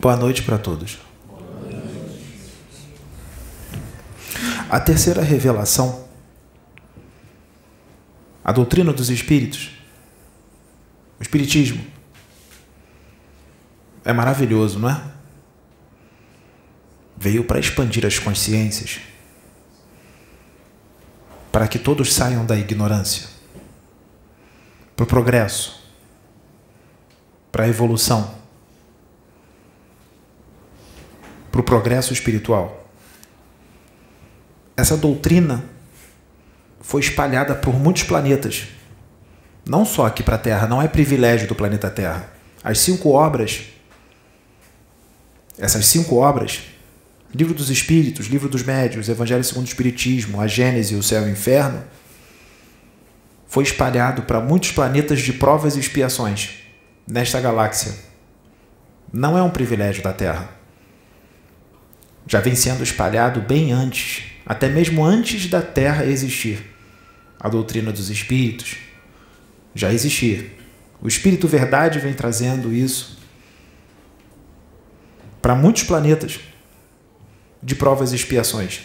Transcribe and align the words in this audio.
Boa 0.00 0.14
noite 0.14 0.42
para 0.42 0.56
todos. 0.56 0.96
A 4.70 4.78
terceira 4.78 5.22
revelação, 5.22 6.08
a 8.44 8.52
doutrina 8.52 8.92
dos 8.92 9.10
espíritos, 9.10 9.72
o 11.18 11.22
espiritismo, 11.22 11.84
é 14.04 14.12
maravilhoso, 14.12 14.78
não 14.78 14.88
é? 14.88 15.02
Veio 17.16 17.42
para 17.42 17.58
expandir 17.58 18.06
as 18.06 18.20
consciências, 18.20 19.00
para 21.50 21.66
que 21.66 21.78
todos 21.78 22.14
saiam 22.14 22.46
da 22.46 22.56
ignorância, 22.56 23.26
para 24.94 25.02
o 25.02 25.06
progresso, 25.08 25.82
para 27.50 27.64
a 27.64 27.68
evolução, 27.68 28.38
para 31.50 31.60
o 31.60 31.64
progresso 31.64 32.12
espiritual. 32.12 32.88
Essa 34.76 34.96
doutrina 34.96 35.64
foi 36.80 37.00
espalhada 37.00 37.54
por 37.54 37.74
muitos 37.74 38.04
planetas, 38.04 38.68
não 39.66 39.84
só 39.84 40.06
aqui 40.06 40.22
para 40.22 40.36
a 40.36 40.38
Terra, 40.38 40.66
não 40.66 40.80
é 40.80 40.88
privilégio 40.88 41.48
do 41.48 41.54
planeta 41.54 41.90
Terra. 41.90 42.32
As 42.62 42.78
cinco 42.78 43.10
obras, 43.10 43.66
essas 45.58 45.86
cinco 45.86 46.16
obras, 46.16 46.62
Livro 47.34 47.52
dos 47.52 47.68
Espíritos, 47.68 48.26
Livro 48.26 48.48
dos 48.48 48.62
Médios, 48.62 49.08
Evangelho 49.08 49.44
segundo 49.44 49.66
o 49.66 49.68
Espiritismo, 49.68 50.40
a 50.40 50.46
Gênese, 50.46 50.94
o 50.94 51.02
Céu 51.02 51.22
e 51.22 51.26
o 51.26 51.32
Inferno, 51.32 51.84
foi 53.46 53.64
espalhado 53.64 54.22
para 54.22 54.40
muitos 54.40 54.72
planetas 54.72 55.20
de 55.20 55.32
provas 55.32 55.76
e 55.76 55.80
expiações 55.80 56.50
nesta 57.06 57.40
galáxia. 57.40 57.94
Não 59.12 59.36
é 59.36 59.42
um 59.42 59.50
privilégio 59.50 60.02
da 60.02 60.12
Terra. 60.12 60.57
Já 62.26 62.40
vem 62.40 62.54
sendo 62.54 62.82
espalhado 62.82 63.40
bem 63.40 63.72
antes, 63.72 64.24
até 64.44 64.68
mesmo 64.68 65.04
antes 65.04 65.48
da 65.48 65.62
Terra 65.62 66.04
existir. 66.04 66.74
A 67.40 67.48
doutrina 67.48 67.92
dos 67.92 68.10
espíritos 68.10 68.76
já 69.74 69.92
existia. 69.92 70.50
O 71.00 71.06
Espírito 71.06 71.46
Verdade 71.46 72.00
vem 72.00 72.12
trazendo 72.12 72.72
isso 72.72 73.18
para 75.40 75.54
muitos 75.54 75.84
planetas 75.84 76.40
de 77.62 77.74
provas 77.74 78.12
e 78.12 78.16
expiações, 78.16 78.80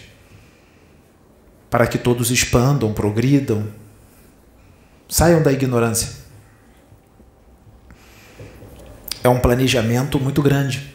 para 1.70 1.88
que 1.88 1.98
todos 1.98 2.30
expandam, 2.30 2.94
progridam, 2.94 3.68
saiam 5.10 5.42
da 5.42 5.52
ignorância. 5.52 6.24
É 9.24 9.30
um 9.30 9.40
planejamento 9.40 10.20
muito 10.20 10.42
grande. 10.42 10.94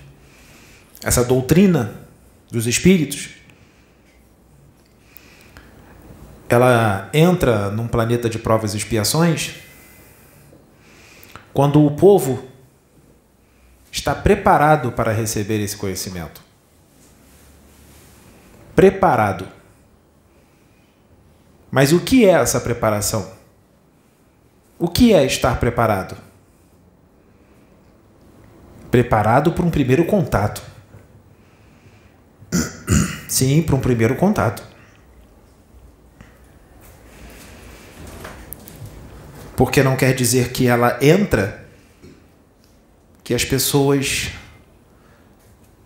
Essa 1.03 1.25
doutrina 1.25 2.08
dos 2.51 2.67
espíritos 2.67 3.31
ela 6.49 7.11
entra 7.13 7.71
num 7.71 7.87
planeta 7.87 8.29
de 8.29 8.39
provas 8.39 8.73
e 8.73 8.79
expiações 8.79 9.57
quando 11.53 11.85
o 11.85 11.91
povo 11.91 12.49
está 13.93 14.15
preparado 14.15 14.93
para 14.93 15.13
receber 15.13 15.61
esse 15.61 15.77
conhecimento 15.77 16.49
preparado. 18.79 19.49
Mas 21.69 21.93
o 21.93 21.99
que 21.99 22.25
é 22.25 22.29
essa 22.29 22.61
preparação? 22.61 23.29
O 24.79 24.87
que 24.87 25.13
é 25.13 25.27
estar 25.27 25.59
preparado? 25.59 26.17
Preparado 28.89 29.51
para 29.51 29.67
um 29.67 29.71
primeiro 29.71 30.05
contato. 30.05 30.63
Sim, 33.29 33.63
para 33.63 33.77
um 33.77 33.81
primeiro 33.81 34.17
contato. 34.17 34.63
Porque 39.57 39.83
não 39.83 39.97
quer 39.97 40.15
dizer 40.15 40.53
que 40.53 40.67
ela 40.67 40.99
entra, 41.03 41.67
que 43.25 43.35
as 43.35 43.45
pessoas 43.45 44.31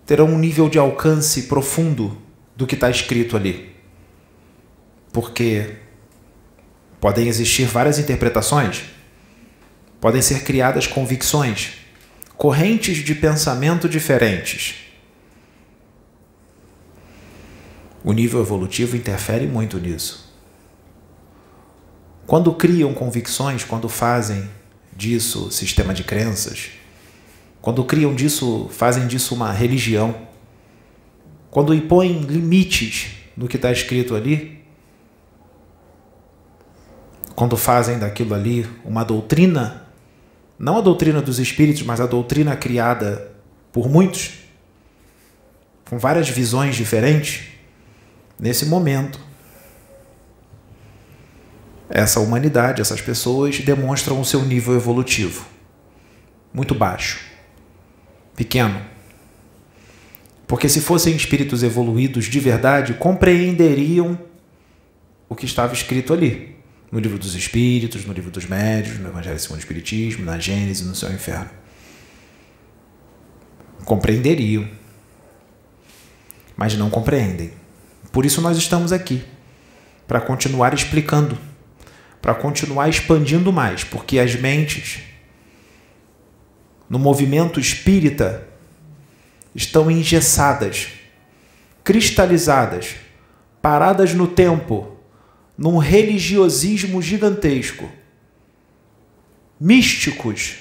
terão 0.04 0.26
um 0.26 0.38
nível 0.38 0.68
de 0.68 0.78
alcance 0.78 1.44
profundo 1.44 2.20
do 2.54 2.66
que 2.66 2.74
está 2.74 2.90
escrito 2.90 3.36
ali. 3.36 3.74
Porque 5.10 5.76
podem 7.00 7.28
existir 7.28 7.64
várias 7.64 7.98
interpretações, 7.98 8.84
podem 10.00 10.20
ser 10.20 10.44
criadas 10.44 10.86
convicções, 10.86 11.78
correntes 12.36 12.98
de 12.98 13.14
pensamento 13.14 13.88
diferentes. 13.88 14.81
O 18.04 18.12
nível 18.12 18.40
evolutivo 18.40 18.96
interfere 18.96 19.46
muito 19.46 19.78
nisso. 19.78 20.32
Quando 22.26 22.52
criam 22.52 22.92
convicções, 22.94 23.64
quando 23.64 23.88
fazem 23.88 24.48
disso 24.94 25.50
sistema 25.50 25.94
de 25.94 26.02
crenças, 26.02 26.70
quando 27.60 27.84
criam 27.84 28.14
disso, 28.14 28.68
fazem 28.70 29.06
disso 29.06 29.34
uma 29.34 29.52
religião, 29.52 30.26
quando 31.50 31.72
impõem 31.72 32.22
limites 32.22 33.12
no 33.36 33.46
que 33.46 33.56
está 33.56 33.70
escrito 33.70 34.16
ali, 34.16 34.64
quando 37.36 37.56
fazem 37.56 37.98
daquilo 37.98 38.34
ali 38.34 38.68
uma 38.84 39.04
doutrina, 39.04 39.86
não 40.58 40.78
a 40.78 40.80
doutrina 40.80 41.22
dos 41.22 41.38
espíritos, 41.38 41.82
mas 41.82 42.00
a 42.00 42.06
doutrina 42.06 42.56
criada 42.56 43.32
por 43.72 43.88
muitos, 43.88 44.32
com 45.88 45.98
várias 45.98 46.28
visões 46.28 46.74
diferentes, 46.74 47.51
nesse 48.42 48.66
momento, 48.66 49.20
essa 51.88 52.18
humanidade, 52.18 52.82
essas 52.82 53.00
pessoas 53.00 53.60
demonstram 53.60 54.20
o 54.20 54.24
seu 54.24 54.42
nível 54.42 54.74
evolutivo 54.74 55.46
muito 56.52 56.74
baixo, 56.74 57.20
pequeno. 58.36 58.82
Porque 60.46 60.68
se 60.68 60.80
fossem 60.80 61.14
espíritos 61.14 61.62
evoluídos 61.62 62.26
de 62.26 62.40
verdade, 62.40 62.94
compreenderiam 62.94 64.18
o 65.28 65.34
que 65.36 65.46
estava 65.46 65.72
escrito 65.72 66.12
ali. 66.12 66.56
No 66.90 66.98
livro 66.98 67.18
dos 67.18 67.34
Espíritos, 67.34 68.04
no 68.04 68.12
livro 68.12 68.30
dos 68.30 68.44
Médios, 68.44 68.98
no 68.98 69.08
Evangelho 69.08 69.38
segundo 69.38 69.56
o 69.56 69.60
Espiritismo, 69.60 70.26
na 70.26 70.38
Gênesis, 70.38 70.86
no 70.86 70.94
Céu 70.94 71.10
e 71.10 71.14
Inferno. 71.14 71.48
Compreenderiam. 73.86 74.68
Mas 76.54 76.76
não 76.76 76.90
compreendem. 76.90 77.61
Por 78.12 78.26
isso 78.26 78.42
nós 78.42 78.58
estamos 78.58 78.92
aqui. 78.92 79.24
Para 80.06 80.20
continuar 80.20 80.74
explicando. 80.74 81.38
Para 82.20 82.34
continuar 82.34 82.88
expandindo 82.88 83.50
mais. 83.50 83.82
Porque 83.82 84.18
as 84.18 84.34
mentes, 84.36 85.00
no 86.88 86.98
movimento 86.98 87.58
espírita, 87.58 88.46
estão 89.54 89.90
engessadas, 89.90 90.88
cristalizadas, 91.82 92.96
paradas 93.62 94.12
no 94.12 94.26
tempo, 94.26 94.96
num 95.56 95.78
religiosismo 95.78 97.00
gigantesco. 97.00 97.90
Místicos 99.58 100.56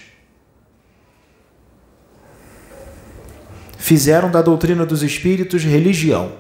fizeram 3.78 4.30
da 4.30 4.42
doutrina 4.42 4.86
dos 4.86 5.02
espíritos 5.04 5.64
religião. 5.64 6.40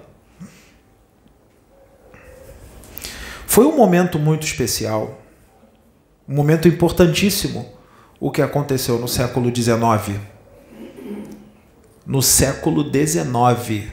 Foi 3.52 3.66
um 3.66 3.76
momento 3.76 4.18
muito 4.18 4.48
especial, 4.48 5.20
um 6.26 6.34
momento 6.34 6.70
importantíssimo, 6.70 7.68
o 8.18 8.32
que 8.32 8.42
aconteceu 8.42 8.98
no 8.98 9.10
século 9.10 9.54
XIX 9.54 10.22
no 12.06 12.22
século 12.22 12.90
XIX. 12.90 13.90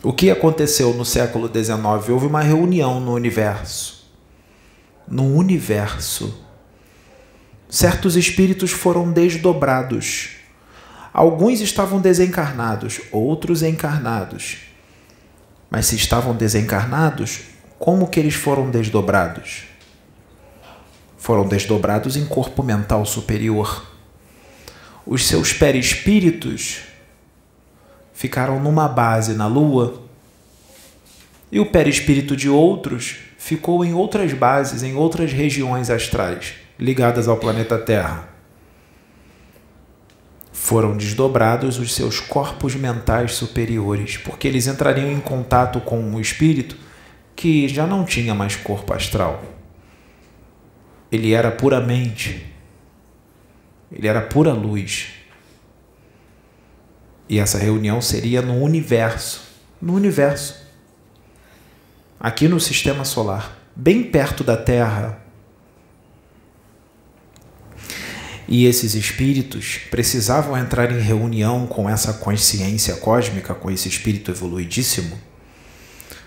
O 0.00 0.12
que 0.12 0.30
aconteceu 0.30 0.94
no 0.94 1.04
século 1.04 1.48
XIX? 1.48 2.08
Houve 2.08 2.26
uma 2.26 2.40
reunião 2.40 3.00
no 3.00 3.12
universo. 3.12 4.08
No 5.08 5.34
universo. 5.34 6.46
Certos 7.68 8.14
espíritos 8.14 8.70
foram 8.70 9.10
desdobrados. 9.10 10.36
Alguns 11.12 11.60
estavam 11.60 12.00
desencarnados, 12.00 13.00
outros 13.10 13.64
encarnados. 13.64 14.69
Mas 15.70 15.86
se 15.86 15.96
estavam 15.96 16.34
desencarnados, 16.34 17.42
como 17.78 18.08
que 18.08 18.18
eles 18.18 18.34
foram 18.34 18.70
desdobrados? 18.70 19.64
Foram 21.16 21.46
desdobrados 21.46 22.16
em 22.16 22.26
corpo 22.26 22.62
mental 22.62 23.06
superior 23.06 23.90
os 25.06 25.26
seus 25.26 25.52
perispíritos 25.52 26.82
ficaram 28.12 28.60
numa 28.60 28.86
base 28.86 29.34
na 29.34 29.46
Lua 29.46 30.02
e 31.50 31.58
o 31.58 31.66
perispírito 31.66 32.36
de 32.36 32.48
outros 32.48 33.16
ficou 33.36 33.84
em 33.84 33.92
outras 33.92 34.32
bases, 34.32 34.84
em 34.84 34.94
outras 34.94 35.32
regiões 35.32 35.90
astrais 35.90 36.54
ligadas 36.78 37.26
ao 37.26 37.36
planeta 37.36 37.76
Terra. 37.76 38.28
Foram 40.70 40.96
desdobrados 40.96 41.80
os 41.80 41.92
seus 41.96 42.20
corpos 42.20 42.76
mentais 42.76 43.34
superiores, 43.34 44.16
porque 44.18 44.46
eles 44.46 44.68
entrariam 44.68 45.10
em 45.10 45.18
contato 45.18 45.80
com 45.80 46.14
o 46.14 46.20
espírito 46.20 46.76
que 47.34 47.66
já 47.66 47.88
não 47.88 48.04
tinha 48.04 48.36
mais 48.36 48.54
corpo 48.54 48.94
astral. 48.94 49.42
Ele 51.10 51.32
era 51.32 51.50
puramente, 51.50 52.46
ele 53.90 54.06
era 54.06 54.20
pura 54.20 54.52
luz. 54.52 55.08
E 57.28 57.40
essa 57.40 57.58
reunião 57.58 58.00
seria 58.00 58.40
no 58.40 58.62
universo, 58.62 59.42
no 59.82 59.92
universo. 59.92 60.64
Aqui 62.20 62.46
no 62.46 62.60
sistema 62.60 63.04
solar, 63.04 63.58
bem 63.74 64.04
perto 64.04 64.44
da 64.44 64.56
Terra, 64.56 65.19
E 68.50 68.66
esses 68.66 68.96
espíritos 68.96 69.78
precisavam 69.92 70.58
entrar 70.58 70.90
em 70.90 71.00
reunião 71.00 71.68
com 71.68 71.88
essa 71.88 72.14
consciência 72.14 72.96
cósmica, 72.96 73.54
com 73.54 73.70
esse 73.70 73.88
espírito 73.88 74.32
evoluidíssimo, 74.32 75.16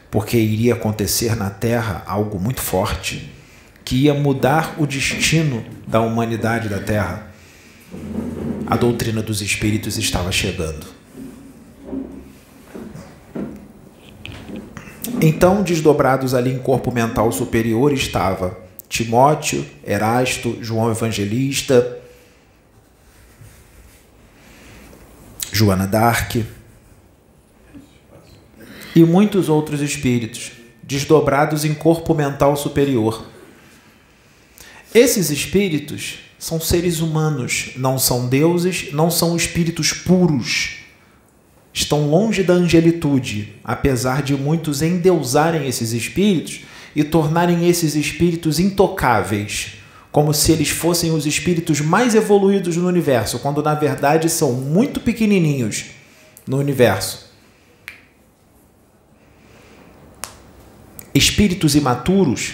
porque 0.10 0.38
iria 0.38 0.74
acontecer 0.74 1.36
na 1.36 1.50
Terra 1.50 2.02
algo 2.08 2.40
muito 2.40 2.62
forte 2.62 3.30
que 3.84 4.04
ia 4.04 4.14
mudar 4.14 4.76
o 4.80 4.88
destino 4.88 5.66
da 5.86 6.00
humanidade 6.00 6.70
da 6.70 6.80
Terra. 6.80 7.28
A 8.66 8.78
doutrina 8.78 9.22
dos 9.22 9.42
espíritos 9.42 9.98
estava 9.98 10.32
chegando. 10.32 10.88
Então, 15.22 15.62
desdobrados 15.62 16.34
ali 16.34 16.54
em 16.54 16.60
corpo 16.60 16.90
mental 16.90 17.30
superior 17.34 17.92
estava 17.92 18.58
Timóteo, 18.88 19.66
Erasto, 19.86 20.58
João 20.62 20.90
Evangelista, 20.90 22.03
Joana 25.54 25.86
d'Arc 25.86 26.44
e 28.96 29.04
muitos 29.04 29.50
outros 29.50 29.82
espíritos, 29.82 30.52
desdobrados 30.82 31.64
em 31.64 31.76
corpo 31.76 32.16
mental 32.16 32.58
superior. 32.58 33.24
Esses 34.96 35.30
espíritos 35.30 36.16
são 36.40 36.60
seres 36.60 37.02
humanos, 37.02 37.74
não 37.76 38.00
são 38.00 38.28
deuses, 38.28 38.92
não 38.94 39.12
são 39.12 39.36
espíritos 39.36 39.94
puros. 39.94 40.78
Estão 41.72 42.10
longe 42.10 42.42
da 42.42 42.54
angelitude, 42.54 43.54
apesar 43.64 44.24
de 44.24 44.36
muitos 44.36 44.82
endeusarem 44.82 45.68
esses 45.68 45.92
espíritos 45.92 46.62
e 46.96 47.04
tornarem 47.04 47.70
esses 47.70 47.94
espíritos 47.94 48.60
intocáveis 48.60 49.83
como 50.14 50.32
se 50.32 50.52
eles 50.52 50.70
fossem 50.70 51.12
os 51.12 51.26
espíritos 51.26 51.82
mais 51.82 52.14
evoluídos 52.14 52.78
no 52.78 52.88
universo, 52.88 53.40
quando 53.40 53.64
na 53.64 53.74
verdade 53.74 54.30
são 54.30 54.54
muito 54.54 55.00
pequenininhos 55.00 55.86
no 56.46 56.60
universo. 56.60 57.34
Espíritos 61.16 61.76
imaturos 61.76 62.54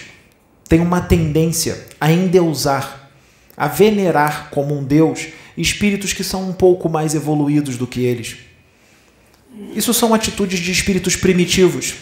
têm 0.66 0.80
uma 0.80 1.02
tendência 1.02 1.86
a 2.00 2.10
endeusar, 2.10 3.10
a 3.54 3.68
venerar 3.68 4.48
como 4.50 4.74
um 4.74 4.82
deus 4.82 5.28
espíritos 5.54 6.14
que 6.14 6.24
são 6.24 6.48
um 6.48 6.54
pouco 6.54 6.88
mais 6.88 7.14
evoluídos 7.14 7.76
do 7.76 7.86
que 7.86 8.00
eles. 8.00 8.38
Isso 9.76 9.92
são 9.92 10.14
atitudes 10.14 10.60
de 10.60 10.72
espíritos 10.72 11.14
primitivos, 11.14 11.94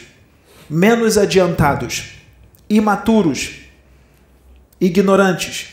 menos 0.71 1.19
adiantados, 1.19 2.11
imaturos, 2.71 3.68
ignorantes, 4.81 5.71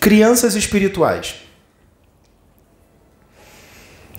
crianças 0.00 0.54
espirituais. 0.54 1.36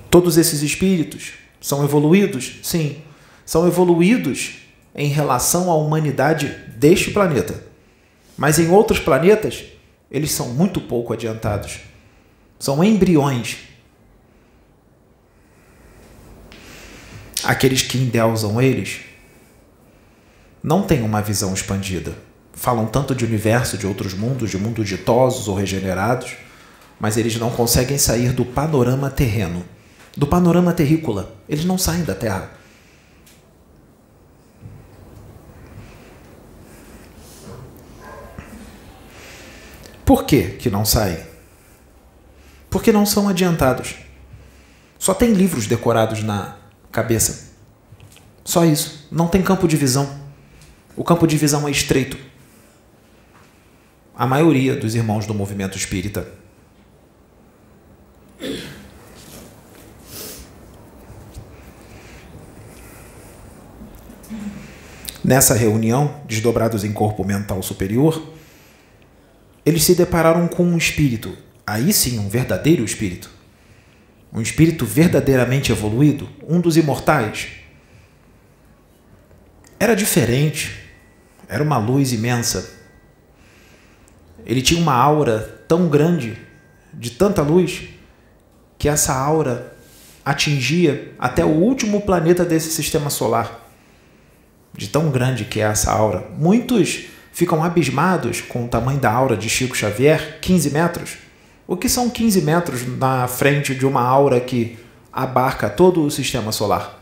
Todos 0.09 0.38
esses 0.38 0.61
espíritos 0.61 1.33
são 1.59 1.83
evoluídos? 1.83 2.59
Sim, 2.63 3.01
são 3.45 3.67
evoluídos 3.67 4.59
em 4.95 5.09
relação 5.09 5.69
à 5.69 5.75
humanidade 5.75 6.47
deste 6.77 7.11
planeta. 7.11 7.63
Mas 8.38 8.59
em 8.59 8.69
outros 8.69 9.00
planetas, 9.00 9.65
eles 10.09 10.31
são 10.31 10.50
muito 10.50 10.79
pouco 10.79 11.13
adiantados. 11.13 11.79
São 12.57 12.83
embriões. 12.83 13.57
Aqueles 17.43 17.81
que 17.81 17.97
endeusam 17.97 18.61
eles 18.61 19.01
não 20.63 20.83
têm 20.83 21.01
uma 21.01 21.21
visão 21.21 21.53
expandida 21.53 22.26
falam 22.57 22.88
tanto 22.88 23.13
de 23.13 23.24
universo, 23.24 23.77
de 23.77 23.86
outros 23.86 24.15
mundos, 24.15 24.50
de 24.50 24.57
mundos 24.57 24.89
ditosos 24.89 25.48
ou 25.48 25.56
regenerados, 25.56 26.36
mas 27.00 27.15
eles 27.15 27.38
não 27.38 27.51
conseguem 27.51 28.00
sair 28.00 28.33
do 28.33 28.44
panorama 28.44 29.12
terreno, 29.12 29.63
do 30.18 30.25
panorama 30.25 30.74
terrícola. 30.74 31.36
Eles 31.48 31.63
não 31.63 31.77
saem 31.77 32.04
da 32.04 32.15
Terra. 32.15 32.51
Por 40.03 40.24
que, 40.24 40.51
que 40.53 40.69
não 40.69 40.83
saem? 40.83 41.19
Porque 42.71 42.92
não 42.92 43.06
são 43.06 43.30
adiantados. 43.30 43.95
Só 44.98 45.13
tem 45.13 45.33
livros 45.33 45.68
decorados 45.68 46.24
na 46.24 46.56
cabeça. 46.92 47.51
Só 48.44 48.65
isso. 48.65 49.07
Não 49.12 49.27
tem 49.27 49.44
campo 49.44 49.68
de 49.68 49.77
visão. 49.77 50.10
O 50.95 51.03
campo 51.03 51.27
de 51.27 51.38
visão 51.38 51.68
é 51.68 51.71
estreito 51.71 52.18
a 54.17 54.25
maioria 54.25 54.75
dos 54.75 54.95
irmãos 54.95 55.27
do 55.27 55.33
movimento 55.33 55.77
espírita. 55.77 56.27
Nessa 65.23 65.53
reunião, 65.53 66.21
desdobrados 66.25 66.83
em 66.83 66.91
corpo 66.91 67.23
mental 67.23 67.61
superior, 67.61 68.33
eles 69.63 69.83
se 69.83 69.93
depararam 69.93 70.47
com 70.47 70.63
um 70.63 70.77
espírito, 70.77 71.37
aí 71.65 71.93
sim, 71.93 72.17
um 72.17 72.27
verdadeiro 72.27 72.83
espírito. 72.83 73.29
Um 74.33 74.41
espírito 74.41 74.83
verdadeiramente 74.83 75.71
evoluído, 75.71 76.27
um 76.47 76.59
dos 76.59 76.75
imortais. 76.75 77.49
Era 79.79 79.95
diferente, 79.95 80.75
era 81.47 81.62
uma 81.62 81.77
luz 81.77 82.13
imensa 82.13 82.76
ele 84.46 84.62
tinha 84.62 84.82
uma 84.82 84.94
aura 84.94 85.39
tão 85.67 85.88
grande, 85.88 86.38
de 86.94 87.12
tanta 87.12 87.41
luz, 87.41 87.89
que 88.77 88.88
essa 88.88 89.13
aura 89.13 89.75
atingia 90.24 91.13
até 91.17 91.44
o 91.46 91.50
último 91.50 92.01
planeta 92.01 92.44
desse 92.44 92.70
sistema 92.70 93.10
solar. 93.10 93.65
De 94.74 94.88
tão 94.88 95.10
grande 95.10 95.46
que 95.46 95.60
é 95.60 95.63
essa 95.63 95.91
aura. 95.91 96.27
Muitos 96.38 97.06
ficam 97.32 97.63
abismados 97.63 98.41
com 98.41 98.65
o 98.65 98.67
tamanho 98.67 99.00
da 99.00 99.12
aura 99.12 99.38
de 99.38 99.50
Chico 99.50 99.75
Xavier, 99.75 100.39
15 100.41 100.72
metros. 100.72 101.17
O 101.67 101.75
que 101.75 101.89
são 101.89 102.10
15 102.10 102.41
metros 102.41 102.88
na 102.98 103.27
frente 103.27 103.75
de 103.75 103.86
uma 103.86 104.01
aura 104.01 104.39
que 104.39 104.77
abarca 105.12 105.70
todo 105.70 106.03
o 106.03 106.12
sistema 106.12 106.51
solar? 106.51 106.98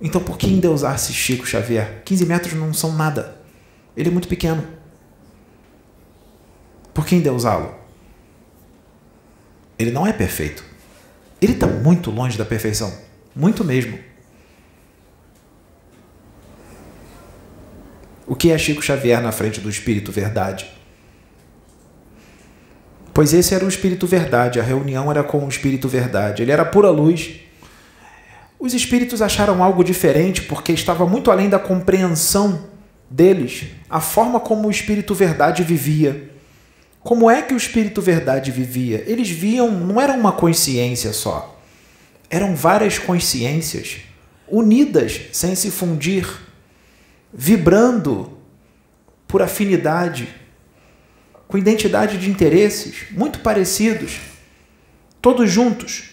Então, 0.00 0.20
por 0.20 0.38
que 0.38 0.46
endeusar-se 0.46 1.12
Chico 1.12 1.46
Xavier? 1.46 2.02
15 2.04 2.26
metros 2.26 2.54
não 2.54 2.72
são 2.72 2.92
nada. 2.92 3.36
Ele 3.96 4.08
é 4.08 4.12
muito 4.12 4.28
pequeno. 4.28 4.79
Por 7.00 7.06
que 7.06 7.16
endeusá-lo? 7.16 7.74
Ele 9.78 9.90
não 9.90 10.06
é 10.06 10.12
perfeito. 10.12 10.62
Ele 11.40 11.54
está 11.54 11.66
muito 11.66 12.10
longe 12.10 12.36
da 12.36 12.44
perfeição. 12.44 12.92
Muito 13.34 13.64
mesmo. 13.64 13.98
O 18.26 18.36
que 18.36 18.52
é 18.52 18.58
Chico 18.58 18.82
Xavier 18.82 19.22
na 19.22 19.32
frente 19.32 19.62
do 19.62 19.70
Espírito 19.70 20.12
Verdade? 20.12 20.70
Pois 23.14 23.32
esse 23.32 23.54
era 23.54 23.64
o 23.64 23.68
Espírito 23.68 24.06
Verdade, 24.06 24.60
a 24.60 24.62
reunião 24.62 25.10
era 25.10 25.24
com 25.24 25.42
o 25.42 25.48
Espírito 25.48 25.88
Verdade. 25.88 26.42
Ele 26.42 26.52
era 26.52 26.66
pura 26.66 26.90
luz. 26.90 27.40
Os 28.58 28.74
espíritos 28.74 29.22
acharam 29.22 29.64
algo 29.64 29.82
diferente 29.82 30.42
porque 30.42 30.72
estava 30.72 31.06
muito 31.06 31.30
além 31.30 31.48
da 31.48 31.58
compreensão 31.58 32.68
deles 33.08 33.68
a 33.88 34.02
forma 34.02 34.38
como 34.38 34.68
o 34.68 34.70
Espírito 34.70 35.14
Verdade 35.14 35.62
vivia. 35.62 36.29
Como 37.02 37.30
é 37.30 37.40
que 37.40 37.54
o 37.54 37.56
Espírito 37.56 38.02
Verdade 38.02 38.50
vivia? 38.50 39.02
Eles 39.06 39.30
viam, 39.30 39.70
não 39.70 40.00
era 40.00 40.12
uma 40.12 40.32
consciência 40.32 41.12
só. 41.12 41.58
Eram 42.28 42.54
várias 42.54 42.98
consciências 42.98 44.02
unidas 44.46 45.20
sem 45.32 45.54
se 45.54 45.70
fundir, 45.70 46.28
vibrando 47.32 48.36
por 49.26 49.40
afinidade, 49.40 50.28
com 51.48 51.56
identidade 51.56 52.18
de 52.18 52.28
interesses 52.28 53.06
muito 53.10 53.40
parecidos, 53.40 54.20
todos 55.22 55.50
juntos, 55.50 56.10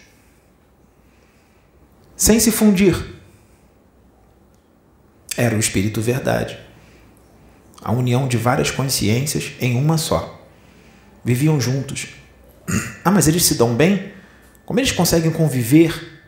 sem 2.16 2.40
se 2.40 2.52
fundir. 2.52 2.96
Era 5.36 5.56
o 5.56 5.60
Espírito 5.60 6.02
Verdade. 6.02 6.58
A 7.82 7.92
união 7.92 8.28
de 8.28 8.38
várias 8.38 8.72
consciências 8.72 9.52
em 9.60 9.76
uma 9.76 9.98
só 9.98 10.37
viviam 11.28 11.60
juntos, 11.60 12.08
Ah, 13.04 13.12
mas 13.12 13.28
eles 13.28 13.44
se 13.44 13.56
dão 13.56 13.76
bem? 13.76 14.14
Como 14.66 14.80
eles 14.80 14.92
conseguem 14.92 15.32
conviver? 15.32 16.22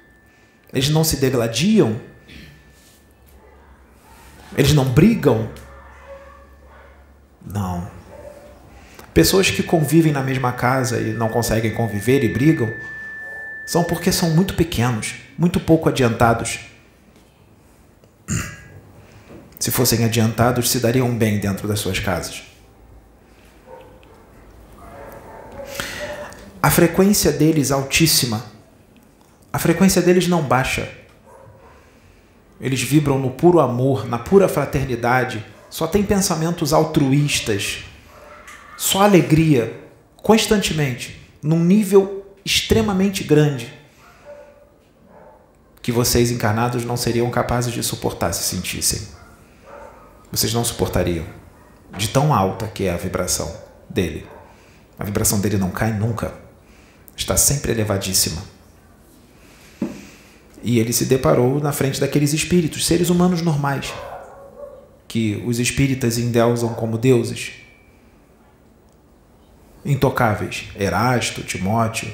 Eles 0.74 0.90
não 0.90 1.04
se 1.04 1.18
degladiam? 1.18 2.00
Eles 4.58 4.74
não 4.74 4.86
brigam? 4.86 5.50
Não. 7.46 7.90
Pessoas 9.14 9.50
que 9.50 9.64
convivem 9.64 10.12
na 10.12 10.22
mesma 10.22 10.52
casa 10.52 11.00
e 11.00 11.14
não 11.14 11.30
conseguem 11.30 11.74
conviver 11.74 12.24
e 12.24 12.30
brigam 12.30 12.70
são 13.66 13.84
porque 13.84 14.12
são 14.12 14.32
muito 14.32 14.54
pequenos, 14.54 15.16
muito 15.38 15.60
pouco 15.60 15.90
adiantados. 15.90 16.60
Se 19.60 19.72
fossem 19.72 20.06
adiantados, 20.06 20.70
se 20.70 20.80
dariam 20.80 21.14
bem 21.18 21.40
dentro 21.40 21.68
das 21.68 21.80
suas 21.80 22.00
casas. 22.00 22.49
A 26.62 26.70
frequência 26.70 27.32
deles 27.32 27.72
altíssima. 27.72 28.46
A 29.52 29.58
frequência 29.60 30.02
deles 30.02 30.28
não 30.28 30.42
baixa. 30.42 30.92
Eles 32.60 32.82
vibram 32.82 33.18
no 33.18 33.32
puro 33.32 33.60
amor, 33.60 34.06
na 34.06 34.20
pura 34.20 34.48
fraternidade. 34.48 35.46
Só 35.70 35.88
tem 35.88 36.04
pensamentos 36.04 36.74
altruístas. 36.74 37.86
Só 38.78 39.02
alegria, 39.02 39.74
constantemente, 40.18 41.20
num 41.42 41.64
nível 41.64 42.26
extremamente 42.44 43.24
grande 43.24 43.74
que 45.82 45.92
vocês 45.92 46.30
encarnados 46.30 46.84
não 46.84 46.98
seriam 46.98 47.30
capazes 47.30 47.74
de 47.74 47.82
suportar 47.82 48.34
se 48.34 48.44
sentissem 48.44 49.20
vocês 50.32 50.54
não 50.54 50.64
suportariam. 50.64 51.26
De 51.98 52.10
tão 52.10 52.34
alta 52.34 52.68
que 52.68 52.86
é 52.86 52.94
a 52.94 52.98
vibração 52.98 53.52
dele. 53.90 54.28
A 54.98 55.04
vibração 55.04 55.40
dele 55.40 55.58
não 55.58 55.72
cai 55.72 55.92
nunca. 55.92 56.34
Está 57.20 57.36
sempre 57.36 57.74
elevadíssima. 57.74 58.42
E 60.64 60.80
ele 60.80 60.94
se 60.94 61.06
deparou 61.06 61.60
na 61.60 61.74
frente 61.74 62.00
daqueles 62.00 62.34
espíritos, 62.34 62.88
seres 62.88 63.10
humanos 63.10 63.42
normais, 63.42 63.94
que 65.06 65.44
os 65.46 65.60
espíritas 65.60 66.18
endeusam 66.18 66.74
como 66.74 66.98
deuses. 66.98 67.52
Intocáveis. 69.86 70.70
Erasto, 70.80 71.44
Timóteo. 71.44 72.10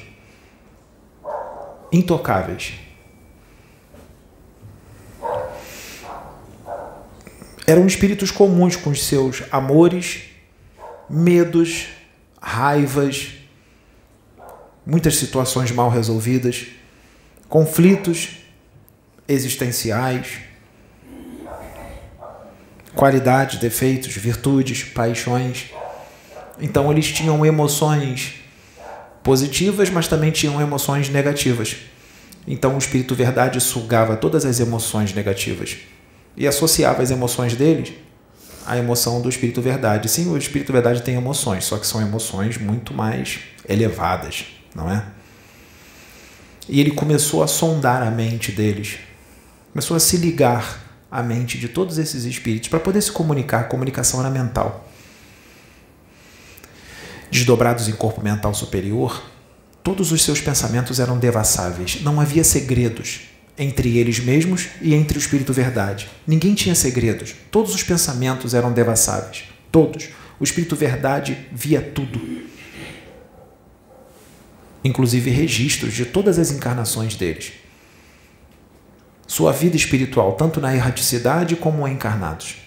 Intocáveis 1.92 2.74
eram 7.68 7.88
espíritos 7.88 8.30
comuns 8.30 8.76
com 8.76 8.92
os 8.92 9.04
seus 9.06 9.42
amores, 9.52 10.24
medos, 11.10 11.88
raivas, 12.40 13.34
muitas 14.86 15.16
situações 15.16 15.72
mal 15.72 15.90
resolvidas, 15.90 16.68
conflitos 17.50 18.38
existenciais, 19.28 20.40
qualidades, 22.96 23.60
defeitos, 23.60 24.16
virtudes, 24.16 24.84
paixões. 24.84 25.72
Então 26.60 26.92
eles 26.92 27.12
tinham 27.12 27.46
emoções 27.46 28.36
positivas, 29.24 29.90
mas 29.90 30.08
também 30.08 30.32
tinham 30.32 30.62
emoções 30.62 31.10
negativas. 31.10 31.78
Então 32.48 32.76
o 32.76 32.78
espírito 32.78 33.16
verdade 33.16 33.60
sugava 33.60 34.16
todas 34.16 34.46
as 34.46 34.60
emoções 34.60 35.14
negativas 35.14 35.78
e 36.38 36.48
associava 36.48 37.02
as 37.02 37.10
emoções 37.10 37.56
deles 37.56 37.94
à 38.66 38.78
emoção 38.78 39.22
do 39.22 39.30
espírito 39.30 39.62
verdade. 39.62 40.10
Sim, 40.10 40.32
o 40.32 40.38
espírito 40.38 40.72
verdade 40.72 41.02
tem 41.02 41.16
emoções, 41.16 41.66
só 41.66 41.78
que 41.78 41.88
são 41.88 42.02
emoções 42.02 42.58
muito 42.58 42.94
mais 42.94 43.40
elevadas, 43.68 44.46
não 44.76 44.92
é? 44.92 45.06
E 46.68 46.80
ele 46.80 46.92
começou 46.92 47.42
a 47.42 47.48
sondar 47.48 48.04
a 48.04 48.12
mente 48.12 48.52
deles, 48.52 48.98
começou 49.72 49.96
a 49.96 50.00
se 50.00 50.18
ligar 50.18 50.84
à 51.10 51.24
mente 51.24 51.58
de 51.58 51.70
todos 51.70 51.98
esses 51.98 52.26
espíritos 52.26 52.70
para 52.70 52.80
poder 52.80 53.02
se 53.02 53.12
comunicar. 53.12 53.62
A 53.62 53.64
comunicação 53.66 54.20
era 54.20 54.30
mental. 54.30 54.90
Desdobrados 57.32 57.88
em 57.88 57.94
corpo 57.94 58.22
mental 58.22 58.54
superior, 58.54 59.24
todos 59.84 60.12
os 60.12 60.24
seus 60.24 60.42
pensamentos 60.42 61.00
eram 61.00 61.18
devassáveis, 61.18 62.02
não 62.02 62.20
havia 62.20 62.44
segredos 62.44 63.22
entre 63.58 63.98
eles 63.98 64.20
mesmos 64.20 64.68
e 64.82 64.94
entre 64.94 65.18
o 65.18 65.20
Espírito 65.20 65.54
Verdade. 65.54 66.10
Ninguém 66.28 66.54
tinha 66.54 66.76
segredos. 66.76 67.34
Todos 67.50 67.74
os 67.74 67.84
pensamentos 67.84 68.54
eram 68.54 68.72
devassáveis. 68.72 69.46
Todos. 69.72 70.10
O 70.40 70.44
Espírito 70.44 70.76
Verdade 70.76 71.38
via 71.52 71.82
tudo. 71.82 72.20
Inclusive 74.86 75.32
registros 75.32 75.96
de 75.96 76.06
todas 76.06 76.38
as 76.38 76.52
encarnações 76.52 77.16
deles. 77.16 77.54
Sua 79.26 79.52
vida 79.52 79.76
espiritual, 79.76 80.34
tanto 80.34 80.62
na 80.62 80.76
erraticidade 80.76 81.56
como 81.56 81.88
encarnados. 81.88 82.58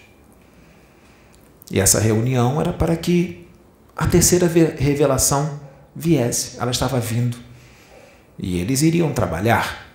E 1.71 1.79
essa 1.79 1.97
reunião 1.97 2.59
era 2.59 2.73
para 2.73 2.97
que 2.97 3.47
a 3.95 4.05
terceira 4.05 4.47
revelação 4.47 5.61
viesse. 5.95 6.59
Ela 6.59 6.71
estava 6.71 6.99
vindo. 6.99 7.37
E 8.37 8.59
eles 8.59 8.81
iriam 8.81 9.13
trabalhar 9.13 9.87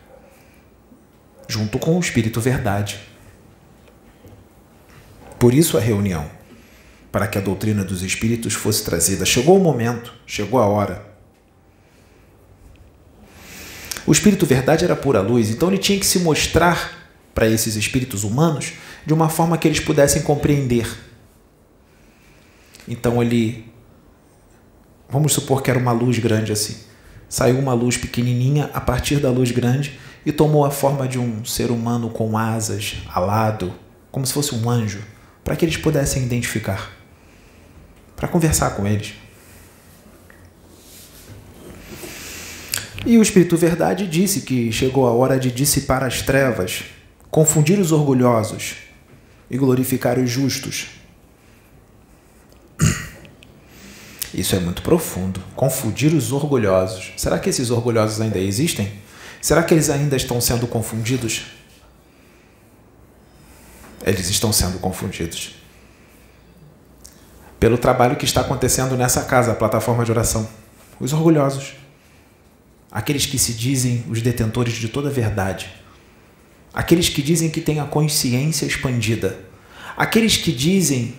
junto 1.47 1.79
com 1.79 1.99
o 1.99 2.01
Espírito 2.01 2.41
Verdade. 2.41 3.01
Por 5.39 5.53
isso 5.53 5.77
a 5.77 5.81
reunião, 5.81 6.31
para 7.13 7.27
que 7.27 7.37
a 7.37 7.41
doutrina 7.43 7.85
dos 7.85 8.03
Espíritos 8.03 8.55
fosse 8.55 8.83
trazida. 8.83 9.27
Chegou 9.27 9.59
o 9.59 9.63
momento, 9.63 10.15
chegou 10.27 10.59
a 10.59 10.67
hora. 10.67 11.14
O 14.07 14.13
Espírito 14.13 14.45
Verdade 14.45 14.85
era 14.85 14.95
pura 14.95 15.21
luz, 15.21 15.51
então 15.51 15.69
ele 15.69 15.79
tinha 15.79 15.99
que 15.99 16.07
se 16.07 16.19
mostrar 16.19 17.05
para 17.35 17.49
esses 17.49 17.75
espíritos 17.75 18.23
humanos 18.23 18.75
de 19.05 19.15
uma 19.15 19.29
forma 19.29 19.57
que 19.57 19.67
eles 19.67 19.81
pudessem 19.81 20.23
compreender. 20.23 20.87
Então 22.87 23.23
ele. 23.23 23.73
Vamos 25.09 25.33
supor 25.33 25.63
que 25.63 25.71
era 25.71 25.79
uma 25.79 25.93
luz 25.93 26.19
grande 26.19 26.53
assim. 26.53 26.77
Saiu 27.29 27.59
uma 27.59 27.73
luz 27.73 27.97
pequenininha 27.97 28.71
a 28.75 28.81
partir 28.81 29.17
da 29.17 29.31
luz 29.31 29.51
grande 29.51 29.99
e 30.25 30.33
tomou 30.33 30.65
a 30.65 30.71
forma 30.71 31.09
de 31.09 31.19
um 31.19 31.45
ser 31.45 31.71
humano 31.71 32.11
com 32.11 32.37
asas, 32.37 32.97
alado, 33.13 33.75
como 34.11 34.27
se 34.27 34.33
fosse 34.33 34.55
um 34.55 34.69
anjo, 34.69 35.03
para 35.43 35.57
que 35.57 35.65
eles 35.65 35.77
pudessem 35.77 36.23
identificar, 36.25 36.93
para 38.17 38.29
conversar 38.29 38.71
com 38.71 38.87
eles. 38.87 39.15
E 43.07 43.19
o 43.19 43.23
Espírito 43.23 43.55
Verdade 43.57 44.07
disse 44.07 44.41
que 44.41 44.73
chegou 44.73 45.07
a 45.07 45.13
hora 45.13 45.39
de 45.39 45.51
dissipar 45.51 46.03
as 46.03 46.23
trevas, 46.23 46.85
confundir 47.31 47.79
os 47.79 47.93
orgulhosos 47.93 48.77
e 49.51 49.59
glorificar 49.59 50.19
os 50.19 50.31
justos. 50.31 50.87
Isso 54.33 54.57
é 54.57 54.59
muito 54.59 54.81
profundo. 54.81 55.43
Confundir 55.55 56.15
os 56.15 56.33
orgulhosos. 56.33 57.13
Será 57.19 57.39
que 57.39 57.51
esses 57.51 57.71
orgulhosos 57.71 58.23
ainda 58.23 58.39
existem? 58.39 58.91
Será 59.41 59.63
que 59.63 59.75
eles 59.75 59.91
ainda 59.91 60.17
estão 60.17 60.41
sendo 60.41 60.67
confundidos? 60.67 61.45
Eles 64.03 64.31
estão 64.31 64.51
sendo 64.51 64.79
confundidos. 64.79 65.57
Pelo 67.61 67.77
trabalho 67.77 68.17
que 68.17 68.25
está 68.25 68.41
acontecendo 68.41 68.97
nessa 68.97 69.25
casa, 69.25 69.53
a 69.53 69.55
plataforma 69.55 70.05
de 70.07 70.11
oração. 70.11 70.49
Os 70.99 71.13
orgulhosos. 71.13 71.84
Aqueles 72.95 73.27
que 73.27 73.41
se 73.41 73.53
dizem 73.53 74.05
os 74.09 74.23
detentores 74.23 74.75
de 74.75 74.89
toda 74.89 75.09
a 75.09 75.13
verdade. 75.13 75.69
Aqueles 76.73 77.09
que 77.09 77.21
dizem 77.21 77.51
que 77.51 77.61
têm 77.61 77.81
a 77.81 77.85
consciência 77.85 78.67
expandida. 78.67 79.37
Aqueles 79.97 80.37
que 80.37 80.53
dizem 80.53 81.17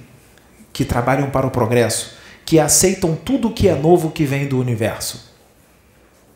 que 0.71 0.85
trabalham 0.85 1.29
para 1.29 1.45
o 1.45 1.51
progresso, 1.51 2.15
que 2.45 2.59
aceitam 2.59 3.13
tudo 3.13 3.49
o 3.49 3.53
que 3.53 3.67
é 3.67 3.75
novo 3.75 4.11
que 4.11 4.23
vem 4.23 4.47
do 4.47 4.57
universo. 4.57 5.33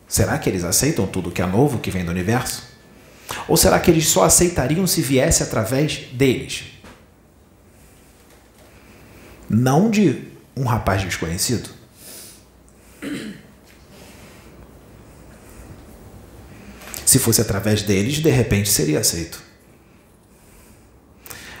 Será 0.06 0.38
que 0.38 0.50
eles 0.50 0.62
aceitam 0.62 1.06
tudo 1.06 1.30
que 1.30 1.40
é 1.40 1.46
novo 1.46 1.78
que 1.78 1.90
vem 1.90 2.04
do 2.04 2.10
universo? 2.10 2.64
Ou 3.48 3.56
será 3.56 3.80
que 3.80 3.90
eles 3.90 4.08
só 4.08 4.24
aceitariam 4.24 4.86
se 4.86 5.00
viesse 5.00 5.42
através 5.42 6.08
deles? 6.12 6.64
Não 9.48 9.90
de 9.90 10.22
um 10.54 10.64
rapaz 10.64 11.02
desconhecido. 11.02 11.70
Se 17.10 17.18
fosse 17.18 17.40
através 17.40 17.82
deles, 17.82 18.20
de 18.20 18.30
repente 18.30 18.68
seria 18.68 19.00
aceito. 19.00 19.42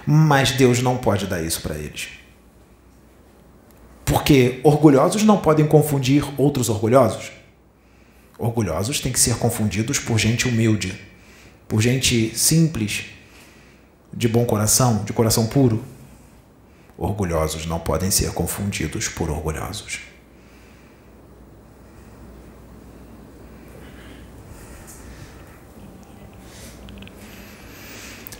Mas 0.06 0.52
Deus 0.52 0.80
não 0.80 0.96
pode 0.96 1.26
dar 1.26 1.42
isso 1.42 1.60
para 1.60 1.74
eles. 1.74 2.06
Porque 4.04 4.60
orgulhosos 4.62 5.24
não 5.24 5.38
podem 5.38 5.66
confundir 5.66 6.24
outros 6.40 6.68
orgulhosos. 6.68 7.32
Orgulhosos 8.38 9.00
têm 9.00 9.10
que 9.10 9.18
ser 9.18 9.38
confundidos 9.38 9.98
por 9.98 10.20
gente 10.20 10.46
humilde, 10.46 10.96
por 11.66 11.80
gente 11.80 12.32
simples, 12.38 13.06
de 14.14 14.28
bom 14.28 14.44
coração, 14.44 15.02
de 15.02 15.12
coração 15.12 15.48
puro. 15.48 15.82
Orgulhosos 16.96 17.66
não 17.66 17.80
podem 17.80 18.12
ser 18.12 18.30
confundidos 18.34 19.08
por 19.08 19.28
orgulhosos. 19.28 20.09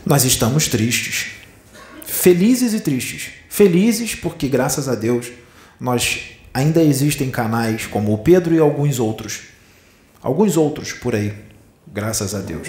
Nós 0.05 0.25
estamos 0.25 0.67
tristes. 0.67 1.31
Felizes 2.05 2.73
e 2.73 2.79
tristes. 2.79 3.29
Felizes 3.49 4.15
porque, 4.15 4.47
graças 4.47 4.87
a 4.87 4.95
Deus, 4.95 5.31
nós 5.79 6.21
ainda 6.53 6.83
existem 6.83 7.29
canais 7.29 7.85
como 7.85 8.13
o 8.13 8.17
Pedro 8.17 8.53
e 8.53 8.59
alguns 8.59 8.99
outros. 8.99 9.41
Alguns 10.21 10.57
outros 10.57 10.93
por 10.93 11.15
aí. 11.15 11.33
Graças 11.87 12.33
a 12.35 12.39
Deus. 12.39 12.67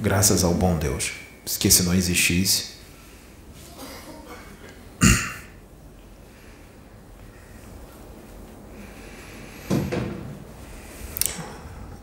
Graças 0.00 0.44
ao 0.44 0.54
bom 0.54 0.76
Deus. 0.76 1.12
Porque 1.44 1.70
se 1.70 1.82
não 1.82 1.94
existisse. 1.94 2.72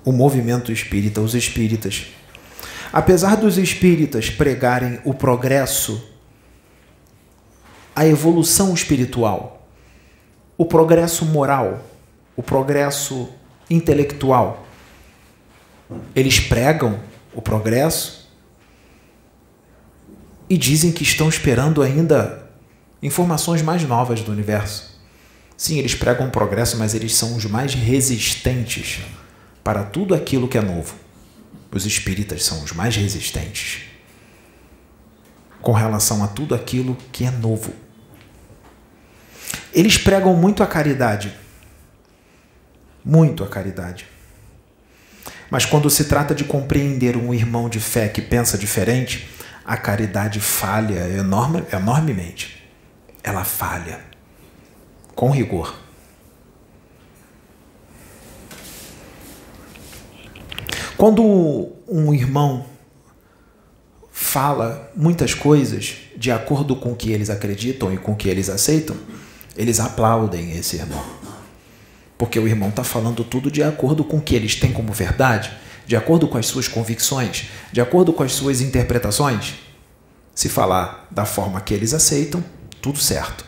O 0.03 0.12
movimento 0.12 0.72
espírita, 0.72 1.22
os 1.22 1.36
espíritas. 1.36 2.08
Apesar 2.91 3.36
dos 3.36 3.58
espíritas 3.58 4.29
pregarem 4.29 5.00
o 5.05 5.13
progresso, 5.13 6.10
a 7.96 8.05
evolução 8.05 8.74
espiritual, 8.74 9.67
o 10.58 10.65
progresso 10.65 11.25
moral, 11.25 11.86
o 12.36 12.41
progresso 12.41 13.29
intelectual, 13.69 14.65
eles 16.15 16.39
pregam 16.39 17.00
o 17.34 17.41
progresso 17.41 18.29
e 20.50 20.58
dizem 20.58 20.91
que 20.91 21.03
estão 21.03 21.29
esperando 21.29 21.81
ainda 21.84 22.50
informações 23.03 23.62
mais 23.62 23.84
novas 23.84 24.22
do 24.22 24.31
universo. 24.31 25.00
Sim, 25.55 25.77
eles 25.77 25.93
pregam 25.93 26.27
o 26.27 26.31
progresso, 26.31 26.77
mas 26.77 26.96
eles 26.96 27.15
são 27.15 27.36
os 27.36 27.46
mais 27.46 27.74
resistentes 27.74 29.01
para 29.63 29.84
tudo 29.84 30.15
aquilo 30.15 30.48
que 30.48 30.58
é 30.58 30.62
novo. 30.62 30.96
Os 31.72 31.86
espíritas 31.86 32.44
são 32.44 32.64
os 32.64 32.72
mais 32.72 32.96
resistentes 32.96 33.90
com 35.62 35.72
relação 35.72 36.24
a 36.24 36.28
tudo 36.28 36.56
aquilo 36.56 36.98
que 37.12 37.26
é 37.26 37.32
novo. 37.32 37.74
Eles 39.74 39.98
pregam 39.98 40.34
muito 40.36 40.64
a 40.64 40.68
caridade. 40.68 41.34
Muito 43.04 43.44
a 43.44 43.48
caridade. 43.48 44.08
Mas 45.50 45.66
quando 45.66 45.90
se 45.90 46.06
trata 46.06 46.34
de 46.34 46.44
compreender 46.44 47.18
um 47.18 47.34
irmão 47.34 47.70
de 47.70 47.80
fé 47.80 48.08
que 48.08 48.22
pensa 48.22 48.58
diferente, 48.58 49.30
a 49.66 49.78
caridade 49.78 50.40
falha 50.40 51.08
enorme, 51.10 51.64
enormemente. 51.72 52.68
Ela 53.24 53.44
falha. 53.44 54.00
Com 55.16 55.30
rigor. 55.30 55.76
Quando 60.98 61.24
um 61.88 62.14
irmão 62.14 62.66
fala 64.12 64.92
muitas 64.96 65.34
coisas 65.34 65.96
de 66.18 66.30
acordo 66.30 66.76
com 66.76 66.92
o 66.92 66.96
que 66.96 67.12
eles 67.12 67.30
acreditam 67.30 67.94
e 67.94 67.98
com 67.98 68.12
o 68.12 68.16
que 68.16 68.28
eles 68.28 68.50
aceitam, 68.50 68.98
eles 69.56 69.80
aplaudem 69.80 70.58
esse 70.58 70.76
irmão. 70.76 71.04
Porque 72.18 72.38
o 72.38 72.48
irmão 72.48 72.70
está 72.70 72.84
falando 72.84 73.24
tudo 73.24 73.50
de 73.50 73.64
acordo 73.64 74.04
com 74.04 74.18
o 74.18 74.22
que 74.22 74.36
eles 74.36 74.56
têm 74.56 74.74
como 74.74 74.92
verdade, 74.92 75.52
de 75.86 75.96
acordo 75.96 76.28
com 76.28 76.38
as 76.38 76.46
suas 76.46 76.68
convicções, 76.68 77.46
de 77.72 77.80
acordo 77.80 78.12
com 78.12 78.22
as 78.22 78.34
suas 78.34 78.62
interpretações. 78.62 79.56
Se 80.36 80.50
falar 80.50 81.08
da 81.10 81.26
forma 81.26 81.62
que 81.62 81.74
eles 81.74 81.94
aceitam, 81.94 82.44
tudo 82.82 83.00
certo. 83.00 83.46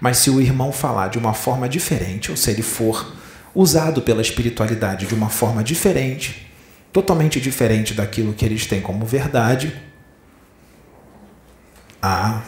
Mas 0.00 0.18
se 0.18 0.30
o 0.30 0.40
irmão 0.40 0.72
falar 0.72 1.08
de 1.08 1.18
uma 1.18 1.34
forma 1.34 1.68
diferente, 1.68 2.30
ou 2.30 2.36
se 2.36 2.50
ele 2.50 2.62
for 2.62 3.14
usado 3.54 4.00
pela 4.00 4.22
espiritualidade 4.22 5.06
de 5.06 5.14
uma 5.14 5.28
forma 5.28 5.62
diferente, 5.62 6.47
totalmente 6.92 7.40
diferente 7.40 7.94
daquilo 7.94 8.34
que 8.34 8.44
eles 8.44 8.66
têm 8.66 8.80
como 8.80 9.04
verdade, 9.04 9.74
a, 12.00 12.42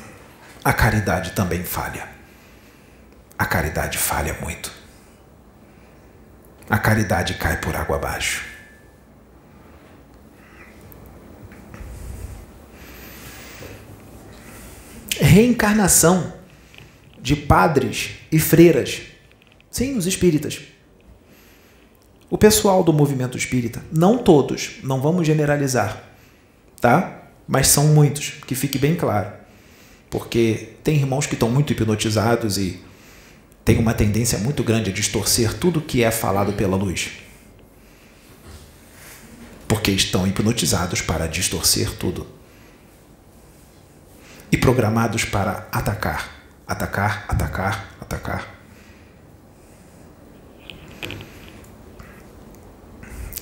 a 0.65 0.73
caridade 0.73 1.33
também 1.33 1.63
falha. 1.63 2.09
A 3.39 3.47
caridade 3.47 3.99
falha 3.99 4.35
muito 4.41 4.81
a 6.71 6.79
caridade 6.79 7.35
cai 7.35 7.57
por 7.61 7.75
água 7.75 7.97
abaixo. 7.97 8.45
Reencarnação 15.19 16.33
de 17.21 17.35
padres 17.35 18.13
e 18.31 18.39
freiras. 18.39 19.03
Sim, 19.69 19.97
os 19.97 20.07
espíritas. 20.07 20.63
O 22.31 22.39
pessoal 22.39 22.85
do 22.85 22.93
movimento 22.93 23.37
espírita, 23.37 23.83
não 23.93 24.17
todos, 24.17 24.77
não 24.85 25.01
vamos 25.01 25.27
generalizar, 25.27 26.01
tá? 26.81 27.25
Mas 27.47 27.67
são 27.67 27.89
muitos, 27.89 28.35
que 28.47 28.55
fique 28.55 28.79
bem 28.79 28.95
claro. 28.95 29.33
Porque 30.09 30.75
tem 30.85 30.95
irmãos 30.95 31.27
que 31.27 31.35
estão 31.35 31.51
muito 31.51 31.73
hipnotizados 31.73 32.57
e 32.57 32.81
tem 33.65 33.79
uma 33.79 33.93
tendência 33.93 34.39
muito 34.39 34.63
grande 34.63 34.91
a 34.91 34.93
distorcer 34.93 35.55
tudo 35.55 35.81
que 35.81 36.05
é 36.05 36.11
falado 36.13 36.53
pela 36.53 36.77
luz. 36.77 37.11
Porque 39.67 39.91
estão 39.91 40.25
hipnotizados 40.25 41.03
para 41.03 41.27
distorcer 41.27 41.93
tudo. 41.97 42.29
E 44.53 44.57
programados 44.57 45.25
para 45.25 45.69
atacar, 45.73 46.31
atacar, 46.67 47.25
atacar, 47.29 47.97
atacar. 48.01 48.60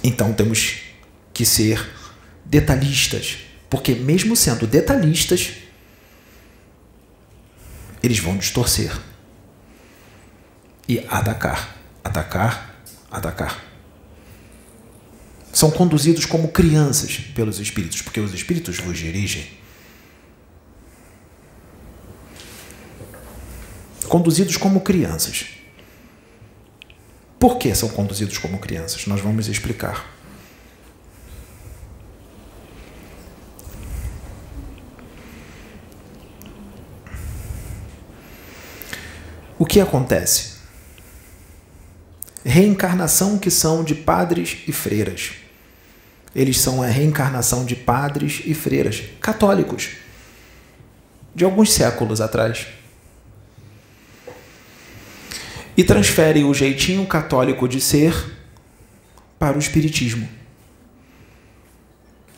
Então 0.03 0.33
temos 0.33 0.81
que 1.35 1.45
ser 1.45 1.85
detalhistas, 2.45 3.39
porque 3.69 3.95
mesmo 3.95 4.35
sendo 4.35 4.67
detalhistas, 4.67 5.55
eles 8.03 8.19
vão 8.19 8.37
distorcer 8.37 8.97
e 10.89 11.01
atacar, 11.09 11.77
atacar, 12.03 12.83
atacar. 13.11 13.65
São 15.53 15.71
conduzidos 15.71 16.25
como 16.25 16.49
crianças 16.49 17.19
pelos 17.35 17.59
espíritos, 17.59 18.01
porque 18.01 18.21
os 18.21 18.33
espíritos 18.33 18.79
vos 18.79 18.97
dirigem. 18.97 19.47
Conduzidos 24.09 24.57
como 24.57 24.81
crianças. 24.81 25.58
Por 27.39 27.59
que 27.59 27.75
são 27.75 27.89
conduzidos 27.89 28.39
como 28.39 28.59
crianças? 28.59 29.07
Nós 29.07 29.21
vamos 29.21 29.49
explicar. 29.49 30.17
O 39.59 39.67
que 39.67 39.81
acontece? 39.81 40.59
reencarnação 42.49 43.39
que 43.39 43.51
são 43.51 43.85
de 43.85 43.95
padres 43.95 44.59
e 44.67 44.73
freiras. 44.73 45.33
Eles 46.35 46.59
são 46.59 46.83
a 46.83 46.87
reencarnação 46.87 47.65
de 47.65 47.77
padres 47.77 48.43
e 48.45 48.55
freiras 48.55 49.03
católicos 49.21 49.91
de 51.35 51.45
alguns 51.45 51.73
séculos 51.73 52.21
atrás. 52.21 52.67
E 55.79 55.85
transferem 55.85 56.45
o 56.45 56.53
jeitinho 56.53 57.07
católico 57.07 57.67
de 57.67 57.81
ser 57.81 58.13
para 59.39 59.57
o 59.57 59.61
espiritismo. 59.61 60.29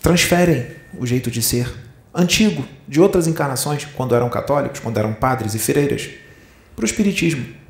Transferem 0.00 0.66
o 0.96 1.06
jeito 1.06 1.30
de 1.30 1.42
ser 1.42 1.72
antigo 2.14 2.64
de 2.86 3.00
outras 3.00 3.26
encarnações, 3.26 3.84
quando 3.96 4.14
eram 4.14 4.28
católicos, 4.28 4.78
quando 4.78 4.98
eram 4.98 5.12
padres 5.12 5.54
e 5.54 5.58
freiras, 5.58 6.08
para 6.76 6.82
o 6.82 6.86
espiritismo. 6.86 7.60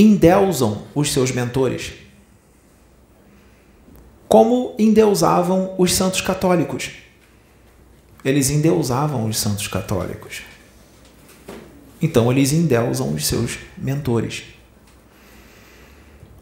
endeusam 0.00 0.82
os 0.94 1.12
seus 1.12 1.30
mentores, 1.30 1.92
como 4.28 4.74
endeusavam 4.78 5.74
os 5.76 5.92
santos 5.92 6.20
católicos. 6.20 6.90
Eles 8.24 8.50
endeusavam 8.50 9.26
os 9.26 9.38
santos 9.38 9.66
católicos. 9.68 10.42
Então 12.00 12.30
eles 12.30 12.52
endeusam 12.52 13.12
os 13.12 13.26
seus 13.26 13.58
mentores. 13.76 14.44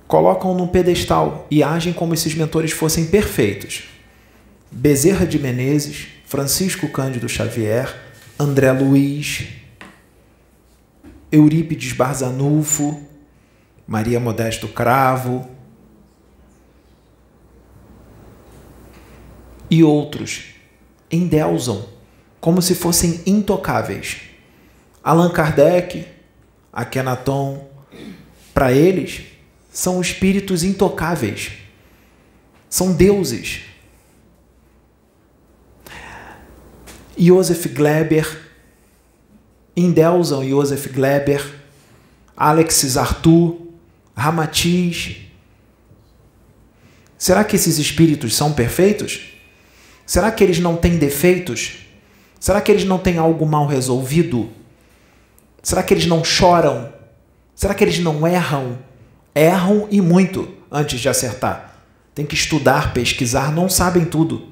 Colocam 0.07 0.55
num 0.55 0.67
pedestal 0.67 1.47
e 1.51 1.63
agem 1.63 1.93
como 1.93 2.17
se 2.17 2.29
esses 2.29 2.39
mentores 2.39 2.73
fossem 2.73 3.07
perfeitos. 3.07 3.85
Bezerra 4.71 5.27
de 5.27 5.39
Menezes, 5.39 6.09
Francisco 6.25 6.89
Cândido 6.89 7.29
Xavier, 7.29 7.95
André 8.39 8.73
Luiz, 8.73 9.49
Eurípides 11.31 11.93
Barzanufo, 11.93 13.03
Maria 13.87 14.21
Modesto 14.21 14.69
Cravo 14.69 15.49
e 19.71 19.83
outros 19.83 20.55
endeusam 21.11 21.87
como 22.41 22.63
se 22.63 22.75
fossem 22.75 23.21
intocáveis. 23.27 24.28
Allan 25.09 25.31
Kardec, 25.31 26.07
Akhenaton, 26.71 27.67
para 28.53 28.75
eles, 28.75 29.23
são 29.73 30.03
espíritos 30.03 30.63
intocáveis. 30.63 31.53
São 32.69 32.93
deuses. 32.93 33.61
Joseph 37.17 37.69
Gleber, 37.69 38.51
endeusam 39.75 40.47
Joseph 40.47 40.89
Gleber, 40.93 41.43
Alexis 42.37 42.99
Arthur, 42.99 43.63
Ramatiz. 44.15 45.23
Será 47.17 47.45
que 47.45 47.57
esses 47.57 47.79
espíritos 47.79 48.37
são 48.37 48.53
perfeitos? 48.53 49.33
Será 50.05 50.31
que 50.31 50.45
eles 50.45 50.59
não 50.59 50.77
têm 50.77 50.99
defeitos? 50.99 51.79
Será 52.39 52.61
que 52.61 52.71
eles 52.71 52.85
não 52.85 52.99
têm 52.99 53.17
algo 53.17 53.47
mal 53.47 53.67
resolvido? 53.67 54.58
Será 55.69 55.83
que 55.83 55.93
eles 55.93 56.07
não 56.07 56.25
choram? 56.25 56.91
Será 57.55 57.75
que 57.75 57.85
eles 57.85 57.99
não 57.99 58.27
erram? 58.27 58.79
Erram 59.35 59.87
e 59.91 60.01
muito 60.01 60.49
antes 60.73 60.99
de 60.99 61.11
acertar. 61.11 61.85
Tem 62.15 62.25
que 62.25 62.35
estudar, 62.35 62.95
pesquisar, 62.95 63.53
não 63.53 63.69
sabem 63.69 64.07
tudo. 64.07 64.49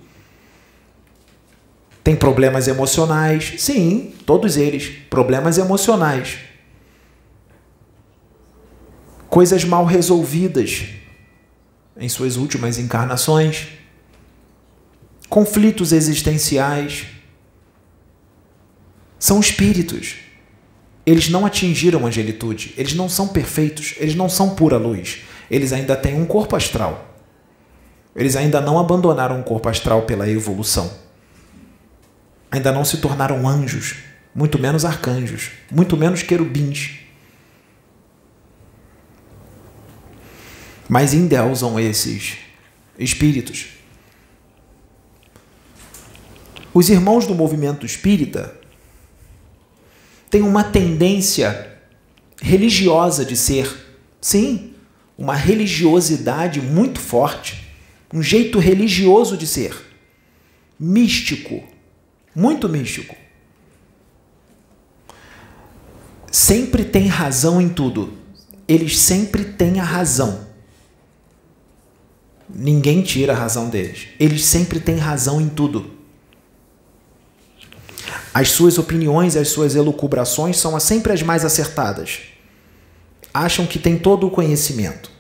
Tem 2.05 2.14
problemas 2.14 2.68
emocionais? 2.68 3.55
Sim, 3.57 4.12
todos 4.26 4.59
eles. 4.59 4.90
Problemas 5.09 5.57
emocionais. 5.57 6.37
Coisas 9.31 9.64
mal 9.64 9.87
resolvidas 9.87 10.85
em 11.96 12.11
suas 12.11 12.37
últimas 12.37 12.79
encarnações. 12.79 13.68
Conflitos 15.31 15.92
existenciais. 15.92 17.07
São 19.18 19.40
espíritos. 19.40 20.25
Eles 21.07 21.29
não 21.29 21.47
atingiram 21.47 22.05
a 22.05 22.09
angelitude. 22.09 22.75
Eles 22.77 22.95
não 22.95 23.09
são 23.09 23.29
perfeitos. 23.29 23.95
Eles 23.99 24.14
não 24.16 24.29
são 24.29 24.55
pura 24.55 24.77
luz. 24.77 25.23
Eles 25.49 25.73
ainda 25.73 25.97
têm 25.97 26.21
um 26.21 26.27
corpo 26.27 26.57
astral. 26.57 27.14
Eles 28.14 28.35
ainda 28.35 28.61
não 28.61 28.79
abandonaram 28.79 29.40
o 29.40 29.45
corpo 29.45 29.69
astral 29.69 30.03
pela 30.03 30.29
evolução 30.29 31.07
ainda 32.51 32.73
não 32.73 32.85
se 32.85 32.99
tornaram 32.99 33.47
anjos, 33.47 33.97
muito 34.35 34.59
menos 34.59 34.85
arcanjos, 34.85 35.51
muito 35.71 35.97
menos 35.97 36.23
querubins. 36.23 37.01
Mas 40.88 41.12
endeusam 41.12 41.79
esses 41.81 42.38
espíritos. 42.99 43.66
Os 46.73 46.88
irmãos 46.88 47.27
do 47.27 47.35
movimento 47.35 47.85
espírita 47.85 48.55
têm 50.37 50.42
uma 50.42 50.62
tendência 50.62 51.79
religiosa 52.42 53.25
de 53.25 53.35
ser, 53.35 53.75
sim, 54.20 54.75
uma 55.16 55.35
religiosidade 55.35 56.61
muito 56.61 57.01
forte, 57.01 57.66
um 58.12 58.22
jeito 58.22 58.59
religioso 58.59 59.35
de 59.35 59.46
ser, 59.46 59.75
místico, 60.79 61.64
muito 62.35 62.68
místico. 62.68 63.16
Sempre 66.31 66.85
tem 66.85 67.07
razão 67.07 67.59
em 67.59 67.70
tudo. 67.70 68.12
Eles 68.68 68.99
sempre 68.99 69.42
têm 69.42 69.81
a 69.81 69.85
razão. 69.85 70.46
Ninguém 72.46 73.01
tira 73.01 73.33
a 73.33 73.37
razão 73.37 73.70
deles. 73.70 74.09
Eles 74.20 74.44
sempre 74.44 74.81
têm 74.81 74.99
razão 74.99 75.40
em 75.40 75.49
tudo. 75.49 75.95
As 78.37 78.51
suas 78.51 78.77
opiniões, 78.77 79.35
as 79.35 79.49
suas 79.49 79.75
elucubrações 79.75 80.59
são 80.59 80.79
sempre 80.79 81.11
as 81.11 81.22
mais 81.22 81.42
acertadas. 81.42 82.18
Acham 83.33 83.64
que 83.64 83.79
têm 83.79 83.99
todo 83.99 84.27
o 84.27 84.31
conhecimento. 84.31 85.11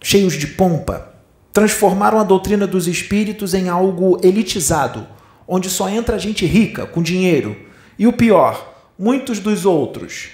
Cheios 0.00 0.32
de 0.32 0.46
pompa, 0.46 1.12
transformaram 1.52 2.18
a 2.18 2.24
doutrina 2.24 2.66
dos 2.66 2.88
espíritos 2.88 3.52
em 3.52 3.68
algo 3.68 4.18
elitizado, 4.24 5.06
onde 5.46 5.68
só 5.68 5.86
entra 5.86 6.18
gente 6.18 6.46
rica, 6.46 6.86
com 6.86 7.02
dinheiro. 7.02 7.54
E 7.98 8.06
o 8.06 8.12
pior, 8.14 8.74
muitos 8.98 9.38
dos 9.38 9.66
outros 9.66 10.30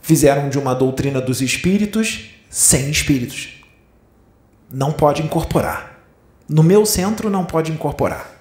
fizeram 0.00 0.48
de 0.48 0.60
uma 0.60 0.76
doutrina 0.76 1.20
dos 1.20 1.42
espíritos 1.42 2.30
sem 2.48 2.88
espíritos. 2.88 3.60
Não 4.70 4.92
pode 4.92 5.22
incorporar. 5.22 6.04
No 6.48 6.62
meu 6.62 6.86
centro 6.86 7.28
não 7.28 7.44
pode 7.44 7.72
incorporar. 7.72 8.31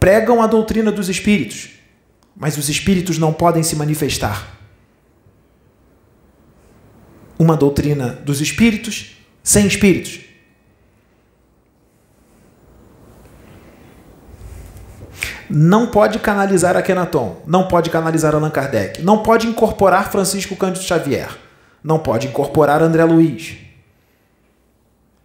Pregam 0.00 0.42
a 0.42 0.46
doutrina 0.46 0.90
dos 0.90 1.10
espíritos, 1.10 1.68
mas 2.34 2.56
os 2.56 2.70
espíritos 2.70 3.18
não 3.18 3.32
podem 3.32 3.62
se 3.62 3.76
manifestar. 3.76 4.56
Uma 7.38 7.56
doutrina 7.56 8.18
dos 8.24 8.40
espíritos 8.40 9.16
sem 9.42 9.66
espíritos. 9.66 10.30
não 15.50 15.88
pode 15.88 16.20
canalizar 16.20 16.76
Akhenaton, 16.76 17.42
não 17.44 17.66
pode 17.66 17.90
canalizar 17.90 18.36
Allan 18.36 18.50
Kardec, 18.50 19.02
não 19.02 19.18
pode 19.18 19.48
incorporar 19.48 20.08
Francisco 20.08 20.54
Cândido 20.54 20.84
Xavier, 20.84 21.28
não 21.82 21.98
pode 21.98 22.28
incorporar 22.28 22.80
André 22.80 23.02
Luiz. 23.02 23.56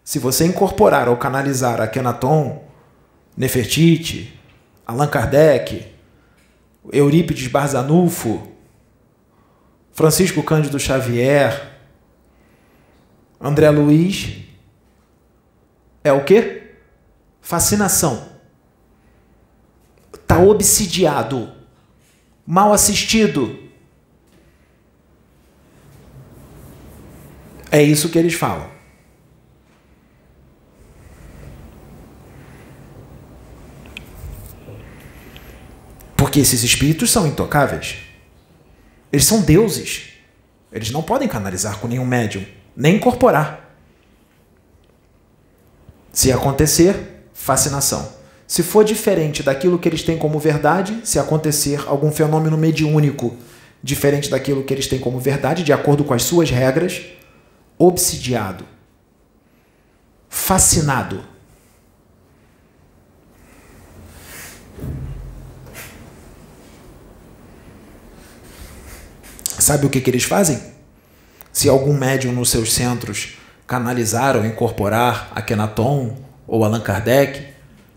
Se 0.04 0.18
você 0.18 0.46
incorporar 0.46 1.08
ou 1.08 1.16
canalizar 1.16 1.80
Akhenaton, 1.80 2.64
Nefertiti, 3.38 4.35
Allan 4.86 5.08
Kardec, 5.08 5.92
Eurípides 6.92 7.48
Barzanufo, 7.48 8.52
Francisco 9.92 10.44
Cândido 10.44 10.80
Xavier, 10.80 11.74
André 13.40 13.70
Luiz, 13.70 14.38
é 16.04 16.12
o 16.12 16.24
quê? 16.24 16.76
Fascinação 17.42 18.36
está 20.26 20.40
obsidiado, 20.40 21.52
mal 22.46 22.74
assistido. 22.74 23.60
É 27.72 27.82
isso 27.82 28.10
que 28.10 28.18
eles 28.18 28.34
falam. 28.34 28.75
Porque 36.36 36.42
esses 36.42 36.64
espíritos 36.64 37.12
são 37.12 37.26
intocáveis. 37.26 37.96
Eles 39.10 39.24
são 39.24 39.40
deuses. 39.40 40.10
Eles 40.70 40.92
não 40.92 41.02
podem 41.02 41.30
canalizar 41.30 41.80
com 41.80 41.88
nenhum 41.88 42.04
médium, 42.04 42.44
nem 42.76 42.98
incorporar. 42.98 43.74
Se 46.12 46.34
acontecer, 46.34 47.24
fascinação. 47.34 48.12
Se 48.46 48.64
for 48.64 48.84
diferente 48.84 49.44
daquilo 49.44 49.80
que 49.80 49.88
eles 49.88 50.04
têm 50.04 50.18
como 50.18 50.38
verdade, 50.38 51.00
se 51.06 51.18
acontecer 51.18 51.82
algum 51.88 52.12
fenômeno 52.12 52.58
mediúnico 52.58 53.38
diferente 53.82 54.30
daquilo 54.30 54.66
que 54.66 54.74
eles 54.74 54.88
têm 54.88 55.00
como 55.00 55.22
verdade, 55.22 55.64
de 55.64 55.72
acordo 55.72 56.04
com 56.04 56.14
as 56.14 56.24
suas 56.24 56.50
regras, 56.50 57.02
obsidiado, 57.78 58.66
fascinado. 60.28 61.24
Sabe 69.66 69.88
o 69.88 69.90
que, 69.90 70.00
que 70.00 70.12
eles 70.12 70.24
fazem? 70.24 70.62
Se 71.52 71.68
algum 71.68 71.98
médium 71.98 72.32
nos 72.32 72.52
seus 72.52 72.72
centros 72.72 73.30
canalizar 73.66 74.38
ou 74.38 74.46
incorporar 74.46 75.32
Akhenaton 75.34 76.16
ou 76.46 76.64
Allan 76.64 76.82
Kardec, 76.82 77.48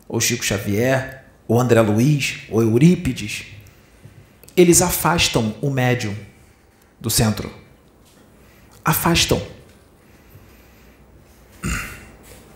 ou 0.08 0.18
Chico 0.18 0.42
Xavier, 0.42 1.26
ou 1.46 1.60
André 1.60 1.82
Luiz, 1.82 2.38
ou 2.48 2.62
Eurípides, 2.62 3.48
eles 4.56 4.80
afastam 4.80 5.56
o 5.60 5.68
médium 5.68 6.16
do 6.98 7.10
centro. 7.10 7.52
Afastam. 8.82 9.42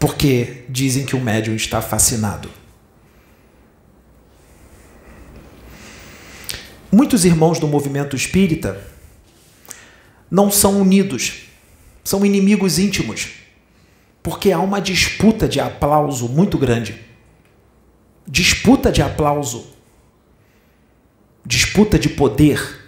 Porque 0.00 0.64
dizem 0.70 1.04
que 1.04 1.14
o 1.14 1.20
médium 1.20 1.54
está 1.54 1.82
fascinado. 1.82 2.48
Muitos 6.90 7.26
irmãos 7.26 7.58
do 7.58 7.68
movimento 7.68 8.16
espírita 8.16 8.90
não 10.32 10.50
são 10.50 10.80
unidos, 10.80 11.44
são 12.02 12.26
inimigos 12.26 12.80
íntimos, 12.80 13.28
porque 14.20 14.50
há 14.50 14.58
uma 14.58 14.80
disputa 14.80 15.46
de 15.46 15.60
aplauso 15.60 16.28
muito 16.28 16.58
grande 16.58 17.12
disputa 18.26 18.90
de 18.90 19.02
aplauso, 19.02 19.66
disputa 21.44 21.98
de 21.98 22.08
poder. 22.08 22.80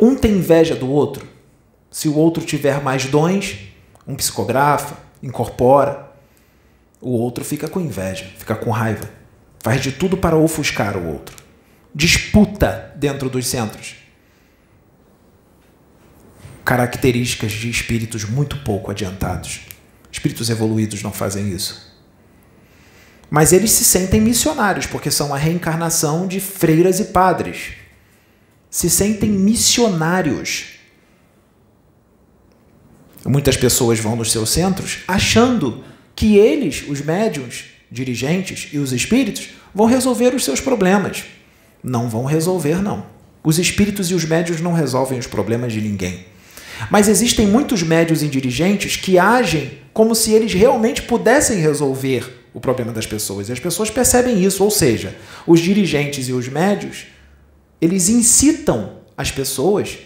Um 0.00 0.14
tem 0.14 0.32
inveja 0.32 0.74
do 0.74 0.88
outro. 0.90 1.26
Se 1.90 2.08
o 2.08 2.16
outro 2.16 2.44
tiver 2.44 2.82
mais 2.82 3.06
dons, 3.06 3.58
um 4.06 4.14
psicografa, 4.14 4.96
incorpora, 5.22 6.10
o 7.00 7.10
outro 7.10 7.44
fica 7.44 7.68
com 7.68 7.80
inveja, 7.80 8.24
fica 8.38 8.54
com 8.54 8.70
raiva, 8.70 9.08
faz 9.62 9.82
de 9.82 9.92
tudo 9.92 10.16
para 10.16 10.36
ofuscar 10.36 10.96
o 10.96 11.12
outro. 11.12 11.36
Disputa 11.94 12.92
dentro 12.96 13.28
dos 13.28 13.46
centros. 13.46 13.96
Características 16.66 17.52
de 17.52 17.70
espíritos 17.70 18.24
muito 18.24 18.56
pouco 18.64 18.90
adiantados. 18.90 19.60
Espíritos 20.10 20.50
evoluídos 20.50 21.00
não 21.00 21.12
fazem 21.12 21.52
isso. 21.52 21.94
Mas 23.30 23.52
eles 23.52 23.70
se 23.70 23.84
sentem 23.84 24.20
missionários, 24.20 24.84
porque 24.84 25.08
são 25.08 25.32
a 25.32 25.38
reencarnação 25.38 26.26
de 26.26 26.40
freiras 26.40 26.98
e 26.98 27.04
padres. 27.04 27.74
Se 28.68 28.90
sentem 28.90 29.30
missionários. 29.30 30.80
Muitas 33.24 33.56
pessoas 33.56 34.00
vão 34.00 34.16
nos 34.16 34.32
seus 34.32 34.50
centros 34.50 34.98
achando 35.06 35.84
que 36.16 36.36
eles, 36.36 36.84
os 36.88 37.00
médiums, 37.00 37.66
dirigentes 37.92 38.70
e 38.72 38.78
os 38.78 38.92
espíritos, 38.92 39.50
vão 39.72 39.86
resolver 39.86 40.34
os 40.34 40.44
seus 40.44 40.60
problemas. 40.60 41.24
Não 41.80 42.08
vão 42.08 42.24
resolver, 42.24 42.82
não. 42.82 43.06
Os 43.44 43.56
espíritos 43.60 44.10
e 44.10 44.14
os 44.14 44.24
médios 44.24 44.60
não 44.60 44.72
resolvem 44.72 45.16
os 45.16 45.28
problemas 45.28 45.72
de 45.72 45.80
ninguém. 45.80 46.34
Mas 46.90 47.08
existem 47.08 47.46
muitos 47.46 47.82
médios 47.82 48.22
e 48.22 48.28
dirigentes 48.28 48.96
que 48.96 49.18
agem 49.18 49.78
como 49.92 50.14
se 50.14 50.32
eles 50.32 50.52
realmente 50.52 51.02
pudessem 51.02 51.58
resolver 51.58 52.44
o 52.52 52.60
problema 52.60 52.92
das 52.92 53.06
pessoas. 53.06 53.48
E 53.48 53.52
as 53.52 53.60
pessoas 53.60 53.90
percebem 53.90 54.42
isso, 54.42 54.62
ou 54.62 54.70
seja, 54.70 55.16
os 55.46 55.60
dirigentes 55.60 56.28
e 56.28 56.32
os 56.32 56.48
médios, 56.48 57.06
eles 57.80 58.08
incitam 58.08 58.96
as 59.16 59.30
pessoas 59.30 59.98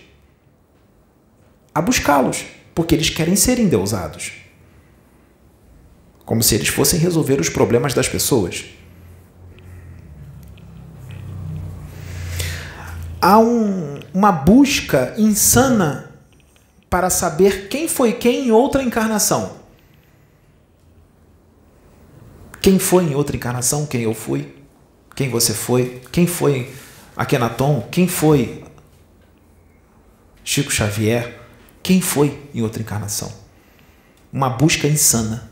a 1.74 1.80
buscá-los, 1.80 2.44
porque 2.74 2.94
eles 2.94 3.10
querem 3.10 3.36
ser 3.36 3.58
endeusados. 3.58 4.32
Como 6.24 6.42
se 6.42 6.54
eles 6.54 6.68
fossem 6.68 6.98
resolver 6.98 7.40
os 7.40 7.48
problemas 7.48 7.94
das 7.94 8.08
pessoas. 8.08 8.64
Há 13.20 13.38
um, 13.38 14.00
uma 14.14 14.32
busca 14.32 15.14
insana 15.18 16.09
para 16.90 17.08
saber 17.08 17.68
quem 17.68 17.86
foi 17.86 18.12
quem 18.12 18.48
em 18.48 18.50
outra 18.50 18.82
encarnação. 18.82 19.60
Quem 22.60 22.78
foi 22.80 23.04
em 23.04 23.14
outra 23.14 23.36
encarnação? 23.36 23.86
Quem 23.86 24.02
eu 24.02 24.12
fui? 24.12 24.54
Quem 25.14 25.30
você 25.30 25.54
foi? 25.54 26.02
Quem 26.10 26.26
foi 26.26 26.74
Akenaton? 27.16 27.88
Quem 27.90 28.08
foi 28.08 28.64
Chico 30.42 30.70
Xavier? 30.70 31.40
Quem 31.82 32.00
foi 32.00 32.38
em 32.52 32.60
outra 32.60 32.82
encarnação? 32.82 33.32
Uma 34.32 34.50
busca 34.50 34.86
insana 34.86 35.50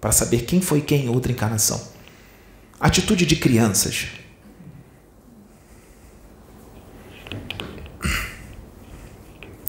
para 0.00 0.12
saber 0.12 0.42
quem 0.42 0.60
foi 0.60 0.82
quem 0.82 1.06
em 1.06 1.08
outra 1.08 1.32
encarnação. 1.32 1.80
Atitude 2.78 3.24
de 3.24 3.36
crianças. 3.36 4.08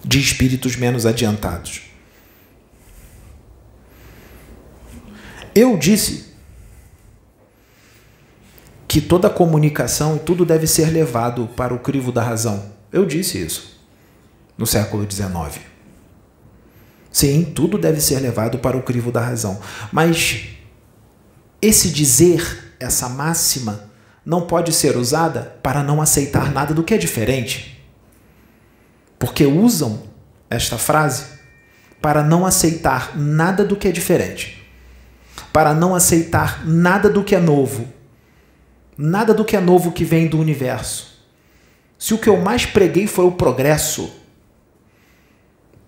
De 0.06 0.20
espíritos 0.20 0.76
menos 0.76 1.06
adiantados. 1.06 1.82
Eu 5.54 5.78
disse 5.78 6.34
que 8.88 9.02
toda 9.02 9.30
comunicação 9.30 10.18
e 10.18 10.20
tudo 10.20 10.46
deve 10.46 10.68
ser 10.68 10.90
levado 10.92 11.48
para 11.56 11.74
o 11.74 11.80
crivo 11.80 12.12
da 12.12 12.22
razão. 12.22 12.72
Eu 12.92 13.06
disse 13.06 13.44
isso 13.44 13.82
no 14.58 14.66
século 14.66 15.10
XIX. 15.10 15.62
Sim, 17.12 17.44
tudo 17.44 17.78
deve 17.78 18.00
ser 18.02 18.20
levado 18.20 18.60
para 18.60 18.78
o 18.78 18.84
crivo 18.84 19.12
da 19.12 19.22
razão. 19.22 19.60
Mas 19.92 20.50
esse 21.62 21.90
dizer, 21.90 22.76
essa 22.80 23.10
máxima, 23.10 23.90
não 24.26 24.42
pode 24.48 24.74
ser 24.74 24.98
usada 24.98 25.58
para 25.64 25.82
não 25.84 26.02
aceitar 26.02 26.52
nada 26.52 26.74
do 26.74 26.84
que 26.84 26.94
é 26.94 26.98
diferente. 26.98 27.75
Porque 29.18 29.46
usam 29.46 30.04
esta 30.50 30.78
frase 30.78 31.26
para 32.02 32.24
não 32.24 32.46
aceitar 32.46 33.18
nada 33.18 33.64
do 33.64 33.76
que 33.76 33.88
é 33.88 33.92
diferente, 33.92 34.64
para 35.52 35.74
não 35.74 35.96
aceitar 35.96 36.66
nada 36.66 37.10
do 37.10 37.24
que 37.24 37.34
é 37.34 37.40
novo, 37.40 37.96
Nada 38.98 39.34
do 39.34 39.44
que 39.44 39.56
é 39.56 39.60
novo 39.60 39.92
que 39.92 40.06
vem 40.06 40.28
do 40.28 40.40
universo. 40.40 41.20
Se 41.98 42.14
o 42.14 42.18
que 42.18 42.30
eu 42.30 42.38
mais 42.38 42.66
preguei 42.66 43.08
foi 43.08 43.26
o 43.26 43.32
progresso, 43.32 44.12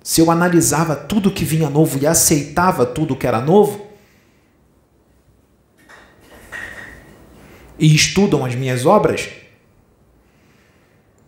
se 0.03 0.19
eu 0.19 0.29
analisava 0.29 0.95
tudo 0.95 1.31
que 1.31 1.45
vinha 1.45 1.69
novo 1.69 1.97
e 1.99 2.07
aceitava 2.07 2.85
tudo 2.85 3.15
que 3.15 3.27
era 3.27 3.39
novo, 3.39 3.87
e 7.79 7.93
estudam 7.95 8.43
as 8.43 8.55
minhas 8.55 8.85
obras, 8.85 9.29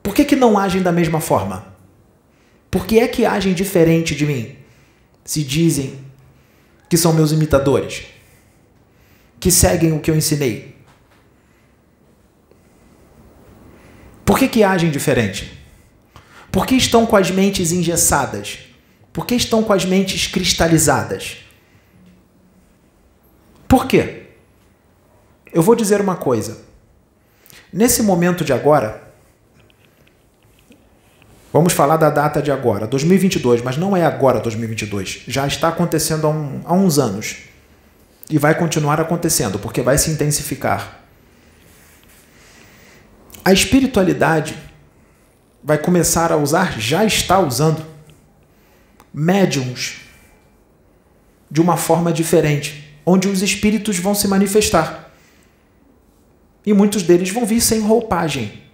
por 0.02 0.14
que, 0.14 0.26
que 0.26 0.36
não 0.36 0.58
agem 0.58 0.82
da 0.82 0.92
mesma 0.92 1.22
forma? 1.22 1.66
Por 2.70 2.86
que 2.86 3.00
é 3.00 3.08
que 3.08 3.26
agem 3.26 3.54
diferente 3.54 4.16
de 4.16 4.26
mim? 4.26 4.56
Se 5.24 5.44
dizem 5.44 6.00
que 6.88 6.98
são 6.98 7.14
meus 7.14 7.32
imitadores, 7.32 8.06
que 9.40 9.52
seguem 9.52 9.94
o 9.94 10.00
que 10.00 10.12
eu 10.12 10.16
ensinei. 10.16 10.76
Por 14.26 14.38
que, 14.38 14.48
que 14.48 14.64
agem 14.64 14.92
diferente? 14.92 15.60
Por 16.52 16.66
que 16.66 16.76
estão 16.76 17.06
com 17.06 17.16
as 17.16 17.32
mentes 17.32 17.72
engessadas? 17.72 18.60
Por 19.12 19.26
que 19.26 19.36
estão 19.36 19.64
com 19.64 19.74
as 19.74 19.86
mentes 19.86 20.28
cristalizadas? 20.28 21.38
Por 23.68 23.86
quê? 23.88 24.24
Eu 25.52 25.62
vou 25.62 25.76
dizer 25.76 26.02
uma 26.02 26.16
coisa. 26.16 26.62
Nesse 27.72 28.02
momento 28.02 28.44
de 28.44 28.54
agora, 28.54 29.09
vamos 31.52 31.74
falar 31.74 31.98
da 31.98 32.10
data 32.10 32.42
de 32.42 32.52
agora, 32.52 32.88
2022, 32.88 33.62
mas 33.62 33.78
não 33.78 33.96
é 33.96 34.06
agora 34.06 34.40
2022. 34.40 35.24
Já 35.28 35.48
está 35.48 35.70
acontecendo 35.70 36.28
há, 36.28 36.30
um, 36.30 36.62
há 36.66 36.74
uns 36.74 37.00
anos. 37.00 37.38
E 38.30 38.38
vai 38.38 38.56
continuar 38.56 39.02
acontecendo, 39.02 39.58
porque 39.58 39.82
vai 39.82 39.98
se 39.98 40.12
intensificar. 40.12 41.00
A 43.44 43.52
espiritualidade 43.52 44.56
vai 45.64 45.78
começar 45.78 46.32
a 46.32 46.38
usar, 46.38 46.80
já 46.80 47.04
está 47.04 47.40
usando, 47.40 47.86
médiums 49.14 50.02
de 51.50 51.60
uma 51.60 51.76
forma 51.76 52.14
diferente, 52.14 52.96
onde 53.06 53.28
os 53.28 53.42
espíritos 53.42 53.98
vão 53.98 54.14
se 54.14 54.28
manifestar. 54.28 55.12
E 56.66 56.74
muitos 56.74 57.02
deles 57.02 57.32
vão 57.32 57.46
vir 57.46 57.62
sem 57.62 57.82
roupagem. 57.82 58.69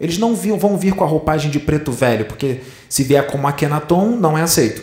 Eles 0.00 0.16
não 0.16 0.34
vão 0.34 0.78
vir 0.78 0.94
com 0.94 1.04
a 1.04 1.06
roupagem 1.06 1.50
de 1.50 1.60
preto 1.60 1.92
velho, 1.92 2.24
porque 2.24 2.62
se 2.88 3.04
vier 3.04 3.26
como 3.26 3.46
Akhenaton, 3.46 4.16
não 4.16 4.38
é 4.38 4.42
aceito. 4.42 4.82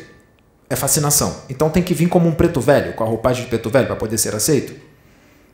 É 0.70 0.76
fascinação. 0.76 1.42
Então 1.50 1.70
tem 1.70 1.82
que 1.82 1.94
vir 1.94 2.08
como 2.08 2.28
um 2.28 2.34
preto 2.34 2.62
velho, 2.62 2.94
com 2.94 3.04
a 3.04 3.08
roupagem 3.08 3.44
de 3.44 3.50
preto 3.50 3.70
velho, 3.70 3.88
para 3.88 3.96
poder 3.96 4.18
ser 4.20 4.36
aceito. 4.36 4.74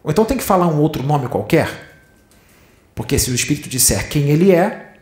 Ou 0.03 0.11
então 0.11 0.25
tem 0.25 0.37
que 0.37 0.43
falar 0.43 0.67
um 0.67 0.81
outro 0.81 1.01
nome 1.01 1.29
qualquer, 1.29 1.69
porque 2.93 3.17
se 3.17 3.31
o 3.31 3.35
espírito 3.35 3.69
disser 3.69 4.09
quem 4.09 4.29
ele 4.29 4.51
é, 4.51 4.95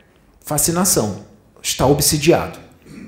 fascinação, 0.46 1.26
está 1.62 1.88
obsidiado. 1.88 2.60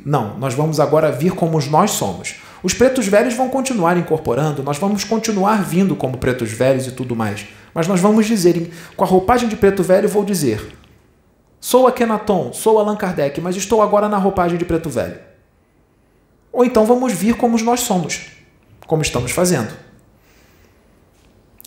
Não, 0.04 0.38
nós 0.39 0.54
vamos 0.54 0.80
agora 0.80 1.12
vir 1.12 1.34
como 1.34 1.60
nós 1.70 1.92
somos. 1.92 2.36
Os 2.63 2.74
pretos 2.74 3.08
velhos 3.08 3.36
vão 3.36 3.50
continuar 3.50 3.96
incorporando, 3.98 4.63
nós 4.63 4.78
vamos 4.78 5.04
continuar 5.04 5.63
vindo 5.63 5.96
como 5.96 6.18
pretos 6.18 6.52
velhos 6.52 6.88
e 6.88 6.92
tudo 6.92 7.16
mais. 7.16 7.46
Mas 7.74 7.88
nós 7.88 8.00
vamos 8.00 8.26
dizer, 8.26 8.72
com 8.96 9.04
a 9.04 9.08
roupagem 9.08 9.48
de 9.48 9.56
preto 9.56 9.84
velho, 9.84 10.10
vou 10.10 10.26
dizer: 10.26 10.66
sou 11.63 11.88
Akenaton, 11.88 12.52
sou 12.52 12.78
Allan 12.78 12.97
Kardec, 12.97 13.39
mas 13.39 13.56
estou 13.56 13.82
agora 13.82 14.10
na 14.10 14.17
roupagem 14.17 14.58
de 14.58 14.65
preto 14.65 14.89
velho. 14.89 15.17
Ou 16.52 16.65
então 16.65 16.86
vamos 16.86 17.13
vir 17.13 17.38
como 17.38 17.58
nós 17.63 17.80
somos, 17.80 18.28
como 18.86 19.02
estamos 19.02 19.32
fazendo. 19.32 19.73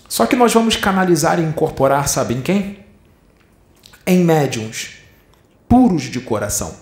Só 0.06 0.26
que 0.26 0.37
nós 0.37 0.52
vamos 0.52 0.76
canalizar 0.76 1.40
e 1.40 1.42
incorporar, 1.42 2.09
sabem 2.09 2.42
quem? 2.42 2.85
em 4.06 4.22
médiums 4.22 4.98
puros 5.68 6.04
de 6.04 6.20
coração, 6.20 6.76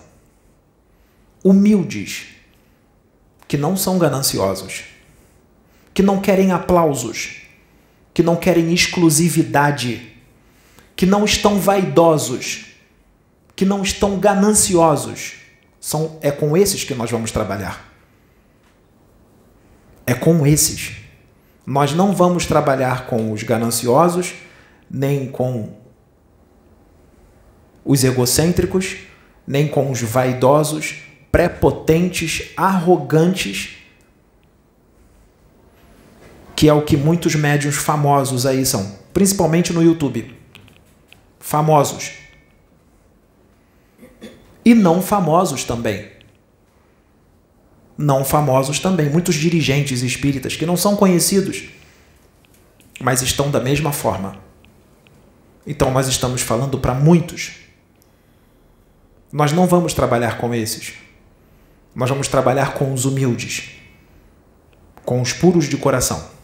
humildes, 1.43 2.27
que 3.47 3.57
não 3.57 3.77
são 3.77 3.97
gananciosos, 3.97 4.83
que 5.91 6.03
não 6.03 6.19
querem 6.19 6.51
aplausos, 6.51 7.37
que 8.13 8.21
não 8.21 8.35
querem 8.35 8.73
exclusividade, 8.73 10.13
que 10.95 11.05
não 11.05 11.25
estão 11.25 11.59
vaidosos, 11.59 12.64
que 13.55 13.65
não 13.65 13.81
estão 13.81 14.19
gananciosos. 14.19 15.35
São, 15.79 16.17
é 16.21 16.31
com 16.31 16.57
esses 16.57 16.83
que 16.83 16.93
nós 16.93 17.09
vamos 17.09 17.31
trabalhar. 17.31 17.93
É 20.05 20.13
com 20.13 20.45
esses. 20.45 20.97
Nós 21.65 21.93
não 21.93 22.13
vamos 22.13 22.45
trabalhar 22.45 23.07
com 23.07 23.31
os 23.31 23.43
gananciosos, 23.43 24.33
nem 24.89 25.27
com 25.27 25.73
os 27.83 28.03
egocêntricos, 28.03 28.97
nem 29.47 29.67
com 29.67 29.91
os 29.91 30.01
vaidosos, 30.01 30.95
prepotentes, 31.31 32.51
arrogantes, 32.57 33.77
que 36.55 36.69
é 36.69 36.73
o 36.73 36.83
que 36.83 36.95
muitos 36.95 37.35
médiuns 37.35 37.75
famosos 37.75 38.45
aí 38.45 38.65
são, 38.65 38.97
principalmente 39.13 39.73
no 39.73 39.83
YouTube. 39.83 40.35
Famosos. 41.39 42.24
E 44.65 44.73
não 44.73 45.01
famosos 45.01 45.63
também. 45.63 46.11
não 47.97 48.25
famosos 48.25 48.79
também, 48.79 49.09
muitos 49.09 49.35
dirigentes 49.35 50.01
espíritas 50.01 50.55
que 50.55 50.65
não 50.65 50.75
são 50.75 50.95
conhecidos, 50.95 51.69
mas 52.99 53.21
estão 53.21 53.49
da 53.49 53.59
mesma 53.59 53.91
forma. 53.91 54.37
Então 55.65 55.91
nós 55.91 56.07
estamos 56.07 56.41
falando 56.41 56.77
para 56.77 56.93
muitos. 56.93 57.53
Nós 59.31 59.51
não 59.51 59.65
vamos 59.65 59.93
trabalhar 59.93 60.37
com 60.37 60.53
esses. 60.53 60.93
Nós 61.93 62.09
vamos 62.09 62.27
trabalhar 62.27 62.73
com 62.73 62.93
os 62.93 63.05
humildes, 63.05 63.71
com 65.05 65.21
os 65.21 65.31
puros 65.31 65.69
de 65.69 65.77
coração. 65.77 66.34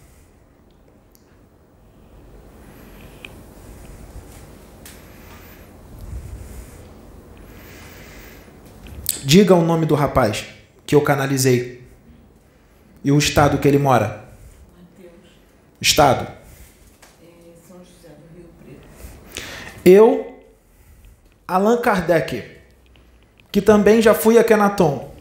Diga 9.23 9.53
o 9.53 9.63
nome 9.63 9.85
do 9.85 9.93
rapaz 9.93 10.45
que 10.83 10.95
eu 10.95 11.01
canalizei 11.01 11.83
e 13.03 13.11
o 13.11 13.17
estado 13.19 13.59
que 13.59 13.67
ele 13.67 13.77
mora. 13.77 14.25
Mateus. 14.75 15.11
Estado. 15.79 16.27
É 17.21 17.27
São 17.67 17.77
José 17.77 18.09
do 18.09 18.35
Rio 18.35 18.49
Preto. 18.63 18.87
Eu, 19.85 20.43
Allan 21.47 21.77
Kardec, 21.77 22.43
que 23.51 23.61
também 23.61 24.01
já 24.01 24.15
fui 24.15 24.39
a 24.39 24.43
Kenaton, 24.43 25.13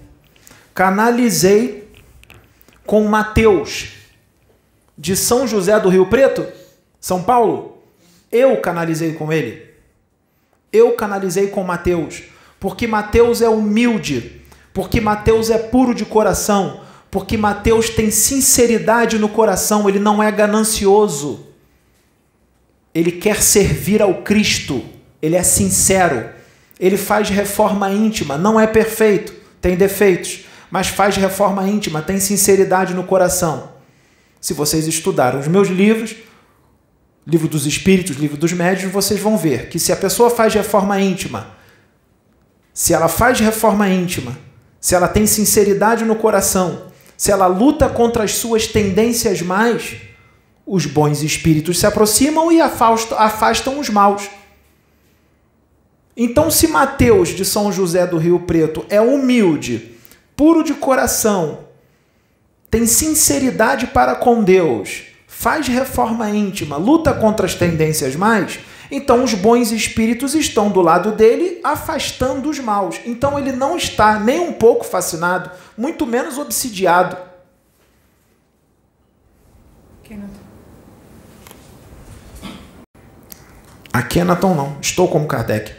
canalizei 0.75 1.93
com 2.87 3.05
Mateus 3.05 3.97
de 4.97 5.15
São 5.15 5.47
José 5.47 5.79
do 5.79 5.91
Rio 5.91 6.07
Preto, 6.07 6.47
São 6.99 7.23
Paulo. 7.23 7.83
Eu 8.33 8.61
canalizei 8.63 9.13
com 9.13 9.31
ele. 9.31 9.75
Eu 10.73 10.93
canalizei 10.93 11.49
com 11.49 11.63
Mateus 11.63 12.31
porque 12.61 12.87
Mateus 12.87 13.41
é 13.41 13.49
humilde, 13.49 14.43
porque 14.73 15.01
Mateus 15.01 15.51
é 15.51 15.57
puro 15.57 15.95
de 15.95 16.05
coração, 16.05 16.83
porque 17.11 17.37
Mateus 17.37 17.89
tem 17.89 18.11
sinceridade 18.11 19.19
no 19.19 19.31
coração, 19.31 19.89
ele 19.89 19.99
não 19.99 20.23
é 20.23 20.31
ganancioso. 20.31 21.47
Ele 22.95 23.11
quer 23.11 23.41
servir 23.43 24.03
ao 24.03 24.23
Cristo, 24.23 24.85
ele 25.23 25.37
é 25.37 25.43
sincero. 25.43 26.29
Ele 26.79 26.97
faz 26.97 27.29
reforma 27.29 27.91
íntima, 27.91 28.39
não 28.39 28.59
é 28.59 28.67
perfeito, 28.67 29.35
tem 29.61 29.77
defeitos, 29.77 30.47
mas 30.71 30.87
faz 30.87 31.17
reforma 31.17 31.67
íntima, 31.69 32.01
tem 32.01 32.21
sinceridade 32.21 32.95
no 32.95 33.05
coração. 33.05 33.73
Se 34.41 34.55
vocês 34.55 34.87
estudaram 34.87 35.41
os 35.41 35.49
meus 35.49 35.69
livros, 35.69 36.15
livro 37.27 37.49
dos 37.49 37.67
espíritos, 37.67 38.17
livro 38.17 38.37
dos 38.37 38.53
médios, 38.53 38.91
vocês 38.91 39.21
vão 39.21 39.37
ver 39.37 39.69
que 39.69 39.79
se 39.79 39.93
a 39.93 39.97
pessoa 39.97 40.31
faz 40.31 40.55
reforma 40.55 40.99
íntima, 41.01 41.60
se 42.73 42.95
ela 42.95 43.09
faz 43.09 43.41
reforma 43.41 43.89
íntima, 43.89 44.39
se 44.81 44.95
ela 44.95 45.09
tem 45.09 45.27
sinceridade 45.27 46.05
no 46.05 46.17
coração, 46.17 46.91
se 47.17 47.31
ela 47.31 47.47
luta 47.47 47.89
contra 47.89 48.25
as 48.25 48.35
suas 48.37 48.67
tendências 48.67 49.43
mais, 49.43 49.97
os 50.67 50.87
bons 50.87 51.23
espíritos 51.23 51.79
se 51.79 51.87
aproximam 51.87 52.51
e 52.51 52.61
afastam 52.61 53.79
os 53.79 53.91
maus. 53.91 54.31
Então, 56.17 56.51
se 56.51 56.69
Mateus 56.69 57.31
de 57.31 57.45
São 57.45 57.73
José 57.73 58.07
do 58.07 58.19
Rio 58.19 58.41
Preto 58.41 58.85
é 58.89 59.01
humilde, 59.01 59.97
puro 60.37 60.63
de 60.63 60.75
coração, 60.75 61.61
tem 62.71 62.87
sinceridade 62.87 63.89
para 63.89 64.15
com 64.15 64.43
Deus, 64.43 65.03
faz 65.27 65.67
reforma 65.67 66.31
íntima, 66.31 66.77
luta 66.77 67.13
contra 67.13 67.47
as 67.47 67.55
tendências 67.55 68.15
mais, 68.15 68.61
então 68.91 69.23
os 69.23 69.35
bons 69.35 69.71
espíritos 69.71 70.35
estão 70.35 70.71
do 70.71 70.81
lado 70.81 71.13
dele, 71.13 71.61
afastando 71.63 72.51
os 72.51 72.59
maus. 72.59 73.01
Então 73.07 73.39
ele 73.39 73.53
não 73.53 73.77
está 73.77 74.19
nem 74.19 74.41
um 74.41 74.53
pouco 74.53 74.85
fascinado, 74.85 75.51
muito 75.77 76.05
menos 76.05 76.39
obsidiado. 76.39 77.17
A 83.93 84.03
Kenaton 84.03 84.55
não. 84.55 84.77
Estou 84.81 85.09
como 85.09 85.27
Kardec. 85.27 85.73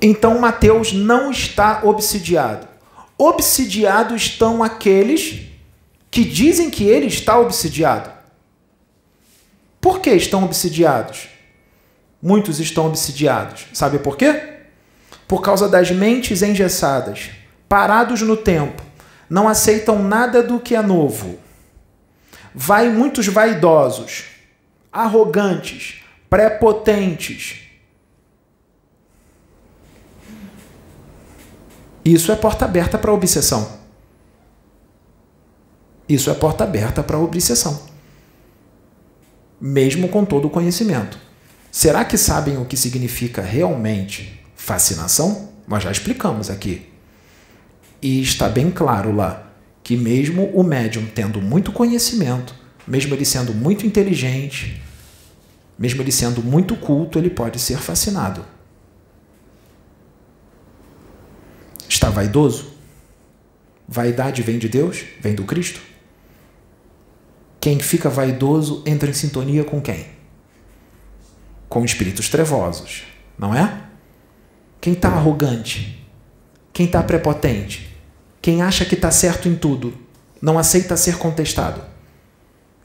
Então 0.00 0.38
Mateus 0.38 0.92
não 0.92 1.30
está 1.30 1.80
obsidiado. 1.84 2.66
Obsidiados 3.18 4.22
estão 4.22 4.62
aqueles 4.62 5.46
que 6.10 6.24
dizem 6.24 6.70
que 6.70 6.84
ele 6.84 7.06
está 7.06 7.38
obsidiado. 7.38 8.15
Por 9.86 10.00
que 10.00 10.10
estão 10.10 10.42
obsidiados? 10.42 11.28
Muitos 12.20 12.58
estão 12.58 12.88
obsidiados. 12.88 13.68
Sabe 13.72 14.00
por 14.00 14.16
quê? 14.16 14.64
Por 15.28 15.40
causa 15.40 15.68
das 15.68 15.92
mentes 15.92 16.42
engessadas, 16.42 17.30
parados 17.68 18.20
no 18.20 18.36
tempo, 18.36 18.82
não 19.30 19.46
aceitam 19.48 20.02
nada 20.02 20.42
do 20.42 20.58
que 20.58 20.74
é 20.74 20.82
novo. 20.82 21.38
Vai 22.52 22.88
muitos 22.88 23.28
vaidosos, 23.28 24.24
arrogantes, 24.92 26.02
prepotentes. 26.28 27.60
Isso 32.04 32.32
é 32.32 32.34
porta 32.34 32.64
aberta 32.64 32.98
para 32.98 33.12
obsessão. 33.12 33.78
Isso 36.08 36.28
é 36.28 36.34
porta 36.34 36.64
aberta 36.64 37.04
para 37.04 37.16
obsessão 37.16 37.94
mesmo 39.60 40.08
com 40.08 40.24
todo 40.24 40.46
o 40.46 40.50
conhecimento. 40.50 41.18
Será 41.70 42.04
que 42.04 42.16
sabem 42.16 42.56
o 42.58 42.64
que 42.64 42.76
significa 42.76 43.42
realmente 43.42 44.40
fascinação? 44.54 45.50
Nós 45.68 45.82
já 45.82 45.90
explicamos 45.90 46.48
aqui. 46.48 46.88
E 48.00 48.20
está 48.22 48.48
bem 48.48 48.70
claro 48.70 49.14
lá 49.14 49.52
que, 49.82 49.96
mesmo 49.96 50.50
o 50.54 50.62
médium 50.62 51.06
tendo 51.06 51.40
muito 51.40 51.72
conhecimento, 51.72 52.54
mesmo 52.86 53.14
ele 53.14 53.24
sendo 53.24 53.52
muito 53.52 53.86
inteligente, 53.86 54.82
mesmo 55.78 56.02
ele 56.02 56.12
sendo 56.12 56.42
muito 56.42 56.76
culto, 56.76 57.18
ele 57.18 57.30
pode 57.30 57.58
ser 57.58 57.78
fascinado. 57.78 58.44
Está 61.88 62.10
vaidoso? 62.10 62.72
Vaidade 63.88 64.42
vem 64.42 64.58
de 64.58 64.68
Deus? 64.68 65.04
Vem 65.20 65.34
do 65.34 65.44
Cristo? 65.44 65.80
Quem 67.66 67.80
fica 67.80 68.08
vaidoso 68.08 68.80
entra 68.86 69.10
em 69.10 69.12
sintonia 69.12 69.64
com 69.64 69.80
quem? 69.80 70.06
Com 71.68 71.84
espíritos 71.84 72.28
trevosos, 72.28 73.02
não 73.36 73.52
é? 73.52 73.88
Quem 74.80 74.92
está 74.92 75.08
arrogante, 75.08 76.00
quem 76.72 76.86
está 76.86 77.02
prepotente, 77.02 77.92
quem 78.40 78.62
acha 78.62 78.84
que 78.84 78.94
está 78.94 79.10
certo 79.10 79.48
em 79.48 79.56
tudo, 79.56 79.98
não 80.40 80.60
aceita 80.60 80.96
ser 80.96 81.18
contestado. 81.18 81.82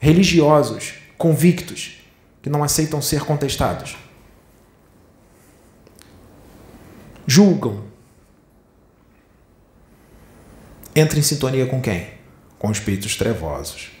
Religiosos, 0.00 0.94
convictos, 1.16 1.98
que 2.42 2.50
não 2.50 2.64
aceitam 2.64 3.00
ser 3.00 3.22
contestados. 3.22 3.96
Julgam. 7.24 7.84
Entra 10.92 11.20
em 11.20 11.22
sintonia 11.22 11.66
com 11.66 11.80
quem? 11.80 12.08
Com 12.58 12.72
espíritos 12.72 13.14
trevosos. 13.14 13.91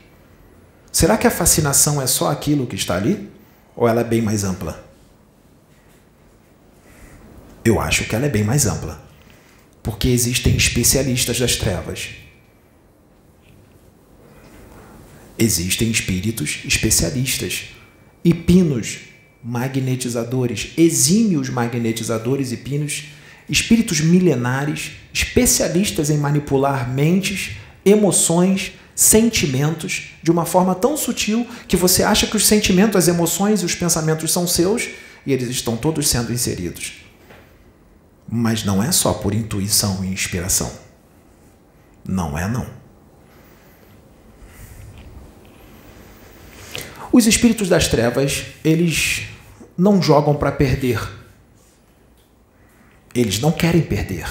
Será 0.92 1.16
que 1.16 1.26
a 1.26 1.30
fascinação 1.30 2.02
é 2.02 2.06
só 2.06 2.30
aquilo 2.30 2.66
que 2.66 2.76
está 2.76 2.96
ali? 2.96 3.30
Ou 3.74 3.88
ela 3.88 4.02
é 4.02 4.04
bem 4.04 4.20
mais 4.20 4.44
ampla? 4.44 4.86
Eu 7.64 7.80
acho 7.80 8.04
que 8.04 8.14
ela 8.14 8.26
é 8.26 8.28
bem 8.28 8.44
mais 8.44 8.66
ampla. 8.66 9.02
Porque 9.82 10.08
existem 10.08 10.54
especialistas 10.54 11.40
das 11.40 11.56
trevas. 11.56 12.10
Existem 15.38 15.90
espíritos 15.90 16.60
especialistas 16.64 17.70
e 18.22 18.34
pinos 18.34 18.98
magnetizadores, 19.42 20.72
exímios 20.76 21.48
magnetizadores 21.48 22.52
e 22.52 22.58
pinos, 22.58 23.06
espíritos 23.48 24.00
milenares, 24.00 24.92
especialistas 25.12 26.10
em 26.10 26.18
manipular 26.18 26.88
mentes, 26.88 27.56
emoções, 27.84 28.72
sentimentos 28.94 30.12
de 30.22 30.30
uma 30.30 30.44
forma 30.44 30.74
tão 30.74 30.96
sutil 30.96 31.46
que 31.66 31.76
você 31.76 32.02
acha 32.02 32.26
que 32.26 32.36
os 32.36 32.46
sentimentos, 32.46 32.96
as 32.96 33.08
emoções 33.08 33.62
e 33.62 33.64
os 33.64 33.74
pensamentos 33.74 34.32
são 34.32 34.46
seus 34.46 34.88
e 35.26 35.32
eles 35.32 35.48
estão 35.48 35.76
todos 35.76 36.08
sendo 36.08 36.32
inseridos. 36.32 37.04
Mas 38.28 38.64
não 38.64 38.82
é 38.82 38.92
só 38.92 39.12
por 39.12 39.34
intuição 39.34 40.04
e 40.04 40.08
inspiração. 40.08 40.72
Não 42.04 42.38
é 42.38 42.48
não. 42.48 42.66
Os 47.12 47.26
espíritos 47.26 47.68
das 47.68 47.88
trevas, 47.88 48.46
eles 48.64 49.28
não 49.76 50.00
jogam 50.00 50.34
para 50.34 50.50
perder. 50.50 50.98
Eles 53.14 53.38
não 53.38 53.52
querem 53.52 53.82
perder. 53.82 54.26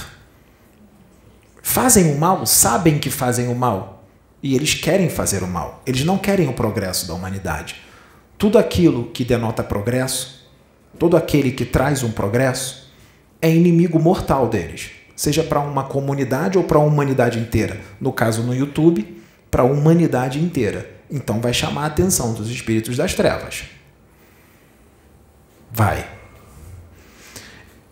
Fazem 1.62 2.12
o 2.12 2.18
mal, 2.18 2.46
sabem 2.46 2.98
que 2.98 3.10
fazem 3.10 3.48
o 3.48 3.56
mal, 3.56 4.01
e 4.44 4.56
eles 4.56 4.74
querem 4.74 5.10
fazer 5.10 5.44
o 5.44 5.48
mal. 5.48 5.82
Eles 5.86 6.04
não 6.04 6.18
querem 6.18 6.48
o 6.48 6.54
progresso 6.54 7.08
da 7.08 7.14
humanidade. 7.14 7.76
Tudo 8.38 8.58
aquilo 8.58 9.12
que 9.12 9.24
denota 9.24 9.64
progresso, 9.64 10.50
todo 10.98 11.16
aquele 11.16 11.52
que 11.52 11.66
traz 11.66 12.04
um 12.04 12.12
progresso, 12.12 12.92
é 13.42 13.54
inimigo 13.54 14.00
mortal 14.00 14.48
deles, 14.48 14.92
seja 15.16 15.44
para 15.44 15.60
uma 15.60 15.84
comunidade 15.84 16.58
ou 16.58 16.64
para 16.64 16.78
a 16.78 16.82
humanidade 16.82 17.40
inteira. 17.40 17.80
No 18.00 18.12
caso, 18.12 18.44
no 18.44 18.54
YouTube, 18.54 19.22
para 19.50 19.64
a 19.64 19.66
humanidade 19.66 20.40
inteira. 20.40 20.90
Então 21.10 21.42
vai 21.42 21.54
chamar 21.54 21.84
a 21.84 21.88
atenção 21.88 22.34
dos 22.34 22.50
espíritos 22.50 22.98
das 22.98 23.14
trevas. 23.14 23.64
Vai. 25.72 26.08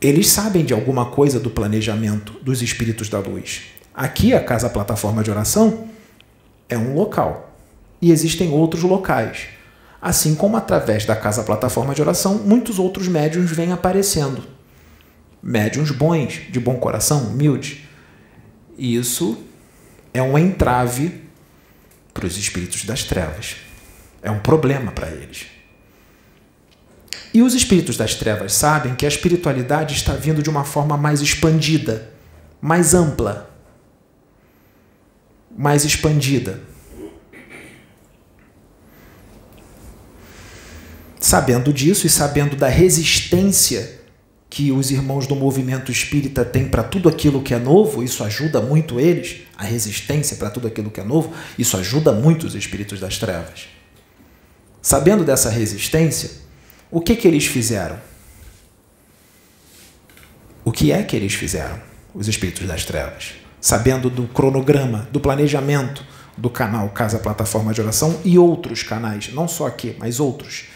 Eles 0.01 0.29
sabem 0.29 0.63
de 0.63 0.73
alguma 0.73 1.07
coisa 1.07 1.39
do 1.39 1.49
planejamento 1.49 2.33
dos 2.41 2.61
espíritos 2.61 3.09
da 3.09 3.19
luz. 3.19 3.63
Aqui, 3.93 4.33
a 4.33 4.41
Casa 4.41 4.69
Plataforma 4.69 5.21
de 5.21 5.29
Oração 5.29 5.88
é 6.69 6.77
um 6.77 6.93
local. 6.93 7.53
E 8.01 8.11
existem 8.11 8.51
outros 8.51 8.83
locais. 8.83 9.47
Assim 10.01 10.35
como 10.35 10.55
através 10.55 11.03
da 11.03 11.15
Casa 11.15 11.43
Plataforma 11.43 11.93
de 11.93 12.01
Oração, 12.01 12.35
muitos 12.35 12.79
outros 12.79 13.07
médiums 13.07 13.51
vêm 13.51 13.73
aparecendo. 13.73 14.43
Médiums 15.43 15.91
bons, 15.91 16.41
de 16.49 16.59
bom 16.59 16.75
coração, 16.75 17.23
humildes. 17.23 17.79
E 18.77 18.95
isso 18.95 19.37
é 20.13 20.21
um 20.21 20.37
entrave 20.37 21.23
para 22.13 22.25
os 22.25 22.37
espíritos 22.37 22.85
das 22.85 23.03
trevas. 23.03 23.57
É 24.21 24.31
um 24.31 24.39
problema 24.39 24.91
para 24.91 25.09
eles. 25.09 25.47
E 27.33 27.41
os 27.41 27.53
espíritos 27.53 27.95
das 27.95 28.15
trevas 28.15 28.53
sabem 28.53 28.95
que 28.95 29.05
a 29.05 29.09
espiritualidade 29.09 29.93
está 29.93 30.13
vindo 30.13 30.41
de 30.41 30.49
uma 30.49 30.63
forma 30.63 30.97
mais 30.97 31.21
expandida, 31.21 32.09
mais 32.61 32.93
ampla, 32.93 33.49
mais 35.57 35.85
expandida. 35.85 36.61
Sabendo 41.19 41.73
disso 41.73 42.07
e 42.07 42.09
sabendo 42.09 42.55
da 42.55 42.67
resistência 42.67 43.99
que 44.49 44.71
os 44.71 44.89
irmãos 44.89 45.27
do 45.27 45.35
movimento 45.35 45.91
espírita 45.91 46.43
têm 46.43 46.67
para 46.67 46.81
tudo 46.81 47.07
aquilo 47.07 47.41
que 47.43 47.53
é 47.53 47.59
novo, 47.59 48.01
isso 48.01 48.23
ajuda 48.23 48.59
muito 48.59 48.99
eles, 48.99 49.41
a 49.55 49.63
resistência 49.63 50.37
para 50.37 50.49
tudo 50.49 50.67
aquilo 50.67 50.89
que 50.89 50.99
é 50.99 51.03
novo, 51.03 51.31
isso 51.57 51.77
ajuda 51.77 52.11
muito 52.11 52.47
os 52.47 52.55
espíritos 52.55 52.99
das 52.99 53.17
trevas. 53.19 53.67
Sabendo 54.81 55.23
dessa 55.23 55.49
resistência, 55.49 56.31
o 56.89 56.99
que 56.99 57.15
que 57.15 57.27
eles 57.27 57.45
fizeram? 57.45 57.99
O 60.65 60.71
que 60.71 60.91
é 60.91 61.03
que 61.03 61.15
eles 61.15 61.33
fizeram, 61.33 61.79
os 62.13 62.27
espíritos 62.27 62.67
das 62.67 62.85
trevas? 62.85 63.38
Sabendo 63.61 64.09
do 64.09 64.27
cronograma, 64.27 65.07
do 65.11 65.19
planejamento 65.19 66.05
do 66.37 66.49
canal 66.49 66.89
Casa 66.89 67.19
Plataforma 67.19 67.73
de 67.73 67.81
Oração 67.81 68.19
e 68.23 68.37
outros 68.39 68.83
canais, 68.83 69.33
não 69.33 69.47
só 69.47 69.67
aqui, 69.67 69.95
mas 69.99 70.19
outros 70.19 70.67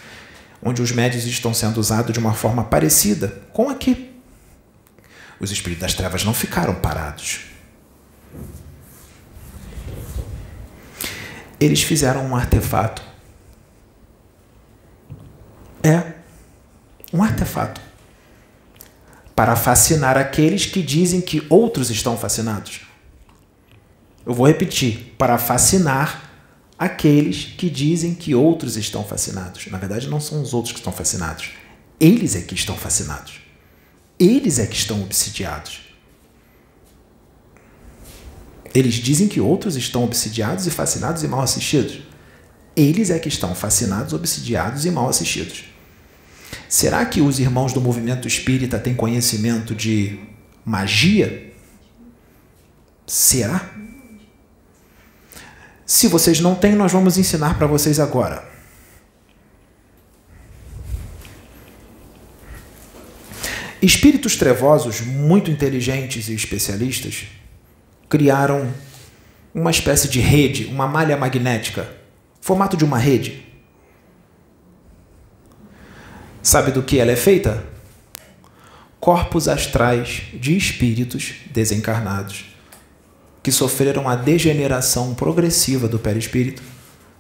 onde 0.66 0.82
os 0.82 0.92
médios 0.92 1.26
estão 1.26 1.54
sendo 1.54 1.80
usados 1.80 2.14
de 2.14 2.20
uma 2.20 2.34
forma 2.34 2.64
parecida 2.64 3.42
com 3.52 3.70
aqui. 3.70 4.12
Os 5.40 5.52
espíritos 5.52 5.82
das 5.82 5.94
trevas 5.94 6.24
não 6.24 6.34
ficaram 6.34 6.74
parados. 6.76 7.42
Eles 11.60 11.84
fizeram 11.84 12.26
um 12.26 12.36
artefato. 12.36 13.02
É, 15.84 16.14
um 17.12 17.22
artefato. 17.22 17.82
Para 19.36 19.56
fascinar 19.56 20.18
aqueles 20.18 20.66
que 20.66 20.82
dizem 20.82 21.22
que 21.22 21.46
outros 21.50 21.90
estão 21.90 22.18
fascinados. 22.18 22.82
Eu 24.26 24.34
vou 24.34 24.48
repetir: 24.48 25.16
para 25.18 25.38
fascinar 25.38 26.32
aqueles 26.78 27.46
que 27.58 27.70
dizem 27.70 28.14
que 28.14 28.36
outros 28.36 28.78
estão 28.78 29.04
fascinados. 29.04 29.68
Na 29.68 29.78
verdade, 29.78 30.08
não 30.08 30.20
são 30.20 30.42
os 30.42 30.54
outros 30.54 30.74
que 30.74 30.80
estão 30.80 30.94
fascinados. 30.94 31.52
Eles 32.00 32.36
é 32.36 32.42
que 32.42 32.54
estão 32.54 32.76
fascinados. 32.76 33.42
Eles 34.20 34.60
é 34.60 34.68
que 34.68 34.76
estão 34.76 35.02
obsidiados. 35.02 35.82
Eles 38.74 38.96
dizem 38.96 39.28
que 39.28 39.40
outros 39.40 39.76
estão 39.76 40.04
obsidiados 40.04 40.66
e 40.66 40.72
fascinados 40.72 41.24
e 41.24 41.28
mal 41.28 41.42
assistidos. 41.42 42.02
Eles 42.76 43.10
é 43.10 43.20
que 43.20 43.28
estão 43.28 43.54
fascinados, 43.54 44.14
obsidiados 44.14 44.86
e 44.86 44.92
mal 44.92 45.08
assistidos. 45.08 45.66
Será 46.74 47.06
que 47.06 47.22
os 47.22 47.40
irmãos 47.40 47.72
do 47.72 47.80
movimento 47.80 48.28
espírita 48.28 48.80
têm 48.80 48.96
conhecimento 48.96 49.76
de 49.76 50.20
magia? 50.66 51.54
Será? 53.06 53.70
Se 55.86 56.08
vocês 56.08 56.40
não 56.40 56.56
têm, 56.56 56.74
nós 56.74 56.92
vamos 56.92 57.16
ensinar 57.16 57.60
para 57.60 57.68
vocês 57.68 58.00
agora. 58.00 58.44
Espíritos 63.80 64.36
trevosos, 64.36 65.00
muito 65.00 65.52
inteligentes 65.52 66.28
e 66.28 66.34
especialistas, 66.34 67.26
criaram 68.10 68.74
uma 69.54 69.70
espécie 69.70 70.08
de 70.08 70.20
rede, 70.20 70.66
uma 70.66 70.88
malha 70.88 71.16
magnética, 71.16 71.88
formato 72.42 72.76
de 72.76 72.84
uma 72.84 72.98
rede. 72.98 73.43
Sabe 76.44 76.74
do 76.74 76.84
que 76.84 77.00
ela 77.00 77.10
é 77.10 77.16
feita? 77.16 77.64
Corpos 79.00 79.48
astrais 79.48 80.24
de 80.34 80.58
espíritos 80.58 81.36
desencarnados 81.50 82.54
que 83.42 83.50
sofreram 83.50 84.10
a 84.10 84.16
degeneração 84.18 85.16
progressiva 85.16 85.88
do 85.88 85.98
perispírito 85.98 86.62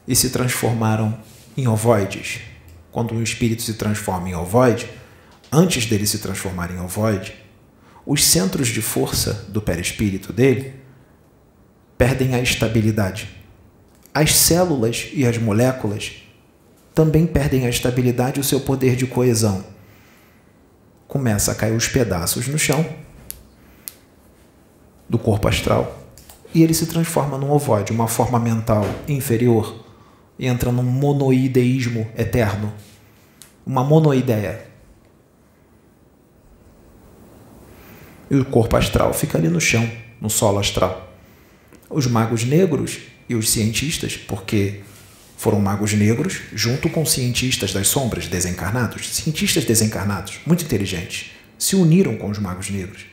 e 0.05 0.13
se 0.13 0.29
transformaram 0.29 1.17
em 1.55 1.69
ovoides. 1.69 2.41
Quando 2.91 3.13
um 3.13 3.23
espírito 3.23 3.61
se 3.61 3.75
transforma 3.75 4.27
em 4.27 4.35
ovoide, 4.35 4.89
antes 5.49 5.85
dele 5.85 6.05
se 6.05 6.19
transformar 6.19 6.69
em 6.69 6.81
ovoide, 6.81 7.33
os 8.05 8.25
centros 8.25 8.67
de 8.67 8.81
força 8.81 9.45
do 9.47 9.61
perispírito 9.61 10.33
dele 10.33 10.73
perdem 11.97 12.35
a 12.35 12.41
estabilidade. 12.41 13.29
As 14.13 14.35
células 14.35 15.07
e 15.13 15.25
as 15.25 15.37
moléculas 15.37 16.22
também 16.93 17.25
perdem 17.25 17.65
a 17.65 17.69
estabilidade 17.69 18.39
e 18.39 18.41
o 18.41 18.43
seu 18.43 18.59
poder 18.59 18.95
de 18.95 19.07
coesão. 19.07 19.63
Começa 21.07 21.51
a 21.51 21.55
cair 21.55 21.75
os 21.75 21.87
pedaços 21.87 22.47
no 22.47 22.57
chão 22.57 22.85
do 25.09 25.17
corpo 25.17 25.47
astral 25.47 25.99
e 26.53 26.61
ele 26.61 26.73
se 26.73 26.85
transforma 26.85 27.37
num 27.37 27.51
ovoide, 27.51 27.91
uma 27.91 28.07
forma 28.07 28.39
mental 28.39 28.85
inferior, 29.07 29.83
entra 30.39 30.71
num 30.71 30.83
monoideísmo 30.83 32.07
eterno, 32.15 32.71
uma 33.65 33.83
monoideia. 33.83 34.67
E 38.29 38.35
o 38.35 38.45
corpo 38.45 38.75
astral 38.75 39.13
fica 39.13 39.37
ali 39.37 39.47
no 39.47 39.59
chão, 39.59 39.89
no 40.21 40.29
solo 40.29 40.59
astral. 40.59 41.11
Os 41.89 42.07
magos 42.07 42.43
negros 42.43 42.99
e 43.27 43.35
os 43.35 43.49
cientistas, 43.49 44.15
porque 44.15 44.81
foram 45.43 45.59
magos 45.59 45.91
negros 45.91 46.39
junto 46.53 46.89
com 46.89 47.05
cientistas 47.05 47.73
das 47.73 47.89
sombras 47.89 48.27
desencarnados, 48.27 49.13
cientistas 49.13 49.65
desencarnados, 49.65 50.39
muito 50.45 50.63
inteligentes, 50.63 51.31
se 51.59 51.75
uniram 51.75 52.15
com 52.15 52.29
os 52.29 52.39
magos 52.39 52.69
negros. 52.69 53.03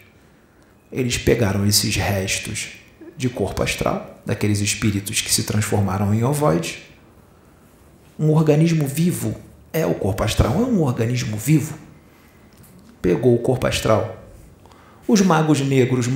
Eles 0.93 1.19
pegaram 1.19 1.67
esses 1.67 1.97
restos 1.97 2.69
de 3.17 3.29
corpo 3.29 3.65
astral, 3.65 4.23
daqueles 4.25 4.61
espíritos 4.61 5.21
que 5.21 5.35
se 5.35 5.43
transformaram 5.43 6.15
em 6.15 6.23
ovoides. 6.23 6.79
Um 8.17 8.31
organismo 8.31 8.87
vivo 8.87 9.35
é 9.73 9.85
o 9.85 9.95
corpo 9.95 10.23
astral, 10.23 10.53
é 10.53 10.65
um 10.65 10.83
organismo 10.83 11.37
vivo. 11.37 11.77
Pegou 13.03 13.35
o 13.35 13.41
corpo 13.41 13.67
astral. 13.67 14.25
Os 15.09 15.21
magos 15.21 15.61
negros 15.61 16.07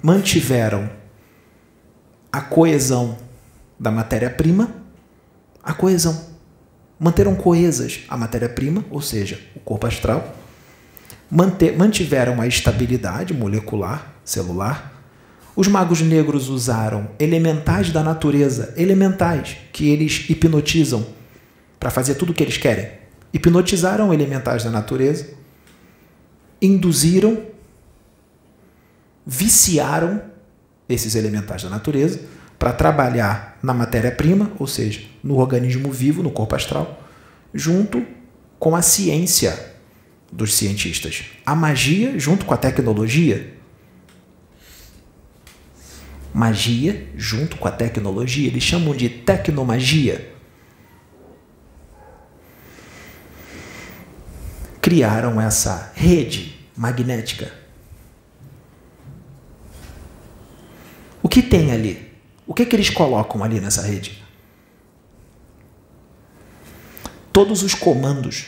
mantiveram 0.00 0.88
a 2.30 2.40
coesão 2.40 3.18
da 3.76 3.90
matéria-prima, 3.90 4.83
a 5.64 5.72
coesão. 5.72 6.34
Manteram 6.98 7.34
coesas 7.34 8.00
a 8.08 8.16
matéria-prima, 8.16 8.84
ou 8.90 9.00
seja, 9.00 9.40
o 9.56 9.60
corpo 9.60 9.86
astral. 9.86 10.36
mantiveram 11.30 12.40
a 12.40 12.46
estabilidade 12.46 13.34
molecular, 13.34 14.14
celular, 14.24 14.92
os 15.56 15.68
magos 15.68 16.00
negros 16.00 16.48
usaram 16.48 17.08
elementais 17.18 17.90
da 17.90 18.02
natureza, 18.02 18.74
elementais 18.76 19.56
que 19.72 19.88
eles 19.88 20.26
hipnotizam 20.28 21.06
para 21.78 21.90
fazer 21.90 22.14
tudo 22.14 22.30
o 22.30 22.34
que 22.34 22.42
eles 22.42 22.56
querem. 22.56 22.90
Hipnotizaram 23.32 24.12
elementais 24.12 24.64
da 24.64 24.70
natureza, 24.70 25.34
induziram, 26.60 27.42
viciaram 29.24 30.22
esses 30.88 31.14
elementais 31.14 31.62
da 31.62 31.70
natureza 31.70 32.20
para 32.58 32.72
trabalhar 32.72 33.58
na 33.62 33.74
matéria-prima, 33.74 34.52
ou 34.58 34.66
seja, 34.66 35.02
no 35.22 35.36
organismo 35.36 35.90
vivo, 35.90 36.22
no 36.22 36.30
corpo 36.30 36.54
astral, 36.54 37.02
junto 37.52 38.04
com 38.58 38.74
a 38.74 38.82
ciência 38.82 39.74
dos 40.30 40.54
cientistas. 40.54 41.24
A 41.44 41.54
magia 41.54 42.18
junto 42.18 42.44
com 42.44 42.54
a 42.54 42.56
tecnologia. 42.56 43.54
Magia 46.32 47.08
junto 47.16 47.56
com 47.56 47.68
a 47.68 47.70
tecnologia, 47.70 48.48
eles 48.48 48.62
chamam 48.62 48.94
de 48.94 49.08
tecnomagia. 49.08 50.34
Criaram 54.80 55.40
essa 55.40 55.92
rede 55.94 56.68
magnética. 56.76 57.52
O 61.22 61.28
que 61.28 61.40
tem 61.40 61.72
ali? 61.72 62.03
O 62.46 62.52
que, 62.52 62.66
que 62.66 62.76
eles 62.76 62.90
colocam 62.90 63.42
ali 63.42 63.60
nessa 63.60 63.82
rede? 63.82 64.22
Todos 67.32 67.62
os 67.62 67.74
comandos. 67.74 68.46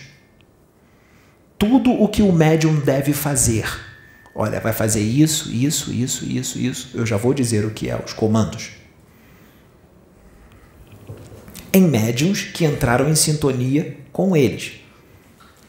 Tudo 1.58 1.90
o 1.90 2.08
que 2.08 2.22
o 2.22 2.30
médium 2.30 2.78
deve 2.78 3.12
fazer. 3.12 3.66
Olha, 4.34 4.60
vai 4.60 4.72
fazer 4.72 5.00
isso, 5.00 5.50
isso, 5.50 5.92
isso, 5.92 6.24
isso, 6.26 6.58
isso. 6.58 6.90
Eu 6.94 7.06
já 7.06 7.16
vou 7.16 7.32
dizer 7.32 7.64
o 7.64 7.70
que 7.70 7.88
é 7.88 7.96
os 7.96 8.12
comandos. 8.12 8.72
Em 11.72 11.82
médiums 11.82 12.42
que 12.42 12.64
entraram 12.64 13.08
em 13.08 13.14
sintonia 13.14 13.96
com 14.12 14.36
eles. 14.36 14.80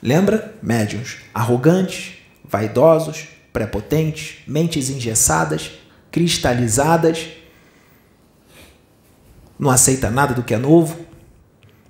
Lembra? 0.02 0.56
Médiums 0.62 1.18
arrogantes, 1.34 2.16
vaidosos, 2.44 3.28
prepotentes, 3.54 4.40
mentes 4.46 4.90
engessadas, 4.90 5.72
cristalizadas, 6.12 7.28
não 9.60 9.70
aceita 9.70 10.10
nada 10.10 10.34
do 10.34 10.44
que 10.44 10.54
é 10.54 10.58
novo, 10.58 10.98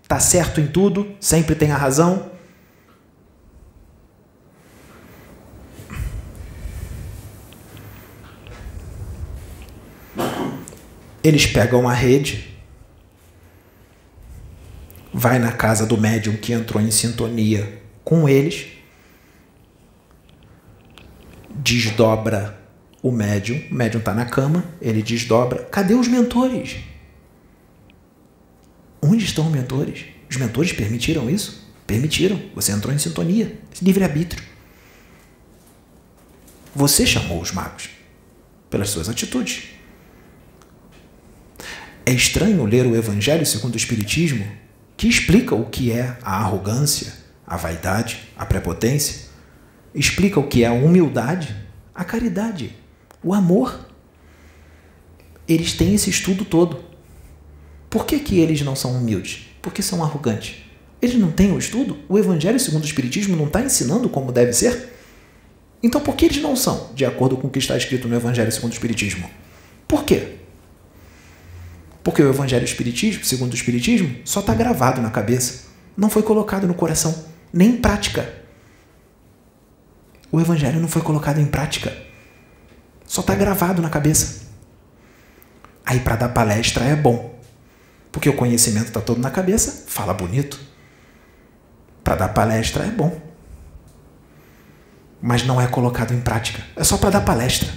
está 0.01 0.19
certo 0.19 0.61
em 0.61 0.67
tudo, 0.67 1.15
sempre 1.19 1.53
tem 1.53 1.71
a 1.71 1.77
razão. 1.77 2.31
Eles 11.23 11.45
pegam 11.45 11.89
a 11.89 11.93
rede, 11.93 12.57
vai 15.13 15.39
na 15.39 15.51
casa 15.51 15.85
do 15.85 15.97
médium 15.97 16.37
que 16.37 16.53
entrou 16.53 16.81
em 16.81 16.89
sintonia 16.89 17.81
com 18.01 18.29
eles, 18.29 18.67
desdobra 21.49 22.57
o 23.03 23.11
médium, 23.11 23.61
o 23.69 23.73
médium 23.73 23.99
está 23.99 24.13
na 24.13 24.25
cama, 24.25 24.63
ele 24.81 25.03
desdobra. 25.03 25.63
Cadê 25.65 25.95
os 25.95 26.07
mentores? 26.07 26.77
Onde 29.01 29.25
estão 29.25 29.47
os 29.47 29.51
mentores? 29.51 30.05
Os 30.29 30.37
mentores 30.37 30.73
permitiram 30.73 31.29
isso? 31.29 31.67
Permitiram. 31.85 32.41
Você 32.55 32.71
entrou 32.71 32.93
em 32.93 32.97
sintonia. 32.97 33.57
Livre-arbítrio. 33.81 34.43
Você 36.75 37.05
chamou 37.05 37.41
os 37.41 37.51
magos 37.51 37.89
pelas 38.69 38.89
suas 38.89 39.09
atitudes. 39.09 39.69
É 42.05 42.11
estranho 42.11 42.63
ler 42.65 42.85
o 42.85 42.95
Evangelho 42.95 43.45
segundo 43.45 43.73
o 43.73 43.77
Espiritismo, 43.77 44.45
que 44.95 45.07
explica 45.07 45.55
o 45.55 45.65
que 45.65 45.91
é 45.91 46.17
a 46.21 46.37
arrogância, 46.37 47.13
a 47.45 47.57
vaidade, 47.57 48.29
a 48.37 48.45
prepotência, 48.45 49.27
explica 49.93 50.39
o 50.39 50.47
que 50.47 50.63
é 50.63 50.67
a 50.67 50.73
humildade, 50.73 51.55
a 51.93 52.03
caridade, 52.03 52.75
o 53.23 53.33
amor. 53.33 53.87
Eles 55.47 55.73
têm 55.73 55.95
esse 55.95 56.09
estudo 56.09 56.45
todo. 56.45 56.83
Por 57.97 58.05
que, 58.05 58.19
que 58.19 58.39
eles 58.39 58.61
não 58.61 58.75
são 58.75 58.91
humildes? 58.91 59.47
Porque 59.59 59.81
são 59.81 60.03
arrogantes. 60.03 60.57
Eles 61.01 61.15
não 61.15 61.31
têm 61.31 61.51
o 61.51 61.57
estudo? 61.57 61.97
O 62.07 62.19
Evangelho 62.19 62.59
segundo 62.59 62.83
o 62.83 62.85
Espiritismo 62.85 63.35
não 63.35 63.47
está 63.47 63.59
ensinando 63.59 64.07
como 64.07 64.31
deve 64.31 64.53
ser? 64.53 64.93
Então 65.81 65.99
por 65.99 66.15
que 66.15 66.25
eles 66.25 66.39
não 66.39 66.55
são, 66.55 66.91
de 66.93 67.03
acordo 67.05 67.35
com 67.37 67.47
o 67.47 67.49
que 67.49 67.57
está 67.57 67.75
escrito 67.75 68.07
no 68.07 68.15
Evangelho 68.15 68.51
segundo 68.51 68.69
o 68.69 68.73
Espiritismo? 68.75 69.27
Por 69.87 70.03
quê? 70.03 70.35
Porque 72.03 72.21
o 72.21 72.29
Evangelho 72.29 72.65
Espiritismo, 72.65 73.25
segundo 73.25 73.53
o 73.53 73.55
Espiritismo, 73.55 74.15
só 74.23 74.41
está 74.41 74.53
gravado 74.53 75.01
na 75.01 75.09
cabeça, 75.09 75.63
não 75.97 76.07
foi 76.07 76.21
colocado 76.21 76.67
no 76.67 76.75
coração, 76.75 77.25
nem 77.51 77.69
em 77.69 77.77
prática. 77.77 78.31
O 80.31 80.39
Evangelho 80.39 80.79
não 80.79 80.87
foi 80.87 81.01
colocado 81.01 81.39
em 81.39 81.47
prática, 81.47 81.97
só 83.07 83.21
está 83.21 83.33
gravado 83.33 83.81
na 83.81 83.89
cabeça. 83.89 84.45
Aí 85.83 85.99
para 85.99 86.15
dar 86.15 86.29
palestra 86.29 86.85
é 86.85 86.95
bom, 86.95 87.36
porque 88.17 88.29
o 88.29 88.35
conhecimento 88.35 88.87
está 88.87 88.99
todo 88.99 89.21
na 89.21 89.29
cabeça, 89.29 89.83
fala 89.85 90.11
bonito. 90.11 90.59
Para 92.03 92.15
dar 92.15 92.29
palestra 92.29 92.83
é 92.83 92.89
bom. 92.89 93.15
Mas 95.21 95.45
não 95.45 95.61
é 95.61 95.67
colocado 95.67 96.15
em 96.15 96.19
prática. 96.19 96.63
É 96.75 96.83
só 96.83 96.97
para 96.97 97.11
dar 97.11 97.21
palestra. 97.21 97.71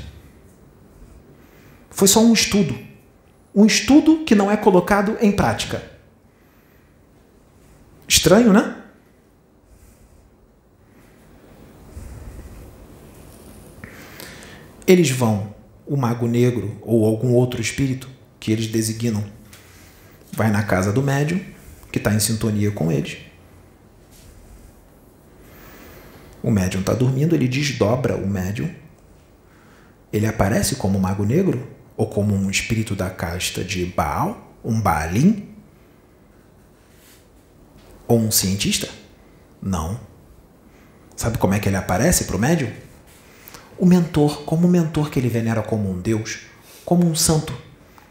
Foi 1.90 2.08
só 2.08 2.20
um 2.20 2.32
estudo. 2.32 2.74
Um 3.54 3.66
estudo 3.66 4.24
que 4.24 4.34
não 4.34 4.50
é 4.50 4.56
colocado 4.56 5.18
em 5.20 5.30
prática. 5.30 5.82
Estranho, 8.08 8.50
né? 8.50 8.82
Eles 14.86 15.10
vão, 15.10 15.54
o 15.86 15.98
mago 15.98 16.26
negro 16.26 16.78
ou 16.80 17.04
algum 17.04 17.34
outro 17.34 17.60
espírito 17.60 18.08
que 18.40 18.50
eles 18.50 18.68
designam 18.68 19.38
vai 20.32 20.50
na 20.50 20.62
casa 20.62 20.92
do 20.92 21.02
médium, 21.02 21.40
que 21.90 21.98
está 21.98 22.12
em 22.12 22.20
sintonia 22.20 22.70
com 22.70 22.90
eles. 22.90 23.18
O 26.42 26.50
médium 26.50 26.80
está 26.80 26.94
dormindo, 26.94 27.34
ele 27.34 27.48
desdobra 27.48 28.16
o 28.16 28.26
médium. 28.26 28.70
Ele 30.12 30.26
aparece 30.26 30.76
como 30.76 30.98
um 30.98 31.00
mago 31.00 31.24
negro 31.24 31.68
ou 31.96 32.06
como 32.06 32.34
um 32.34 32.50
espírito 32.50 32.94
da 32.94 33.10
casta 33.10 33.62
de 33.62 33.84
Baal, 33.84 34.56
um 34.64 34.80
Baalim? 34.80 35.48
Ou 38.08 38.18
um 38.18 38.30
cientista? 38.30 38.88
Não. 39.60 40.00
Sabe 41.14 41.36
como 41.36 41.52
é 41.52 41.58
que 41.58 41.68
ele 41.68 41.76
aparece 41.76 42.24
para 42.24 42.36
o 42.36 42.38
médium? 42.38 42.72
O 43.78 43.84
mentor, 43.84 44.44
como 44.44 44.66
o 44.66 44.70
mentor 44.70 45.10
que 45.10 45.18
ele 45.18 45.28
venera 45.28 45.62
como 45.62 45.90
um 45.90 46.00
deus, 46.00 46.40
como 46.84 47.06
um 47.06 47.14
santo. 47.14 47.54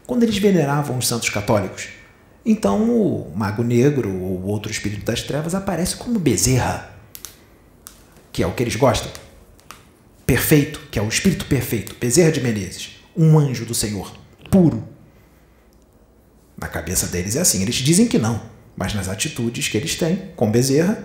Quando 0.06 0.22
eles 0.22 0.38
veneravam 0.38 0.96
os 0.96 1.06
santos 1.06 1.28
católicos, 1.28 1.88
então 2.50 2.90
o 2.90 3.32
mago 3.36 3.62
negro 3.62 4.10
ou 4.10 4.42
outro 4.44 4.70
espírito 4.70 5.04
das 5.04 5.22
trevas 5.22 5.54
aparece 5.54 5.96
como 5.96 6.18
Bezerra, 6.18 6.90
que 8.32 8.42
é 8.42 8.46
o 8.46 8.52
que 8.52 8.62
eles 8.62 8.76
gostam. 8.76 9.10
Perfeito, 10.26 10.80
que 10.90 10.98
é 10.98 11.02
o 11.02 11.08
espírito 11.08 11.44
perfeito, 11.46 11.96
Bezerra 12.00 12.32
de 12.32 12.40
Menezes, 12.40 12.96
um 13.16 13.38
anjo 13.38 13.64
do 13.64 13.74
Senhor, 13.74 14.12
puro. 14.50 14.82
Na 16.56 16.68
cabeça 16.68 17.06
deles 17.06 17.36
é 17.36 17.40
assim, 17.40 17.62
eles 17.62 17.76
dizem 17.76 18.06
que 18.06 18.18
não, 18.18 18.42
mas 18.76 18.94
nas 18.94 19.08
atitudes 19.08 19.68
que 19.68 19.76
eles 19.76 19.96
têm 19.96 20.30
com 20.36 20.50
Bezerra, 20.50 21.04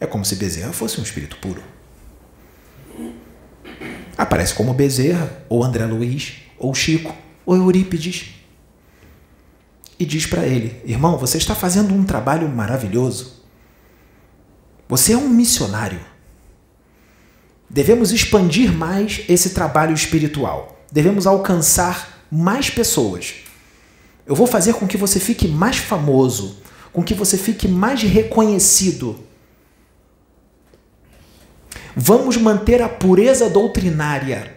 é 0.00 0.06
como 0.06 0.24
se 0.24 0.36
Bezerra 0.36 0.72
fosse 0.72 1.00
um 1.00 1.04
espírito 1.04 1.36
puro. 1.38 1.62
Aparece 4.16 4.54
como 4.54 4.74
Bezerra, 4.74 5.44
ou 5.48 5.64
André 5.64 5.86
Luiz, 5.86 6.42
ou 6.58 6.74
Chico, 6.74 7.14
ou 7.44 7.56
Eurípides 7.56 8.43
e 9.98 10.04
diz 10.04 10.26
para 10.26 10.46
ele: 10.46 10.80
Irmão, 10.84 11.18
você 11.18 11.38
está 11.38 11.54
fazendo 11.54 11.94
um 11.94 12.04
trabalho 12.04 12.48
maravilhoso. 12.48 13.44
Você 14.88 15.12
é 15.12 15.16
um 15.16 15.28
missionário. 15.28 16.00
Devemos 17.68 18.12
expandir 18.12 18.72
mais 18.72 19.22
esse 19.28 19.50
trabalho 19.50 19.94
espiritual. 19.94 20.84
Devemos 20.92 21.26
alcançar 21.26 22.26
mais 22.30 22.70
pessoas. 22.70 23.34
Eu 24.26 24.34
vou 24.34 24.46
fazer 24.46 24.74
com 24.74 24.86
que 24.86 24.96
você 24.96 25.18
fique 25.18 25.48
mais 25.48 25.76
famoso, 25.76 26.58
com 26.92 27.02
que 27.02 27.14
você 27.14 27.36
fique 27.36 27.66
mais 27.66 28.02
reconhecido. 28.02 29.18
Vamos 31.96 32.36
manter 32.36 32.82
a 32.82 32.88
pureza 32.88 33.48
doutrinária. 33.48 34.56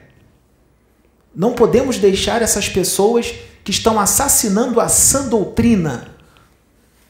Não 1.36 1.54
podemos 1.54 1.98
deixar 1.98 2.42
essas 2.42 2.68
pessoas 2.68 3.34
que 3.68 3.72
estão 3.72 4.00
assassinando 4.00 4.80
a 4.80 4.88
sã 4.88 5.28
doutrina 5.28 6.16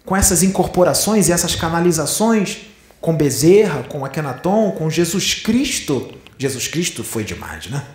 com 0.03 0.15
essas 0.15 0.41
incorporações 0.41 1.29
e 1.29 1.31
essas 1.31 1.53
canalizações 1.53 2.61
com 2.99 3.15
Bezerra, 3.15 3.83
com 3.83 4.03
Akenaton, 4.03 4.71
com 4.71 4.89
Jesus 4.89 5.35
Cristo. 5.35 6.17
Jesus 6.35 6.67
Cristo 6.67 7.03
foi 7.03 7.23
demais, 7.23 7.67
né? 7.67 7.85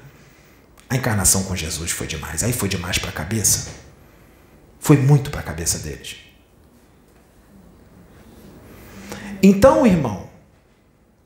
A 0.89 0.95
encarnação 0.95 1.43
com 1.43 1.57
Jesus 1.57 1.91
foi 1.91 2.07
demais. 2.07 2.45
Aí 2.45 2.53
foi 2.53 2.69
demais 2.69 2.99
para 2.99 3.11
a 3.11 3.13
cabeça. 3.13 3.71
Foi 4.79 4.97
muito 4.97 5.33
para 5.33 5.41
a 5.41 5.43
cabeça 5.43 5.81
deles. 5.81 6.19
Então, 9.43 9.85
irmão, 9.85 10.31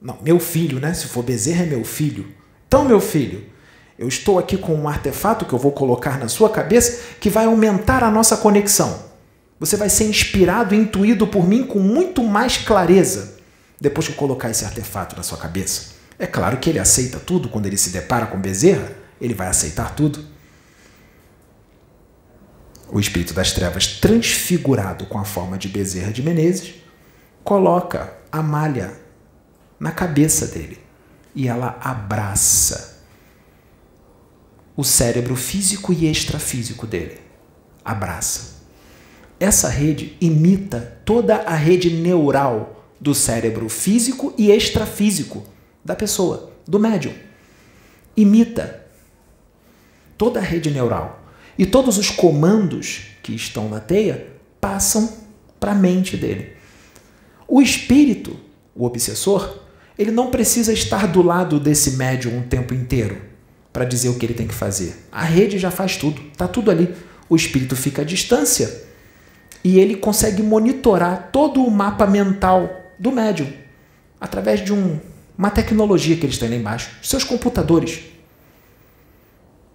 não, 0.01 0.19
meu 0.23 0.41
filho, 0.41 0.81
né? 0.81 0.95
Se 0.95 1.07
for 1.07 1.23
Bezerra 1.23 1.65
é 1.65 1.67
meu 1.67 1.85
filho. 1.85 2.35
Então, 2.67 2.87
meu 2.87 2.99
filho, 2.99 3.45
eu 3.99 4.09
estou 4.09 4.39
aqui 4.39 4.59
com 4.59 4.75
um 4.75 4.89
artefato 4.89 5.45
que 5.45 5.53
eu 5.53 5.59
vou 5.59 5.73
colocar 5.73 6.19
na 6.19 6.29
sua 6.29 6.51
cabeça 6.51 7.03
que 7.19 7.31
vai 7.31 7.47
aumentar 7.47 8.05
a 8.05 8.11
nossa 8.11 8.37
conexão. 8.37 9.05
Você 9.59 9.77
vai 9.77 9.89
ser 9.89 10.05
inspirado 10.05 10.75
e 10.75 10.79
intuído 10.79 11.27
por 11.27 11.47
mim 11.49 11.67
com 11.67 11.79
muito 11.79 12.23
mais 12.23 12.59
clareza 12.59 13.37
depois 13.81 14.07
que 14.07 14.13
eu 14.13 14.19
colocar 14.19 14.51
esse 14.51 14.65
artefato 14.65 15.17
na 15.17 15.23
sua 15.23 15.39
cabeça. 15.39 15.97
É 16.19 16.27
claro 16.27 16.59
que 16.59 16.69
ele 16.69 16.79
aceita 16.79 17.19
tudo 17.19 17.49
quando 17.49 17.67
ele 17.67 17.77
se 17.77 17.91
depara 17.91 18.27
com 18.27 18.39
Bezerra, 18.39 18.93
ele 19.21 19.35
vai 19.35 19.49
aceitar 19.49 19.95
tudo. 19.95 20.25
O 22.89 23.01
espírito 23.01 23.35
das 23.35 23.53
trevas, 23.53 23.87
transfigurado 23.87 25.07
com 25.07 25.19
a 25.19 25.25
forma 25.25 25.59
de 25.59 25.69
Bezerra 25.69 26.13
de 26.13 26.23
Menezes, 26.23 26.75
coloca 27.43 28.13
a 28.31 28.43
malha 28.43 28.93
na 29.81 29.91
cabeça 29.91 30.47
dele 30.47 30.79
e 31.35 31.49
ela 31.49 31.79
abraça 31.81 32.96
o 34.77 34.85
cérebro 34.85 35.35
físico 35.35 35.93
e 35.93 36.07
extrafísico 36.07 36.87
dele. 36.87 37.19
Abraça. 37.85 38.57
Essa 39.41 39.69
rede 39.69 40.17
imita 40.21 41.01
toda 41.05 41.37
a 41.37 41.55
rede 41.55 41.91
neural 41.91 42.85
do 43.01 43.15
cérebro 43.15 43.69
físico 43.69 44.35
e 44.37 44.51
extrafísico 44.51 45.45
da 45.85 45.95
pessoa, 45.95 46.53
do 46.67 46.79
médium. 46.79 47.15
Imita 48.17 48.87
toda 50.19 50.41
a 50.41 50.43
rede 50.43 50.71
neural. 50.71 51.25
E 51.59 51.65
todos 51.65 51.97
os 51.97 52.11
comandos 52.11 53.09
que 53.23 53.35
estão 53.35 53.69
na 53.69 53.81
teia 53.81 54.29
passam 54.61 55.11
para 55.59 55.73
a 55.73 55.75
mente 55.75 56.17
dele. 56.17 56.53
O 57.49 57.63
espírito, 57.63 58.39
o 58.75 58.85
obsessor, 58.85 59.59
ele 59.99 60.11
não 60.11 60.31
precisa 60.31 60.73
estar 60.73 61.07
do 61.07 61.23
lado 61.23 61.59
desse 61.59 61.93
médium 61.93 62.41
o 62.41 62.43
tempo 62.43 62.75
inteiro 62.75 63.26
para 63.77 63.85
dizer 63.85 64.09
o 64.09 64.15
que 64.15 64.25
ele 64.25 64.33
tem 64.33 64.47
que 64.47 64.55
fazer. 64.55 65.07
A 65.13 65.23
rede 65.23 65.59
já 65.59 65.71
faz 65.71 65.99
tudo, 65.99 66.19
está 66.33 66.49
tudo 66.49 66.71
ali. 66.71 66.95
O 67.29 67.37
espírito 67.37 67.77
fica 67.77 68.01
à 68.01 68.05
distância 68.07 68.85
e 69.63 69.79
ele 69.79 69.97
consegue 69.97 70.43
monitorar 70.43 71.29
todo 71.31 71.63
o 71.63 71.71
mapa 71.71 72.07
mental 72.07 72.71
do 72.99 73.13
médium 73.13 73.53
através 74.19 74.65
de 74.65 74.73
um, 74.73 74.99
uma 75.37 75.51
tecnologia 75.51 76.17
que 76.17 76.25
eles 76.25 76.39
têm 76.39 76.49
lá 76.49 76.57
embaixo, 76.57 76.89
seus 77.03 77.23
computadores. 77.23 78.01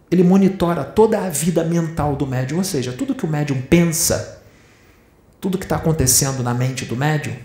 Ele 0.09 0.23
monitora 0.23 0.83
toda 0.83 1.19
a 1.19 1.29
vida 1.29 1.63
mental 1.63 2.15
do 2.15 2.25
médium, 2.25 2.57
ou 2.57 2.63
seja, 2.63 2.91
tudo 2.91 3.13
que 3.13 3.23
o 3.23 3.29
médium 3.29 3.61
pensa, 3.61 4.41
tudo 5.39 5.59
que 5.59 5.65
está 5.65 5.75
acontecendo 5.75 6.41
na 6.41 6.55
mente 6.55 6.85
do 6.85 6.95
médium, 6.95 7.35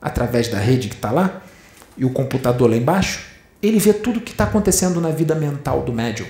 através 0.00 0.48
da 0.48 0.58
rede 0.58 0.88
que 0.88 0.94
está 0.94 1.10
lá, 1.10 1.42
e 1.98 2.06
o 2.06 2.10
computador 2.10 2.70
lá 2.70 2.78
embaixo, 2.78 3.37
ele 3.62 3.78
vê 3.78 3.92
tudo 3.92 4.18
o 4.18 4.22
que 4.22 4.32
está 4.32 4.44
acontecendo 4.44 5.00
na 5.00 5.10
vida 5.10 5.34
mental 5.34 5.82
do 5.82 5.92
médium. 5.92 6.26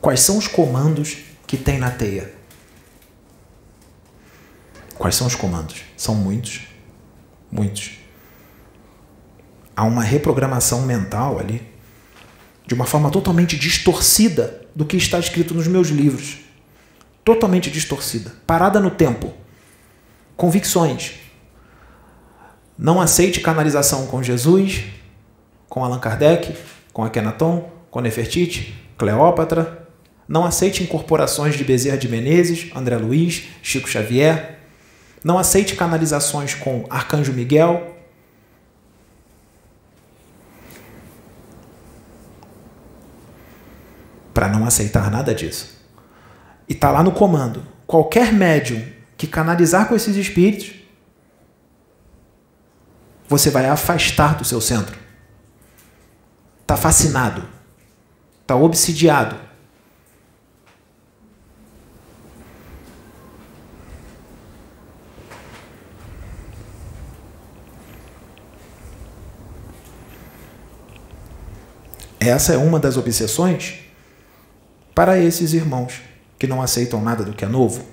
Quais 0.00 0.20
são 0.20 0.36
os 0.38 0.46
comandos 0.46 1.18
que 1.46 1.56
tem 1.56 1.78
na 1.78 1.90
teia? 1.90 2.34
Quais 4.96 5.14
são 5.14 5.26
os 5.26 5.34
comandos? 5.34 5.82
São 5.96 6.14
muitos. 6.14 6.62
Muitos. 7.50 7.98
Há 9.76 9.84
uma 9.84 10.02
reprogramação 10.02 10.82
mental 10.82 11.38
ali, 11.38 11.66
de 12.66 12.74
uma 12.74 12.86
forma 12.86 13.10
totalmente 13.10 13.58
distorcida 13.58 14.66
do 14.74 14.84
que 14.84 14.96
está 14.96 15.18
escrito 15.18 15.52
nos 15.52 15.66
meus 15.66 15.88
livros. 15.88 16.38
Totalmente 17.24 17.70
distorcida, 17.70 18.32
parada 18.46 18.78
no 18.80 18.90
tempo. 18.90 19.32
Convicções. 20.36 21.23
Não 22.76 23.00
aceite 23.00 23.40
canalização 23.40 24.06
com 24.06 24.22
Jesus, 24.22 24.84
com 25.68 25.84
Allan 25.84 26.00
Kardec, 26.00 26.56
com 26.92 27.04
Akhenaton, 27.04 27.70
com 27.90 28.00
Nefertiti, 28.00 28.74
Cleópatra. 28.98 29.86
Não 30.26 30.44
aceite 30.44 30.82
incorporações 30.82 31.56
de 31.56 31.62
Bezerra 31.62 31.96
de 31.96 32.08
Menezes, 32.08 32.70
André 32.74 32.96
Luiz, 32.96 33.44
Chico 33.62 33.88
Xavier. 33.88 34.58
Não 35.22 35.38
aceite 35.38 35.76
canalizações 35.76 36.54
com 36.54 36.84
Arcanjo 36.90 37.32
Miguel. 37.32 37.94
Para 44.32 44.48
não 44.48 44.66
aceitar 44.66 45.10
nada 45.10 45.32
disso. 45.32 45.80
E 46.68 46.72
está 46.72 46.90
lá 46.90 47.02
no 47.02 47.12
comando. 47.12 47.64
Qualquer 47.86 48.32
médium 48.32 48.82
que 49.16 49.26
canalizar 49.26 49.86
com 49.86 49.94
esses 49.94 50.16
espíritos, 50.16 50.83
você 53.38 53.50
vai 53.50 53.66
afastar 53.66 54.36
do 54.36 54.44
seu 54.44 54.60
centro. 54.60 54.96
Está 56.62 56.76
fascinado. 56.76 57.44
Está 58.42 58.54
obsidiado 58.54 59.36
Essa 72.26 72.54
é 72.54 72.56
uma 72.56 72.80
das 72.80 72.96
obsessões 72.96 73.80
para 74.94 75.18
esses 75.18 75.52
irmãos 75.52 76.00
que 76.38 76.46
não 76.46 76.62
aceitam 76.62 77.02
nada 77.02 77.22
do 77.22 77.34
que 77.34 77.44
é 77.44 77.48
novo, 77.48 77.84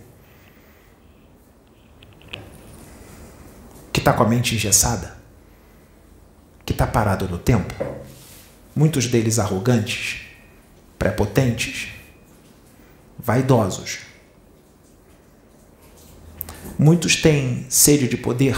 que 3.92 4.00
está 4.00 4.14
com 4.14 4.24
a 4.24 4.30
mente 4.30 4.56
engessada, 4.56 5.18
que 6.72 6.76
está 6.76 6.88
parado 6.88 7.28
no 7.28 7.38
tempo, 7.38 7.74
muitos 8.74 9.08
deles 9.08 9.40
arrogantes, 9.40 10.22
prepotentes, 10.98 11.90
vaidosos. 13.20 14.00
Muitos 16.80 17.18
têm 17.18 17.66
sede 17.70 18.08
de 18.08 18.16
poder, 18.16 18.58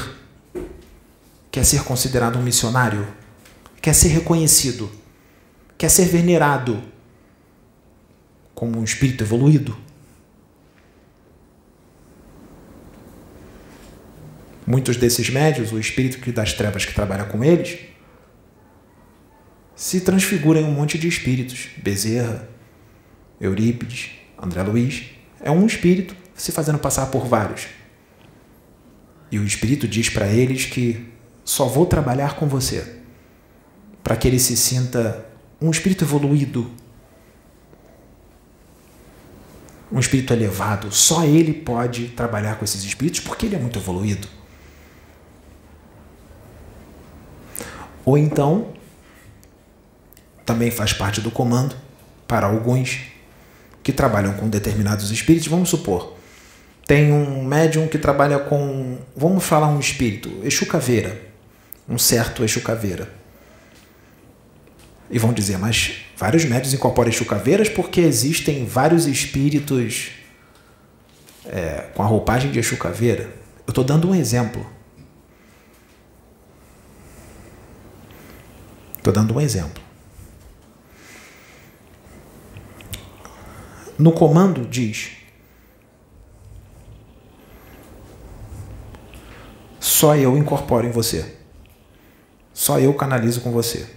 quer 1.52 1.66
ser 1.66 1.84
considerado 1.84 2.38
um 2.38 2.44
missionário, 2.44 3.08
quer 3.82 3.96
ser 3.96 4.10
reconhecido 4.10 4.90
quer 5.76 5.90
ser 5.90 6.06
venerado 6.06 6.82
como 8.56 8.80
um 8.80 8.84
espírito 8.86 9.24
evoluído. 9.24 9.76
Muitos 14.66 14.96
desses 14.96 15.30
médios, 15.30 15.74
o 15.74 15.80
espírito 15.80 16.32
das 16.32 16.54
trevas 16.54 16.86
que 16.86 16.94
trabalha 16.94 17.26
com 17.26 17.44
eles, 17.44 17.93
se 19.76 20.02
transfigura 20.02 20.60
em 20.60 20.66
um 20.66 20.72
monte 20.72 20.98
de 20.98 21.08
espíritos. 21.08 21.70
Bezerra, 21.78 22.48
Eurípides, 23.40 24.12
André 24.42 24.64
Luiz. 24.64 25.06
É 25.42 25.52
um 25.52 25.66
espírito 25.66 26.16
se 26.36 26.52
fazendo 26.52 26.80
passar 26.80 27.08
por 27.08 27.26
vários. 27.26 27.68
E 29.32 29.40
o 29.40 29.46
espírito 29.46 29.88
diz 29.88 30.10
para 30.10 30.28
eles 30.28 30.66
que 30.66 31.12
só 31.44 31.66
vou 31.66 31.86
trabalhar 31.86 32.36
com 32.36 32.48
você, 32.48 32.98
para 34.04 34.16
que 34.16 34.28
ele 34.28 34.40
se 34.40 34.56
sinta 34.56 35.26
um 35.60 35.72
espírito 35.72 36.04
evoluído, 36.04 36.72
um 39.92 40.00
espírito 40.00 40.34
elevado, 40.34 40.92
só 40.92 41.24
ele 41.24 41.54
pode 41.54 42.10
trabalhar 42.10 42.56
com 42.56 42.66
esses 42.66 42.84
espíritos 42.84 43.20
porque 43.20 43.46
ele 43.46 43.56
é 43.56 43.60
muito 43.60 43.80
evoluído. 43.80 44.28
Ou 48.06 48.18
então, 48.18 48.74
também 50.46 50.72
faz 50.72 50.94
parte 50.94 51.22
do 51.22 51.32
comando 51.32 51.76
para 52.28 52.48
alguns 52.48 53.00
que 53.82 53.92
trabalham 53.92 54.34
com 54.34 54.50
determinados 54.50 55.12
espíritos. 55.12 55.48
Vamos 55.48 55.70
supor, 55.70 56.16
tem 56.86 57.12
um 57.12 57.44
médium 57.44 57.88
que 57.88 57.98
trabalha 57.98 58.40
com, 58.40 58.98
vamos 59.16 59.44
falar 59.44 59.68
um 59.68 59.80
espírito, 59.80 60.30
Exu 60.44 60.66
Caveira, 60.66 61.22
um 61.88 61.98
certo 61.98 62.44
Exu 62.44 62.62
Caveira. 62.62 63.10
E 65.10 65.20
vão 65.20 65.32
dizer, 65.32 65.60
mas 65.60 65.98
vários 66.18 66.44
médios 66.46 66.74
incorporam 66.74 67.12
chucaveiras 67.12 67.70
porque 67.70 68.02
existem 68.02 68.66
vários 68.66 69.06
espíritos 69.06 70.12
é, 71.46 71.90
com 71.94 72.02
a 72.02 72.06
roupagem 72.06 72.52
de 72.52 72.64
chucaveira. 72.64 73.24
Eu 73.66 73.72
estou 73.72 73.84
dando 73.84 74.10
um 74.10 74.16
exemplo. 74.16 74.66
Estou 78.98 79.14
dando 79.14 79.36
um 79.36 79.42
exemplo. 79.42 79.83
No 84.04 84.12
comando 84.12 84.68
diz: 84.68 85.12
só 89.80 90.16
eu 90.16 90.38
incorporo 90.38 90.86
em 90.86 90.92
você. 90.92 91.38
Só 92.54 92.80
eu 92.80 92.94
canalizo 92.94 93.42
com 93.42 93.52
você 93.52 93.88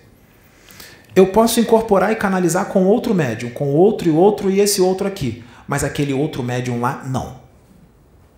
eu 1.16 1.28
posso 1.28 1.58
incorporar 1.58 2.12
e 2.12 2.16
canalizar 2.16 2.66
com 2.66 2.84
outro 2.84 3.14
médium, 3.14 3.48
com 3.48 3.72
outro 3.72 4.06
e 4.06 4.12
outro 4.12 4.50
e 4.50 4.60
esse 4.60 4.82
outro 4.82 5.08
aqui. 5.08 5.42
Mas 5.66 5.82
aquele 5.82 6.12
outro 6.12 6.42
médium 6.42 6.78
lá, 6.78 7.02
não. 7.06 7.40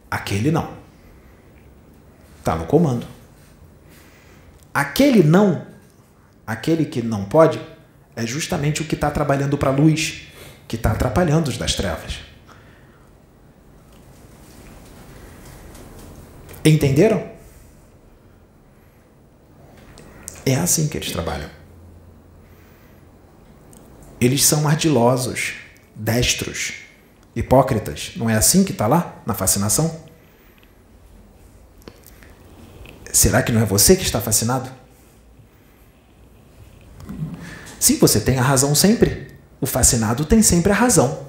Aquele 0.08 0.52
não. 0.52 0.70
Está 2.38 2.54
no 2.54 2.66
comando. 2.66 3.04
Aquele 4.72 5.24
não, 5.24 5.66
aquele 6.46 6.84
que 6.84 7.02
não 7.02 7.24
pode, 7.24 7.60
é 8.14 8.24
justamente 8.24 8.80
o 8.80 8.84
que 8.84 8.94
está 8.94 9.10
trabalhando 9.10 9.58
para 9.58 9.70
a 9.70 9.74
luz, 9.74 10.27
que 10.68 10.76
está 10.76 10.92
atrapalhando 10.92 11.48
os 11.48 11.56
das 11.56 11.74
trevas. 11.74 12.20
Entenderam? 16.64 17.30
É 20.44 20.54
assim 20.56 20.86
que 20.86 20.98
eles 20.98 21.10
trabalham. 21.10 21.48
Eles 24.20 24.44
são 24.44 24.68
ardilosos, 24.68 25.54
destros, 25.94 26.74
hipócritas. 27.34 28.12
Não 28.16 28.28
é 28.28 28.34
assim 28.34 28.64
que 28.64 28.72
está 28.72 28.86
lá 28.86 29.22
na 29.24 29.32
fascinação? 29.32 30.06
Será 33.10 33.42
que 33.42 33.52
não 33.52 33.62
é 33.62 33.64
você 33.64 33.96
que 33.96 34.02
está 34.02 34.20
fascinado? 34.20 34.70
Sim, 37.80 37.96
você 37.98 38.20
tem 38.20 38.38
a 38.38 38.42
razão 38.42 38.74
sempre. 38.74 39.37
O 39.60 39.66
fascinado 39.66 40.24
tem 40.24 40.42
sempre 40.42 40.72
a 40.72 40.74
razão. 40.74 41.26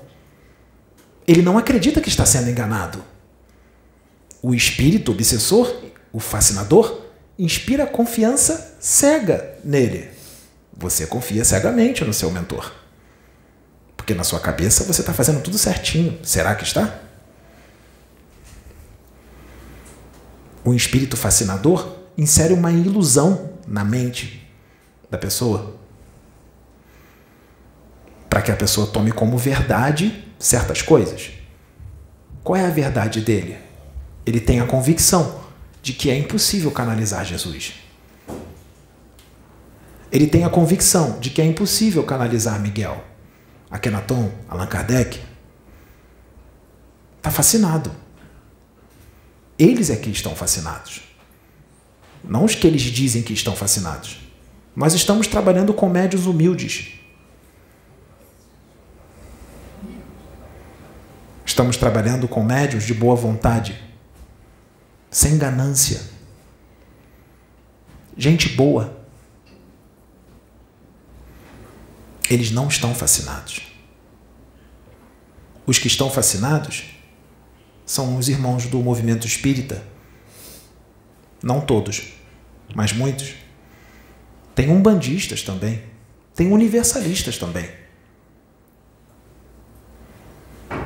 Ele 1.28 1.42
não 1.42 1.58
acredita 1.58 2.02
que 2.02 2.10
está 2.10 2.26
sendo 2.26 2.50
enganado. 2.50 3.04
O 4.42 4.54
espírito 4.54 5.12
obsessor, 5.12 5.84
o 6.12 6.20
fascinador, 6.20 7.02
inspira 7.38 7.86
confiança 7.86 8.78
cega 8.80 9.58
nele. 9.64 10.10
Você 10.76 11.06
confia 11.06 11.44
cegamente 11.44 12.04
no 12.04 12.14
seu 12.14 12.32
mentor. 12.32 12.72
Porque 13.98 14.14
na 14.14 14.24
sua 14.24 14.40
cabeça 14.40 14.84
você 14.84 15.02
está 15.02 15.14
fazendo 15.14 15.42
tudo 15.42 15.58
certinho. 15.58 16.18
Será 16.24 16.56
que 16.56 16.64
está? 16.64 17.00
O 20.64 20.74
espírito 20.74 21.18
fascinador 21.18 21.96
insere 22.18 22.54
uma 22.54 22.72
ilusão 22.72 23.54
na 23.68 23.84
mente 23.84 24.48
da 25.10 25.18
pessoa 25.18 25.79
para 28.30 28.42
que 28.42 28.52
a 28.52 28.56
pessoa 28.56 28.88
tome 28.88 29.12
como 29.12 29.38
verdade 29.38 30.24
certas 30.38 30.82
coisas. 30.82 31.32
Qual 32.44 32.56
é 32.56 32.66
a 32.66 32.70
verdade 32.70 33.22
dele? 33.22 33.58
Ele 34.26 34.40
tem 34.40 34.60
a 34.60 34.66
convicção 34.66 35.42
de 35.82 35.94
que 35.94 36.10
é 36.10 36.18
impossível 36.18 36.72
canalizar 36.72 37.26
Jesus. 37.26 37.74
Ele 40.12 40.28
tem 40.28 40.44
a 40.44 40.50
convicção 40.50 41.20
de 41.20 41.30
que 41.30 41.42
é 41.42 41.46
impossível 41.46 42.04
canalizar 42.04 42.60
Miguel, 42.60 43.04
Akhenaton, 43.70 44.32
Allan 44.48 44.68
Kardec. 44.68 45.20
Está 47.18 47.32
fascinado. 47.32 47.92
Eles 49.58 49.90
é 49.90 49.96
que 49.96 50.10
estão 50.10 50.36
fascinados. 50.36 51.02
Não 52.24 52.46
os 52.46 52.56
que 52.56 52.66
eles 52.66 52.82
dizem 52.82 53.22
que 53.22 53.34
estão 53.34 53.56
fascinados. 53.56 54.20
Nós 54.76 54.94
estamos 54.94 55.28
trabalhando 55.28 55.74
com 55.74 55.90
médios 55.90 56.26
humildes. 56.26 56.99
Estamos 61.60 61.76
trabalhando 61.76 62.26
com 62.26 62.42
médios 62.42 62.86
de 62.86 62.94
boa 62.94 63.18
vontade, 63.18 63.78
sem 65.12 65.38
ganância. 65.38 66.02
Gente 68.16 68.48
boa. 68.48 68.98
Eles 72.30 72.50
não 72.50 72.70
estão 72.70 72.96
fascinados. 72.96 73.60
Os 75.66 75.78
que 75.78 75.88
estão 75.88 76.10
fascinados 76.10 76.98
são 77.86 78.16
os 78.16 78.30
irmãos 78.30 78.66
do 78.68 78.80
movimento 78.80 79.28
espírita. 79.28 79.84
Não 81.44 81.60
todos, 81.60 82.14
mas 82.74 82.94
muitos. 82.94 83.34
Tem 84.56 84.70
umbandistas 84.70 85.44
também. 85.44 85.84
Tem 86.34 86.54
universalistas 86.54 87.38
também. 87.38 87.70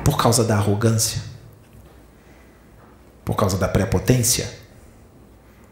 Por 0.04 0.18
causa 0.18 0.44
da 0.44 0.56
arrogância. 0.56 1.22
Por 3.24 3.34
causa 3.34 3.56
da 3.56 3.66
prepotência. 3.66 4.52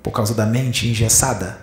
Por 0.02 0.10
causa 0.10 0.34
da 0.34 0.46
mente 0.46 0.88
engessada. 0.88 1.60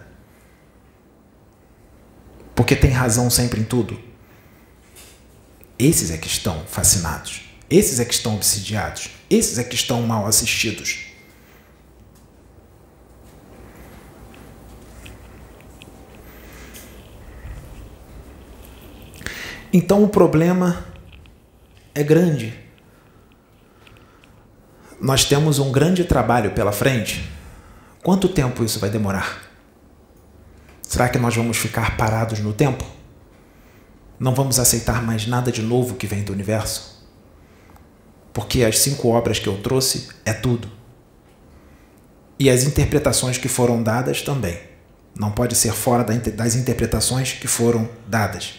Porque 2.55 2.76
tem 2.76 2.91
razão 2.91 3.30
sempre 3.30 3.59
em 3.59 3.63
tudo. 3.63 3.99
Esses 5.80 6.11
é 6.11 6.17
que 6.17 6.28
estão 6.28 6.63
fascinados. 6.67 7.41
Esses 7.70 7.99
é 7.99 8.05
que 8.05 8.13
estão 8.13 8.36
obsidiados. 8.36 9.09
Esses 9.30 9.57
é 9.57 9.63
que 9.63 9.76
estão 9.76 10.01
mal 10.03 10.28
assistidos. 10.28 11.05
Então 19.72 20.03
o 20.03 20.09
problema 20.09 20.88
é 21.99 22.03
grande. 22.03 22.57
Nós 25.01 25.25
temos 25.25 25.59
um 25.59 25.69
grande 25.69 26.05
trabalho 26.05 26.51
pela 26.51 26.71
frente. 26.71 27.29
Quanto 28.01 28.29
tempo 28.29 28.63
isso 28.63 28.79
vai 28.79 28.89
demorar? 28.89 29.49
Será 30.81 31.09
que 31.09 31.17
nós 31.17 31.35
vamos 31.35 31.57
ficar 31.57 31.97
parados 31.97 32.39
no 32.39 32.53
tempo? 32.53 32.85
Não 34.17 34.33
vamos 34.33 34.59
aceitar 34.59 35.03
mais 35.03 35.27
nada 35.27 35.51
de 35.51 35.61
novo 35.61 35.95
que 35.95 36.07
vem 36.07 36.23
do 36.23 36.31
universo? 36.31 37.05
Porque 38.31 38.63
as 38.63 38.79
cinco 38.79 39.09
obras 39.09 39.37
que 39.37 39.47
eu 39.47 39.61
trouxe 39.61 40.07
é 40.23 40.31
tudo. 40.31 40.69
E 42.39 42.49
as 42.49 42.63
interpretações 42.63 43.37
que 43.37 43.49
foram 43.49 43.83
dadas 43.83 44.21
também. 44.21 44.57
Não 45.13 45.31
pode 45.31 45.53
ser 45.53 45.73
fora 45.73 46.05
das 46.05 46.55
interpretações 46.55 47.33
que 47.33 47.47
foram 47.47 47.89
dadas. 48.07 48.59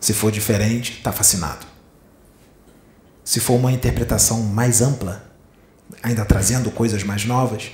Se 0.00 0.12
for 0.12 0.30
diferente, 0.30 0.92
está 0.92 1.12
fascinado. 1.12 1.66
Se 3.24 3.40
for 3.40 3.54
uma 3.54 3.72
interpretação 3.72 4.42
mais 4.42 4.80
ampla, 4.80 5.24
ainda 6.02 6.24
trazendo 6.24 6.70
coisas 6.70 7.02
mais 7.02 7.24
novas, 7.24 7.70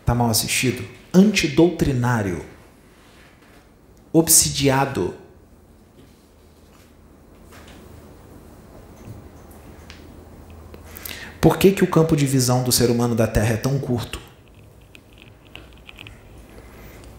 está 0.00 0.14
mal 0.14 0.28
assistido. 0.28 0.84
Antidoutrinário. 1.14 2.44
Obsidiado. 4.12 5.14
Por 11.40 11.56
que, 11.56 11.70
que 11.72 11.84
o 11.84 11.86
campo 11.86 12.16
de 12.16 12.26
visão 12.26 12.62
do 12.62 12.72
ser 12.72 12.90
humano 12.90 13.14
da 13.14 13.26
Terra 13.26 13.54
é 13.54 13.56
tão 13.56 13.78
curto? 13.78 14.20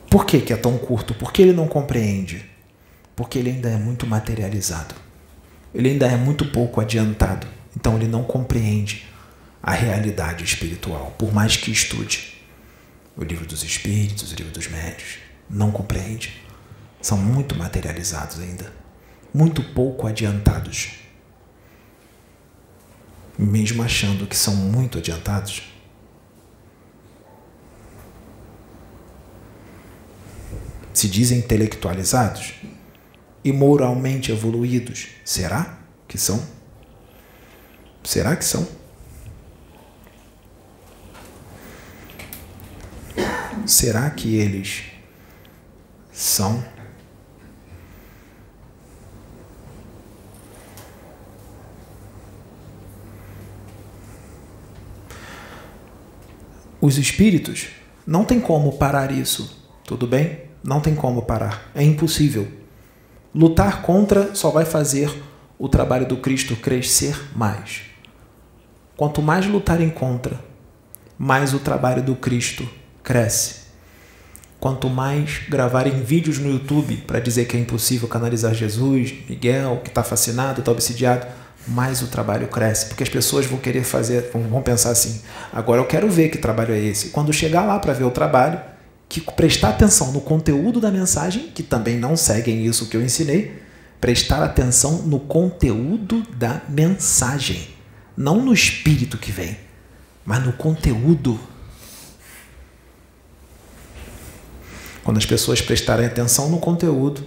Por 0.09 0.25
que, 0.25 0.41
que 0.41 0.53
é 0.53 0.57
tão 0.57 0.77
curto? 0.77 1.15
Porque 1.15 1.41
ele 1.41 1.53
não 1.53 1.67
compreende 1.67 2.50
porque 3.15 3.39
ele 3.39 3.51
ainda 3.51 3.69
é 3.69 3.77
muito 3.77 4.07
materializado. 4.07 4.95
Ele 5.73 5.89
ainda 5.89 6.07
é 6.07 6.17
muito 6.17 6.45
pouco 6.45 6.81
adiantado. 6.81 7.47
Então 7.75 7.95
ele 7.95 8.07
não 8.07 8.23
compreende 8.23 9.07
a 9.61 9.71
realidade 9.71 10.43
espiritual, 10.43 11.13
por 11.17 11.33
mais 11.33 11.55
que 11.55 11.71
estude 11.71 12.41
o 13.15 13.23
livro 13.23 13.45
dos 13.45 13.63
espíritos, 13.63 14.31
o 14.31 14.35
livro 14.35 14.51
dos 14.51 14.67
médios. 14.67 15.19
Não 15.49 15.71
compreende. 15.71 16.41
São 17.01 17.17
muito 17.17 17.55
materializados 17.55 18.39
ainda. 18.39 18.71
Muito 19.33 19.63
pouco 19.63 20.07
adiantados. 20.07 20.91
Mesmo 23.37 23.83
achando 23.83 24.27
que 24.27 24.35
são 24.35 24.55
muito 24.55 24.97
adiantados, 24.97 25.63
se 30.93 31.07
dizem 31.07 31.39
intelectualizados, 31.39 32.53
e 33.43 33.51
moralmente 33.51 34.31
evoluídos. 34.31 35.07
Será 35.25 35.77
que 36.07 36.17
são? 36.17 36.43
Será 38.03 38.35
que 38.35 38.45
são? 38.45 38.67
Será 43.65 44.09
que 44.09 44.35
eles 44.35 44.83
são? 46.11 46.63
Os 56.81 56.97
espíritos 56.97 57.67
não 58.07 58.25
tem 58.25 58.39
como 58.39 58.73
parar 58.73 59.11
isso, 59.11 59.69
tudo 59.83 60.07
bem? 60.07 60.45
Não 60.63 60.81
tem 60.81 60.95
como 60.95 61.21
parar, 61.21 61.69
é 61.75 61.83
impossível. 61.83 62.60
Lutar 63.33 63.81
contra 63.81 64.35
só 64.35 64.49
vai 64.49 64.65
fazer 64.65 65.09
o 65.57 65.69
trabalho 65.69 66.05
do 66.05 66.17
Cristo 66.17 66.55
crescer 66.55 67.17
mais. 67.33 67.83
Quanto 68.97 69.21
mais 69.21 69.47
lutarem 69.47 69.89
contra, 69.89 70.37
mais 71.17 71.53
o 71.53 71.59
trabalho 71.59 72.03
do 72.03 72.15
Cristo 72.15 72.67
cresce. 73.01 73.61
Quanto 74.59 74.89
mais 74.89 75.43
gravarem 75.47 76.03
vídeos 76.03 76.39
no 76.39 76.51
YouTube 76.51 76.97
para 77.07 77.19
dizer 77.19 77.45
que 77.45 77.55
é 77.55 77.59
impossível 77.59 78.07
canalizar 78.07 78.53
Jesus, 78.53 79.13
Miguel, 79.29 79.79
que 79.81 79.89
está 79.89 80.03
fascinado, 80.03 80.59
está 80.59 80.71
obsidiado, 80.71 81.25
mais 81.67 82.01
o 82.01 82.07
trabalho 82.07 82.47
cresce, 82.47 82.87
porque 82.87 83.03
as 83.03 83.09
pessoas 83.09 83.45
vão 83.45 83.59
querer 83.59 83.83
fazer, 83.83 84.29
vão 84.33 84.61
pensar 84.61 84.91
assim: 84.91 85.21
agora 85.53 85.79
eu 85.79 85.85
quero 85.85 86.09
ver 86.09 86.29
que 86.29 86.37
trabalho 86.37 86.73
é 86.73 86.79
esse. 86.79 87.09
Quando 87.09 87.31
chegar 87.31 87.65
lá 87.65 87.79
para 87.79 87.93
ver 87.93 88.03
o 88.03 88.11
trabalho, 88.11 88.59
que 89.11 89.19
prestar 89.19 89.71
atenção 89.71 90.13
no 90.13 90.21
conteúdo 90.21 90.79
da 90.79 90.89
mensagem, 90.89 91.49
que 91.53 91.61
também 91.61 91.97
não 91.97 92.15
seguem 92.15 92.65
isso 92.65 92.87
que 92.87 92.95
eu 92.95 93.03
ensinei, 93.03 93.61
prestar 93.99 94.41
atenção 94.41 95.01
no 95.01 95.19
conteúdo 95.19 96.25
da 96.37 96.61
mensagem, 96.69 97.67
não 98.15 98.41
no 98.41 98.53
espírito 98.53 99.17
que 99.17 99.29
vem, 99.29 99.57
mas 100.23 100.41
no 100.45 100.53
conteúdo. 100.53 101.37
Quando 105.03 105.17
as 105.17 105.25
pessoas 105.25 105.59
prestarem 105.59 106.05
atenção 106.05 106.49
no 106.49 106.59
conteúdo, 106.59 107.21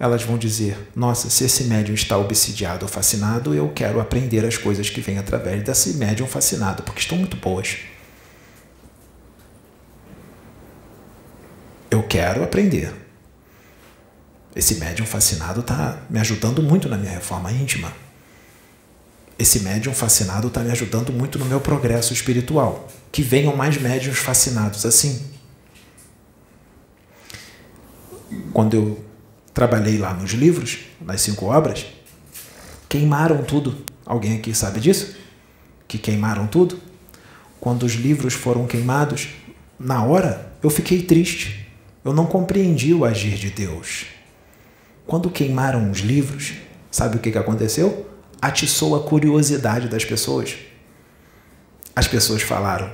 elas 0.00 0.24
vão 0.24 0.36
dizer: 0.36 0.76
Nossa, 0.96 1.30
se 1.30 1.44
esse 1.44 1.64
médium 1.64 1.94
está 1.94 2.18
obsidiado 2.18 2.84
ou 2.86 2.90
fascinado, 2.90 3.54
eu 3.54 3.68
quero 3.68 4.00
aprender 4.00 4.44
as 4.44 4.58
coisas 4.58 4.90
que 4.90 5.00
vêm 5.00 5.18
através 5.18 5.62
desse 5.62 5.94
médium 5.94 6.26
fascinado, 6.26 6.82
porque 6.82 7.00
estão 7.00 7.16
muito 7.16 7.36
boas. 7.36 7.76
Eu 11.94 12.02
quero 12.02 12.42
aprender. 12.42 12.92
Esse 14.56 14.74
médium 14.80 15.06
fascinado 15.06 15.60
está 15.60 16.02
me 16.10 16.18
ajudando 16.18 16.60
muito 16.60 16.88
na 16.88 16.98
minha 16.98 17.12
reforma 17.12 17.52
íntima. 17.52 17.92
Esse 19.38 19.60
médium 19.60 19.94
fascinado 19.94 20.48
está 20.48 20.60
me 20.60 20.72
ajudando 20.72 21.12
muito 21.12 21.38
no 21.38 21.44
meu 21.44 21.60
progresso 21.60 22.12
espiritual. 22.12 22.88
Que 23.12 23.22
venham 23.22 23.54
mais 23.54 23.80
médiums 23.80 24.18
fascinados 24.18 24.84
assim. 24.84 25.24
Quando 28.52 28.74
eu 28.74 29.04
trabalhei 29.52 29.96
lá 29.96 30.12
nos 30.14 30.32
livros, 30.32 30.80
nas 31.00 31.20
cinco 31.20 31.46
obras, 31.46 31.86
queimaram 32.88 33.44
tudo. 33.44 33.84
Alguém 34.04 34.36
aqui 34.38 34.52
sabe 34.52 34.80
disso? 34.80 35.14
Que 35.86 35.96
queimaram 35.96 36.48
tudo? 36.48 36.76
Quando 37.60 37.84
os 37.84 37.92
livros 37.92 38.34
foram 38.34 38.66
queimados, 38.66 39.28
na 39.78 40.04
hora 40.04 40.52
eu 40.60 40.68
fiquei 40.68 41.00
triste. 41.00 41.63
Eu 42.04 42.12
não 42.12 42.26
compreendi 42.26 42.92
o 42.92 43.04
agir 43.04 43.36
de 43.36 43.48
Deus. 43.48 44.06
Quando 45.06 45.30
queimaram 45.30 45.90
os 45.90 46.00
livros, 46.00 46.52
sabe 46.90 47.16
o 47.16 47.18
que 47.18 47.36
aconteceu? 47.36 48.10
Atiçou 48.42 48.94
a 48.94 49.02
curiosidade 49.02 49.88
das 49.88 50.04
pessoas. 50.04 50.54
As 51.96 52.06
pessoas 52.06 52.42
falaram: 52.42 52.90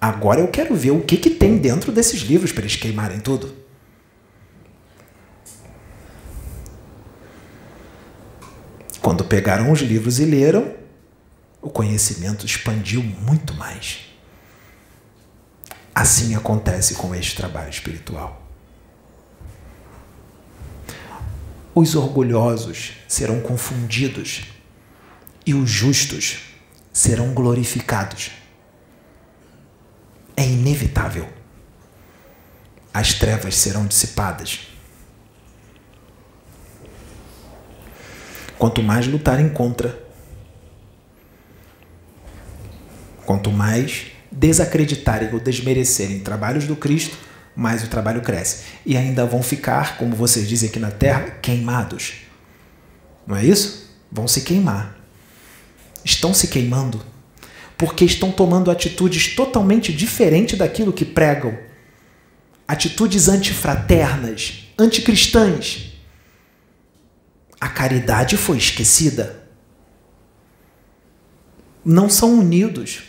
agora 0.00 0.40
eu 0.40 0.48
quero 0.48 0.74
ver 0.74 0.92
o 0.92 1.02
que, 1.02 1.18
que 1.18 1.30
tem 1.30 1.58
dentro 1.58 1.92
desses 1.92 2.22
livros 2.22 2.50
para 2.50 2.62
eles 2.62 2.76
queimarem 2.76 3.20
tudo. 3.20 3.54
Quando 9.02 9.24
pegaram 9.24 9.70
os 9.70 9.80
livros 9.80 10.18
e 10.18 10.24
leram, 10.24 10.74
o 11.60 11.68
conhecimento 11.68 12.46
expandiu 12.46 13.02
muito 13.02 13.52
mais. 13.54 14.09
Assim 15.94 16.34
acontece 16.34 16.94
com 16.94 17.14
este 17.14 17.36
trabalho 17.36 17.70
espiritual. 17.70 18.40
Os 21.74 21.94
orgulhosos 21.94 22.92
serão 23.08 23.40
confundidos 23.40 24.46
e 25.46 25.54
os 25.54 25.70
justos 25.70 26.40
serão 26.92 27.32
glorificados. 27.32 28.32
É 30.36 30.44
inevitável. 30.44 31.28
As 32.92 33.14
trevas 33.14 33.56
serão 33.56 33.86
dissipadas. 33.86 34.68
Quanto 38.58 38.82
mais 38.82 39.06
lutarem 39.06 39.48
contra, 39.48 39.98
quanto 43.24 43.50
mais 43.50 44.10
desacreditarem 44.30 45.32
ou 45.32 45.40
desmerecerem 45.40 46.20
trabalhos 46.20 46.66
do 46.66 46.76
Cristo, 46.76 47.16
mais 47.54 47.82
o 47.82 47.88
trabalho 47.88 48.22
cresce. 48.22 48.64
E 48.86 48.96
ainda 48.96 49.26
vão 49.26 49.42
ficar, 49.42 49.96
como 49.96 50.14
vocês 50.14 50.48
dizem 50.48 50.68
aqui 50.68 50.78
na 50.78 50.90
terra, 50.90 51.38
queimados. 51.42 52.14
Não 53.26 53.36
é 53.36 53.44
isso? 53.44 53.90
Vão 54.10 54.28
se 54.28 54.42
queimar. 54.42 54.96
Estão 56.04 56.32
se 56.32 56.48
queimando 56.48 57.04
porque 57.76 58.04
estão 58.04 58.30
tomando 58.30 58.70
atitudes 58.70 59.34
totalmente 59.34 59.92
diferentes 59.92 60.58
daquilo 60.58 60.92
que 60.92 61.04
pregam. 61.04 61.56
Atitudes 62.68 63.26
antifraternas, 63.26 64.68
anticristãs 64.78 65.90
a 67.60 67.68
caridade 67.68 68.38
foi 68.38 68.56
esquecida. 68.56 69.44
Não 71.84 72.08
são 72.08 72.38
unidos. 72.38 73.02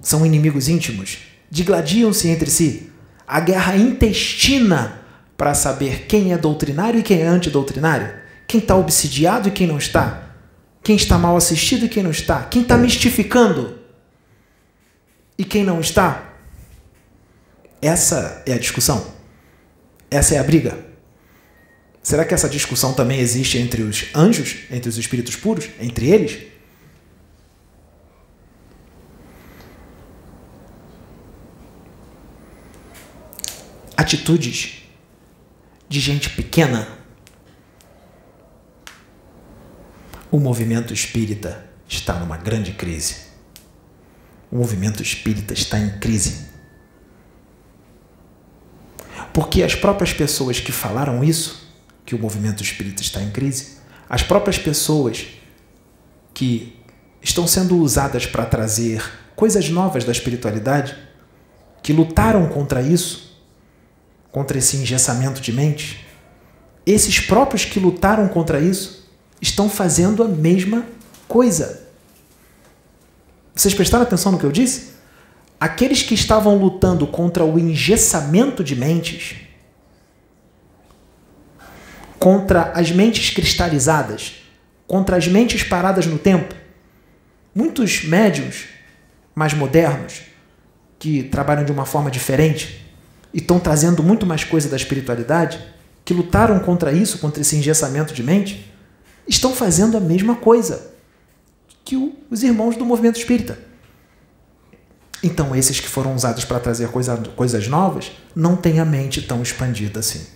São 0.00 0.24
inimigos 0.24 0.68
íntimos. 0.68 1.18
Digladiam-se 1.50 2.28
entre 2.28 2.50
si. 2.50 2.90
A 3.26 3.40
guerra 3.40 3.76
intestina 3.76 5.00
para 5.36 5.54
saber 5.54 6.06
quem 6.06 6.32
é 6.32 6.38
doutrinário 6.38 7.00
e 7.00 7.02
quem 7.02 7.20
é 7.20 7.26
antidoutrinário. 7.26 8.12
Quem 8.46 8.60
está 8.60 8.76
obsidiado 8.76 9.48
e 9.48 9.52
quem 9.52 9.66
não 9.66 9.78
está. 9.78 10.30
Quem 10.82 10.96
está 10.96 11.16
mal 11.18 11.36
assistido 11.36 11.86
e 11.86 11.88
quem 11.88 12.02
não 12.02 12.10
está. 12.10 12.42
Quem 12.42 12.62
está 12.62 12.76
mistificando 12.76 13.78
e 15.38 15.44
quem 15.44 15.64
não 15.64 15.80
está. 15.80 16.34
Essa 17.80 18.42
é 18.46 18.52
a 18.52 18.58
discussão. 18.58 19.12
Essa 20.10 20.36
é 20.36 20.38
a 20.38 20.44
briga. 20.44 20.78
Será 22.02 22.24
que 22.24 22.34
essa 22.34 22.48
discussão 22.48 22.92
também 22.92 23.18
existe 23.18 23.56
entre 23.56 23.82
os 23.82 24.06
anjos, 24.14 24.56
entre 24.70 24.88
os 24.88 24.98
espíritos 24.98 25.36
puros, 25.36 25.68
entre 25.80 26.10
eles? 26.10 26.53
Atitudes 33.96 34.82
de 35.88 36.00
gente 36.00 36.30
pequena. 36.30 36.88
O 40.30 40.38
movimento 40.38 40.92
espírita 40.92 41.64
está 41.88 42.14
numa 42.14 42.36
grande 42.36 42.72
crise. 42.72 43.16
O 44.50 44.56
movimento 44.56 45.02
espírita 45.02 45.54
está 45.54 45.78
em 45.78 45.98
crise. 45.98 46.48
Porque 49.32 49.62
as 49.62 49.74
próprias 49.74 50.12
pessoas 50.12 50.60
que 50.60 50.72
falaram 50.72 51.22
isso 51.24 51.64
que 52.04 52.14
o 52.14 52.18
movimento 52.18 52.62
espírita 52.62 53.02
está 53.02 53.22
em 53.22 53.30
crise, 53.30 53.78
as 54.08 54.22
próprias 54.22 54.58
pessoas 54.58 55.26
que 56.34 56.78
estão 57.22 57.46
sendo 57.46 57.78
usadas 57.78 58.26
para 58.26 58.44
trazer 58.44 59.02
coisas 59.34 59.68
novas 59.70 60.04
da 60.04 60.12
espiritualidade, 60.12 60.96
que 61.82 61.92
lutaram 61.92 62.48
contra 62.48 62.82
isso, 62.82 63.23
contra 64.34 64.58
esse 64.58 64.76
engessamento 64.78 65.40
de 65.40 65.52
mente, 65.52 66.04
esses 66.84 67.20
próprios 67.20 67.64
que 67.64 67.78
lutaram 67.78 68.26
contra 68.26 68.58
isso 68.58 69.08
estão 69.40 69.70
fazendo 69.70 70.24
a 70.24 70.26
mesma 70.26 70.84
coisa. 71.28 71.86
Vocês 73.54 73.72
prestaram 73.72 74.02
atenção 74.02 74.32
no 74.32 74.38
que 74.40 74.44
eu 74.44 74.50
disse? 74.50 74.94
Aqueles 75.60 76.02
que 76.02 76.14
estavam 76.14 76.56
lutando 76.56 77.06
contra 77.06 77.44
o 77.44 77.60
engessamento 77.60 78.64
de 78.64 78.74
mentes, 78.74 79.36
contra 82.18 82.72
as 82.72 82.90
mentes 82.90 83.30
cristalizadas, 83.30 84.42
contra 84.84 85.16
as 85.16 85.28
mentes 85.28 85.62
paradas 85.62 86.06
no 86.06 86.18
tempo. 86.18 86.52
Muitos 87.54 88.02
médiums 88.02 88.64
mais 89.32 89.54
modernos, 89.54 90.22
que 90.98 91.22
trabalham 91.22 91.64
de 91.64 91.70
uma 91.70 91.86
forma 91.86 92.10
diferente 92.10 92.83
e 93.34 93.38
estão 93.38 93.58
trazendo 93.58 94.00
muito 94.00 94.24
mais 94.24 94.44
coisa 94.44 94.68
da 94.68 94.76
espiritualidade, 94.76 95.60
que 96.04 96.14
lutaram 96.14 96.60
contra 96.60 96.92
isso, 96.92 97.18
contra 97.18 97.40
esse 97.40 97.56
engessamento 97.56 98.14
de 98.14 98.22
mente, 98.22 98.72
estão 99.26 99.52
fazendo 99.52 99.96
a 99.96 100.00
mesma 100.00 100.36
coisa 100.36 100.92
que 101.84 102.14
os 102.30 102.42
irmãos 102.44 102.76
do 102.76 102.84
movimento 102.84 103.18
espírita. 103.18 103.58
Então, 105.22 105.56
esses 105.56 105.80
que 105.80 105.88
foram 105.88 106.14
usados 106.14 106.44
para 106.44 106.60
trazer 106.60 106.88
coisa, 106.90 107.16
coisas 107.34 107.66
novas 107.66 108.12
não 108.36 108.56
têm 108.56 108.78
a 108.78 108.84
mente 108.84 109.22
tão 109.22 109.42
expandida 109.42 110.00
assim. 110.00 110.26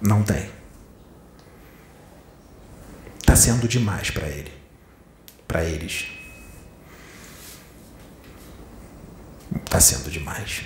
Não 0.00 0.22
tem. 0.22 0.48
Está 3.18 3.36
sendo 3.36 3.68
demais 3.68 4.10
para 4.10 4.28
ele, 4.28 4.50
para 5.46 5.64
eles. 5.64 6.19
Está 9.54 9.80
sendo 9.80 10.10
demais. 10.10 10.62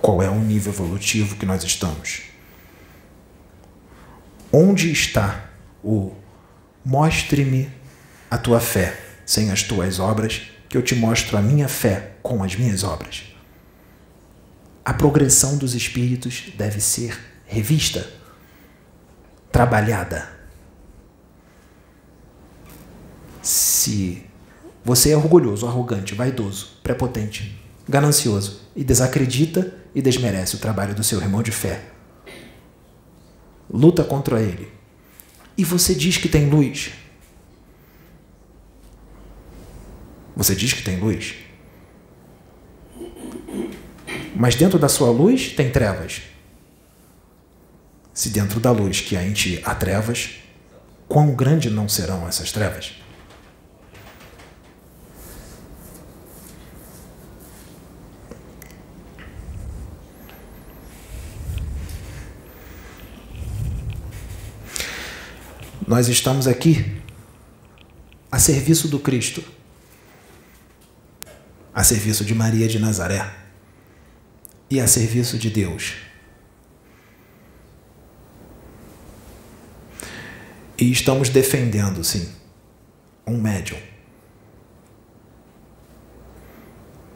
Qual 0.00 0.22
é 0.22 0.28
o 0.28 0.38
nível 0.40 0.72
evolutivo 0.72 1.36
que 1.36 1.46
nós 1.46 1.64
estamos? 1.64 2.22
Onde 4.52 4.92
está 4.92 5.50
o 5.82 6.14
mostre-me 6.84 7.70
a 8.30 8.38
tua 8.38 8.60
fé 8.60 9.00
sem 9.24 9.50
as 9.50 9.62
tuas 9.62 9.98
obras, 9.98 10.42
que 10.68 10.76
eu 10.76 10.82
te 10.82 10.94
mostro 10.94 11.36
a 11.36 11.42
minha 11.42 11.68
fé 11.68 12.12
com 12.22 12.42
as 12.44 12.54
minhas 12.54 12.84
obras? 12.84 13.36
a 14.86 14.94
progressão 14.94 15.58
dos 15.58 15.74
espíritos 15.74 16.44
deve 16.56 16.80
ser 16.80 17.18
revista, 17.44 18.08
trabalhada. 19.50 20.30
Se 23.42 24.24
você 24.86 25.10
é 25.10 25.16
orgulhoso, 25.16 25.66
arrogante, 25.66 26.14
vaidoso, 26.14 26.78
prepotente, 26.80 27.60
ganancioso 27.88 28.60
e 28.76 28.84
desacredita 28.84 29.74
e 29.92 30.00
desmerece 30.00 30.54
o 30.54 30.60
trabalho 30.60 30.94
do 30.94 31.02
seu 31.02 31.20
irmão 31.20 31.42
de 31.42 31.50
fé, 31.50 31.86
luta 33.68 34.04
contra 34.04 34.40
ele, 34.40 34.70
e 35.58 35.64
você 35.64 35.92
diz 35.92 36.18
que 36.18 36.28
tem 36.28 36.48
luz, 36.48 36.92
você 40.36 40.54
diz 40.54 40.72
que 40.72 40.84
tem 40.84 41.00
luz, 41.00 41.34
mas 44.36 44.54
dentro 44.54 44.78
da 44.78 44.88
sua 44.88 45.10
luz 45.10 45.48
tem 45.48 45.68
trevas. 45.68 46.22
Se 48.14 48.30
dentro 48.30 48.60
da 48.60 48.70
luz 48.70 49.00
que 49.00 49.16
a 49.16 49.22
gente 49.22 49.60
há 49.64 49.74
trevas, 49.74 50.36
quão 51.08 51.34
grande 51.34 51.70
não 51.70 51.88
serão 51.88 52.28
essas 52.28 52.52
trevas? 52.52 53.04
Nós 65.86 66.08
estamos 66.08 66.48
aqui 66.48 67.00
a 68.30 68.40
serviço 68.40 68.88
do 68.88 68.98
Cristo, 68.98 69.44
a 71.72 71.84
serviço 71.84 72.24
de 72.24 72.34
Maria 72.34 72.66
de 72.66 72.80
Nazaré 72.80 73.32
e 74.68 74.80
a 74.80 74.88
serviço 74.88 75.38
de 75.38 75.48
Deus. 75.48 75.94
E 80.76 80.90
estamos 80.90 81.28
defendendo, 81.28 82.02
sim, 82.02 82.34
um 83.24 83.40
médium. 83.40 83.78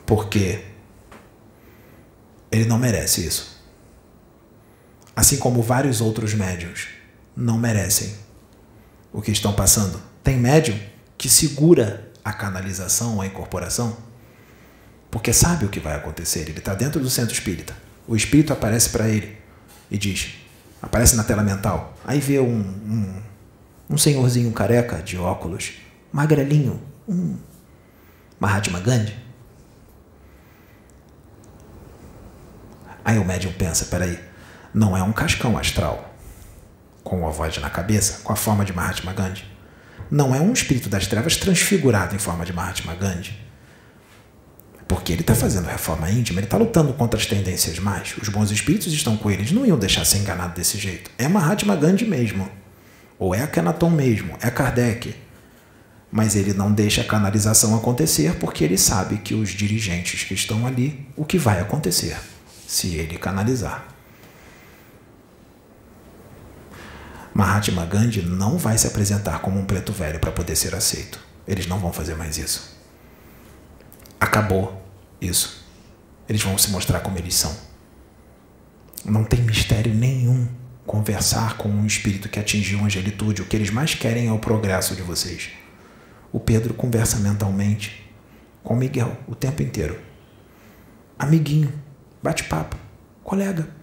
Porque 0.06 0.64
ele 2.52 2.66
não 2.66 2.78
merece 2.78 3.26
isso. 3.26 3.60
Assim 5.16 5.38
como 5.38 5.60
vários 5.60 6.00
outros 6.00 6.34
médiums 6.34 6.86
não 7.34 7.58
merecem 7.58 8.29
o 9.12 9.20
que 9.20 9.30
estão 9.30 9.52
passando. 9.52 10.00
Tem 10.22 10.38
médium 10.38 10.78
que 11.16 11.28
segura 11.28 12.10
a 12.24 12.32
canalização, 12.32 13.20
a 13.20 13.26
incorporação, 13.26 13.96
porque 15.10 15.32
sabe 15.32 15.64
o 15.64 15.68
que 15.68 15.80
vai 15.80 15.96
acontecer. 15.96 16.40
Ele 16.40 16.58
está 16.58 16.74
dentro 16.74 17.00
do 17.00 17.10
centro 17.10 17.32
espírita. 17.32 17.74
O 18.06 18.16
espírito 18.16 18.52
aparece 18.52 18.90
para 18.90 19.08
ele 19.08 19.36
e 19.90 19.98
diz: 19.98 20.34
aparece 20.80 21.16
na 21.16 21.24
tela 21.24 21.42
mental. 21.42 21.96
Aí 22.04 22.20
vê 22.20 22.38
um, 22.38 22.60
um 22.60 23.30
um 23.90 23.98
senhorzinho 23.98 24.52
careca 24.52 25.02
de 25.02 25.18
óculos, 25.18 25.72
magrelinho, 26.12 26.80
um 27.08 27.36
Mahatma 28.38 28.78
Gandhi. 28.78 29.18
Aí 33.04 33.18
o 33.18 33.24
médium 33.24 33.52
pensa, 33.52 33.86
peraí, 33.86 34.16
não 34.72 34.96
é 34.96 35.02
um 35.02 35.12
cascão 35.12 35.58
astral 35.58 36.09
com 37.10 37.26
a 37.26 37.30
voz 37.30 37.58
na 37.58 37.68
cabeça, 37.68 38.20
com 38.22 38.32
a 38.32 38.36
forma 38.36 38.64
de 38.64 38.72
Mahatma 38.72 39.12
Gandhi. 39.12 39.44
Não 40.08 40.32
é 40.32 40.40
um 40.40 40.52
espírito 40.52 40.88
das 40.88 41.08
trevas 41.08 41.36
transfigurado 41.36 42.14
em 42.14 42.20
forma 42.20 42.44
de 42.44 42.52
Mahatma 42.52 42.94
Gandhi. 42.94 43.36
Porque 44.86 45.12
ele 45.12 45.22
está 45.22 45.34
fazendo 45.34 45.66
reforma 45.66 46.08
íntima, 46.08 46.38
ele 46.38 46.46
está 46.46 46.56
lutando 46.56 46.92
contra 46.92 47.18
as 47.18 47.26
tendências 47.26 47.80
mais. 47.80 48.14
Os 48.16 48.28
bons 48.28 48.52
espíritos 48.52 48.92
estão 48.92 49.16
com 49.16 49.28
ele, 49.28 49.42
eles 49.42 49.50
não 49.50 49.66
iam 49.66 49.76
deixar 49.76 50.04
ser 50.04 50.18
enganado 50.18 50.54
desse 50.54 50.78
jeito. 50.78 51.10
É 51.18 51.26
Mahatma 51.26 51.74
Gandhi 51.74 52.04
mesmo. 52.04 52.48
Ou 53.18 53.34
é 53.34 53.42
Akhenaton 53.42 53.90
mesmo, 53.90 54.36
é 54.40 54.48
Kardec. 54.48 55.12
Mas 56.12 56.36
ele 56.36 56.52
não 56.52 56.72
deixa 56.72 57.00
a 57.00 57.04
canalização 57.04 57.74
acontecer 57.74 58.36
porque 58.36 58.62
ele 58.62 58.78
sabe 58.78 59.18
que 59.18 59.34
os 59.34 59.50
dirigentes 59.50 60.22
que 60.22 60.34
estão 60.34 60.64
ali, 60.64 61.08
o 61.16 61.24
que 61.24 61.38
vai 61.38 61.60
acontecer 61.60 62.16
se 62.68 62.94
ele 62.94 63.18
canalizar. 63.18 63.89
Mahatma 67.32 67.86
Gandhi 67.86 68.22
não 68.22 68.58
vai 68.58 68.76
se 68.76 68.86
apresentar 68.86 69.40
como 69.40 69.58
um 69.58 69.64
preto 69.64 69.92
velho 69.92 70.18
para 70.18 70.32
poder 70.32 70.56
ser 70.56 70.74
aceito. 70.74 71.20
Eles 71.46 71.66
não 71.66 71.78
vão 71.78 71.92
fazer 71.92 72.14
mais 72.16 72.36
isso. 72.36 72.76
Acabou 74.20 74.82
isso. 75.20 75.64
Eles 76.28 76.42
vão 76.42 76.56
se 76.58 76.70
mostrar 76.70 77.00
como 77.00 77.18
eles 77.18 77.34
são. 77.34 77.56
Não 79.04 79.24
tem 79.24 79.40
mistério 79.42 79.94
nenhum 79.94 80.46
conversar 80.86 81.56
com 81.56 81.68
um 81.68 81.86
espírito 81.86 82.28
que 82.28 82.38
atingiu 82.38 82.80
a 82.80 82.84
angelitude. 82.84 83.42
O 83.42 83.46
que 83.46 83.56
eles 83.56 83.70
mais 83.70 83.94
querem 83.94 84.26
é 84.26 84.32
o 84.32 84.38
progresso 84.38 84.94
de 84.94 85.02
vocês. 85.02 85.50
O 86.32 86.38
Pedro 86.38 86.74
conversa 86.74 87.18
mentalmente 87.18 88.12
com 88.62 88.76
Miguel 88.76 89.16
o 89.26 89.34
tempo 89.34 89.62
inteiro. 89.62 89.98
Amiguinho, 91.18 91.72
bate-papo, 92.22 92.76
colega. 93.22 93.79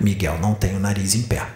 Miguel 0.00 0.38
não 0.38 0.54
tem 0.54 0.76
o 0.76 0.80
nariz 0.80 1.14
em 1.14 1.22
pé. 1.22 1.46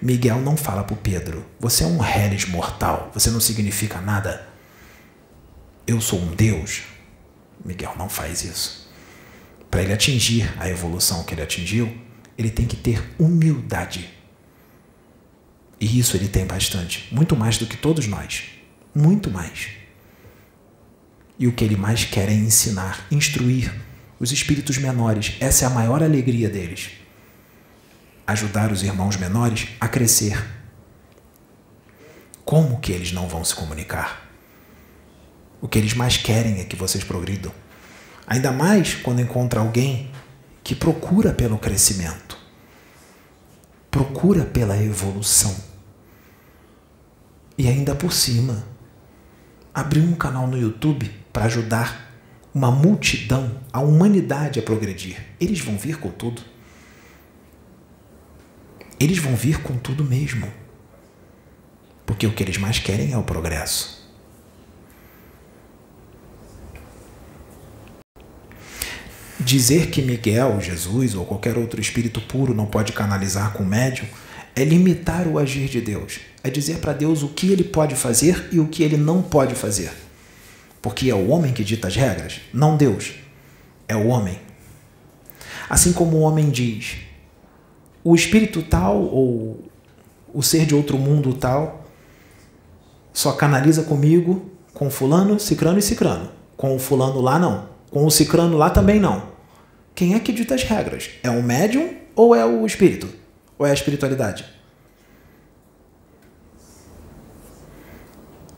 Miguel 0.00 0.40
não 0.40 0.56
fala 0.56 0.84
para 0.84 0.96
Pedro: 0.96 1.44
Você 1.58 1.84
é 1.84 1.86
um 1.86 1.98
reles 1.98 2.46
mortal, 2.46 3.10
você 3.12 3.30
não 3.30 3.40
significa 3.40 4.00
nada. 4.00 4.48
Eu 5.86 6.00
sou 6.00 6.20
um 6.20 6.34
Deus. 6.34 6.82
Miguel 7.64 7.94
não 7.96 8.08
faz 8.08 8.44
isso 8.44 8.86
para 9.76 9.82
ele 9.82 9.92
atingir 9.92 10.50
a 10.58 10.70
evolução 10.70 11.22
que 11.22 11.34
ele 11.34 11.42
atingiu, 11.42 11.94
ele 12.38 12.50
tem 12.50 12.66
que 12.66 12.76
ter 12.76 13.02
humildade. 13.18 14.08
E 15.78 15.98
isso 15.98 16.16
ele 16.16 16.28
tem 16.28 16.46
bastante, 16.46 17.06
muito 17.12 17.36
mais 17.36 17.58
do 17.58 17.66
que 17.66 17.76
todos 17.76 18.06
nós. 18.06 18.44
Muito 18.94 19.30
mais. 19.30 19.68
E 21.38 21.46
o 21.46 21.52
que 21.52 21.62
ele 21.62 21.76
mais 21.76 22.04
quer 22.04 22.30
é 22.30 22.32
ensinar, 22.32 23.06
instruir 23.10 23.70
os 24.18 24.32
espíritos 24.32 24.78
menores. 24.78 25.34
Essa 25.40 25.64
é 25.64 25.68
a 25.68 25.70
maior 25.70 26.02
alegria 26.02 26.48
deles. 26.48 26.90
Ajudar 28.26 28.72
os 28.72 28.82
irmãos 28.82 29.16
menores 29.16 29.68
a 29.80 29.88
crescer. 29.88 30.44
Como 32.44 32.80
que 32.80 32.92
eles 32.92 33.12
não 33.12 33.28
vão 33.28 33.44
se 33.44 33.54
comunicar? 33.54 34.28
O 35.60 35.68
que 35.68 35.78
eles 35.78 35.94
mais 35.94 36.16
querem 36.16 36.60
é 36.60 36.64
que 36.64 36.76
vocês 36.76 37.02
progridam. 37.02 37.52
Ainda 38.26 38.52
mais 38.52 38.94
quando 38.94 39.20
encontra 39.20 39.60
alguém 39.60 40.10
que 40.62 40.74
procura 40.74 41.32
pelo 41.32 41.58
crescimento, 41.58 42.36
procura 43.90 44.44
pela 44.44 44.76
evolução. 44.76 45.56
E 47.56 47.68
ainda 47.68 47.94
por 47.94 48.12
cima, 48.12 48.64
abriu 49.72 50.02
um 50.02 50.14
canal 50.14 50.46
no 50.46 50.58
YouTube 50.58 51.10
para 51.32 51.44
ajudar 51.44 52.05
uma 52.56 52.70
multidão, 52.70 53.60
a 53.70 53.80
humanidade 53.80 54.58
a 54.58 54.62
progredir. 54.62 55.18
Eles 55.38 55.60
vão 55.60 55.76
vir 55.76 55.98
com 55.98 56.08
tudo. 56.08 56.40
Eles 58.98 59.18
vão 59.18 59.36
vir 59.36 59.60
com 59.60 59.76
tudo 59.76 60.02
mesmo. 60.02 60.50
Porque 62.06 62.26
o 62.26 62.32
que 62.32 62.42
eles 62.42 62.56
mais 62.56 62.78
querem 62.78 63.12
é 63.12 63.18
o 63.18 63.22
progresso. 63.22 64.10
Dizer 69.38 69.90
que 69.90 70.00
Miguel, 70.00 70.58
Jesus 70.58 71.14
ou 71.14 71.26
qualquer 71.26 71.58
outro 71.58 71.78
espírito 71.78 72.22
puro 72.22 72.54
não 72.54 72.64
pode 72.64 72.94
canalizar 72.94 73.52
com 73.52 73.64
o 73.64 73.66
médium 73.66 74.08
é 74.54 74.64
limitar 74.64 75.28
o 75.28 75.38
agir 75.38 75.68
de 75.68 75.82
Deus. 75.82 76.20
É 76.42 76.48
dizer 76.48 76.78
para 76.78 76.94
Deus 76.94 77.22
o 77.22 77.28
que 77.28 77.52
ele 77.52 77.64
pode 77.64 77.94
fazer 77.94 78.48
e 78.50 78.58
o 78.58 78.66
que 78.66 78.82
ele 78.82 78.96
não 78.96 79.20
pode 79.20 79.54
fazer. 79.54 80.05
Porque 80.86 81.10
é 81.10 81.14
o 81.16 81.30
homem 81.30 81.52
que 81.52 81.64
dita 81.64 81.88
as 81.88 81.96
regras, 81.96 82.42
não 82.54 82.76
Deus. 82.76 83.14
É 83.88 83.96
o 83.96 84.06
homem. 84.06 84.38
Assim 85.68 85.92
como 85.92 86.18
o 86.18 86.20
homem 86.20 86.48
diz: 86.48 86.98
o 88.04 88.14
espírito 88.14 88.62
tal 88.62 89.02
ou 89.02 89.64
o 90.32 90.44
ser 90.44 90.64
de 90.64 90.76
outro 90.76 90.96
mundo 90.96 91.34
tal 91.34 91.84
só 93.12 93.32
canaliza 93.32 93.82
comigo 93.82 94.48
com 94.72 94.88
fulano, 94.88 95.40
cicrano 95.40 95.80
e 95.80 95.82
cicrano. 95.82 96.30
Com 96.56 96.76
o 96.76 96.78
fulano 96.78 97.20
lá 97.20 97.36
não. 97.36 97.68
Com 97.90 98.06
o 98.06 98.10
cicrano 98.10 98.56
lá 98.56 98.70
também 98.70 99.00
não. 99.00 99.30
Quem 99.92 100.14
é 100.14 100.20
que 100.20 100.32
dita 100.32 100.54
as 100.54 100.62
regras? 100.62 101.10
É 101.20 101.30
o 101.30 101.42
médium 101.42 101.96
ou 102.14 102.32
é 102.32 102.46
o 102.46 102.64
espírito? 102.64 103.08
Ou 103.58 103.66
é 103.66 103.72
a 103.72 103.74
espiritualidade? 103.74 104.44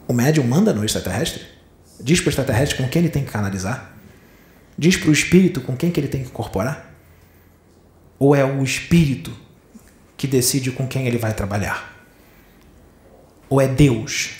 O 0.06 0.12
médium 0.12 0.44
manda 0.44 0.74
no 0.74 0.84
extraterrestre? 0.84 1.56
Diz 2.00 2.20
para 2.20 2.28
o 2.28 2.30
extraterrestre 2.30 2.76
com 2.76 2.88
quem 2.88 3.02
ele 3.02 3.10
tem 3.10 3.24
que 3.24 3.30
canalizar? 3.30 3.92
Diz 4.76 4.96
para 4.96 5.10
o 5.10 5.12
espírito 5.12 5.60
com 5.60 5.76
quem 5.76 5.90
que 5.90 5.98
ele 5.98 6.08
tem 6.08 6.22
que 6.22 6.28
incorporar? 6.28 6.94
Ou 8.18 8.34
é 8.34 8.44
o 8.44 8.62
espírito 8.62 9.32
que 10.16 10.26
decide 10.26 10.70
com 10.70 10.86
quem 10.86 11.06
ele 11.06 11.18
vai 11.18 11.34
trabalhar? 11.34 11.96
Ou 13.48 13.60
é 13.60 13.66
Deus 13.66 14.30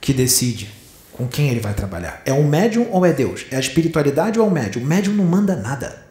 que 0.00 0.12
decide 0.12 0.68
com 1.12 1.28
quem 1.28 1.48
ele 1.48 1.60
vai 1.60 1.74
trabalhar? 1.74 2.22
É 2.24 2.32
um 2.32 2.46
médium 2.46 2.88
ou 2.90 3.06
é 3.06 3.12
Deus? 3.12 3.46
É 3.50 3.56
a 3.56 3.60
espiritualidade 3.60 4.38
ou 4.38 4.46
é 4.46 4.48
o 4.48 4.52
médium? 4.52 4.82
O 4.82 4.86
médium 4.86 5.14
não 5.14 5.24
manda 5.24 5.54
nada. 5.54 6.06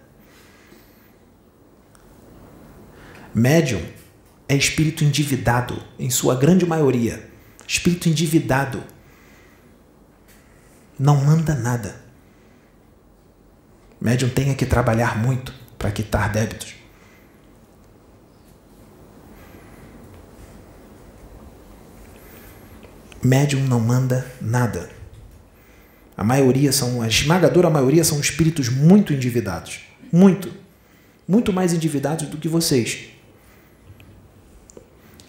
Médium 3.33 3.81
é 4.47 4.55
espírito 4.55 5.03
endividado, 5.03 5.81
em 5.97 6.09
sua 6.09 6.35
grande 6.35 6.65
maioria. 6.65 7.29
Espírito 7.67 8.09
endividado. 8.09 8.83
Não 11.01 11.15
manda 11.15 11.55
nada. 11.55 11.95
Médium 13.99 14.29
tem 14.29 14.53
que 14.53 14.67
trabalhar 14.67 15.17
muito 15.17 15.51
para 15.77 15.89
quitar 15.89 16.31
débitos. 16.31 16.75
médium 23.23 23.61
não 23.67 23.79
manda 23.79 24.25
nada. 24.41 24.89
A 26.17 26.23
maioria 26.23 26.71
são, 26.71 27.01
a 27.01 27.07
esmagadora 27.07 27.69
maioria 27.69 28.03
são 28.03 28.19
espíritos 28.19 28.69
muito 28.69 29.13
endividados. 29.13 29.81
Muito. 30.11 30.51
Muito 31.27 31.53
mais 31.53 31.73
endividados 31.73 32.27
do 32.27 32.37
que 32.37 32.47
vocês. 32.47 33.09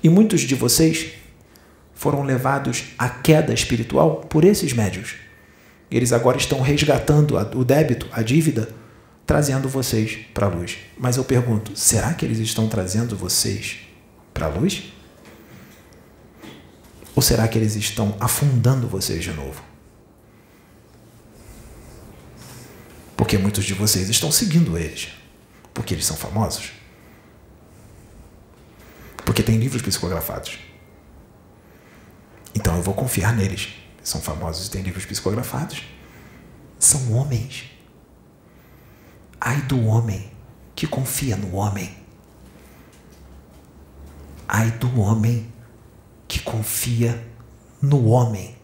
E 0.03 0.09
muitos 0.09 0.41
de 0.41 0.55
vocês 0.55 1.12
foram 1.95 2.23
levados 2.23 2.85
à 2.99 3.09
queda 3.09 3.55
espiritual 3.55 4.16
por 4.29 4.45
esses 4.45 4.73
médios. 4.73 5.14
Eles 5.93 6.11
agora 6.11 6.38
estão 6.38 6.62
resgatando 6.62 7.36
o 7.55 7.62
débito, 7.62 8.09
a 8.11 8.22
dívida, 8.22 8.74
trazendo 9.26 9.68
vocês 9.68 10.20
para 10.32 10.47
a 10.47 10.49
luz. 10.49 10.78
Mas 10.97 11.18
eu 11.18 11.24
pergunto: 11.24 11.76
será 11.76 12.14
que 12.14 12.24
eles 12.24 12.38
estão 12.38 12.66
trazendo 12.66 13.14
vocês 13.14 13.80
para 14.32 14.47
a 14.47 14.49
luz? 14.49 14.84
Ou 17.14 17.20
será 17.20 17.47
que 17.47 17.59
eles 17.59 17.76
estão 17.76 18.16
afundando 18.18 18.88
vocês 18.88 19.22
de 19.22 19.32
novo? 19.32 19.62
Porque 23.14 23.36
muitos 23.36 23.64
de 23.64 23.74
vocês 23.74 24.09
estão 24.09 24.32
seguindo 24.32 24.78
eles. 24.78 25.09
Porque 25.74 25.93
eles 25.93 26.07
são 26.07 26.16
famosos. 26.16 26.72
Porque 29.26 29.43
tem 29.43 29.59
livros 29.59 29.82
psicografados. 29.82 30.59
Então 32.55 32.76
eu 32.76 32.82
vou 32.82 32.95
confiar 32.95 33.36
neles. 33.36 33.82
São 34.03 34.20
famosos 34.20 34.66
e 34.66 34.70
têm 34.70 34.82
livros 34.82 35.07
psicografados. 35.07 35.84
São 36.78 37.12
homens. 37.12 37.70
Ai 39.40 39.62
do 39.62 39.84
homem 39.86 40.30
que 40.74 40.86
confia 40.86 41.36
no 41.36 41.55
homem. 41.55 41.94
Ai 44.48 44.70
do 44.72 45.00
homem 45.00 45.53
que 46.26 46.40
confia 46.40 47.26
no 47.80 48.07
homem. 48.07 48.57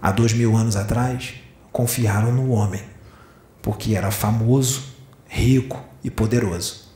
Há 0.00 0.12
dois 0.12 0.32
mil 0.32 0.56
anos 0.56 0.76
atrás, 0.76 1.34
confiaram 1.72 2.30
no 2.30 2.50
homem, 2.50 2.84
porque 3.62 3.94
era 3.94 4.10
famoso, 4.10 4.94
rico 5.26 5.82
e 6.02 6.10
poderoso. 6.10 6.92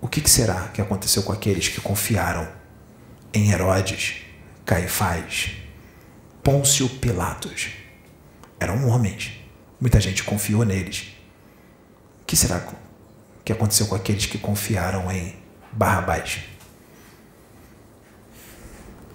O 0.00 0.08
que 0.08 0.28
será 0.28 0.68
que 0.68 0.80
aconteceu 0.80 1.22
com 1.22 1.32
aqueles 1.32 1.68
que 1.68 1.80
confiaram 1.80 2.59
em 3.32 3.50
Herodes, 3.50 4.22
Caifás, 4.64 5.52
Pôncio 6.42 6.88
Pilatos? 6.88 7.70
Eram 8.58 8.88
homens. 8.88 9.32
Muita 9.80 10.00
gente 10.00 10.22
confiou 10.22 10.64
neles. 10.64 11.08
O 12.22 12.26
que 12.26 12.36
será 12.36 12.60
que 13.44 13.52
aconteceu 13.52 13.86
com 13.86 13.94
aqueles 13.94 14.26
que 14.26 14.38
confiaram 14.38 15.10
em 15.10 15.34
Barrabás. 15.72 16.40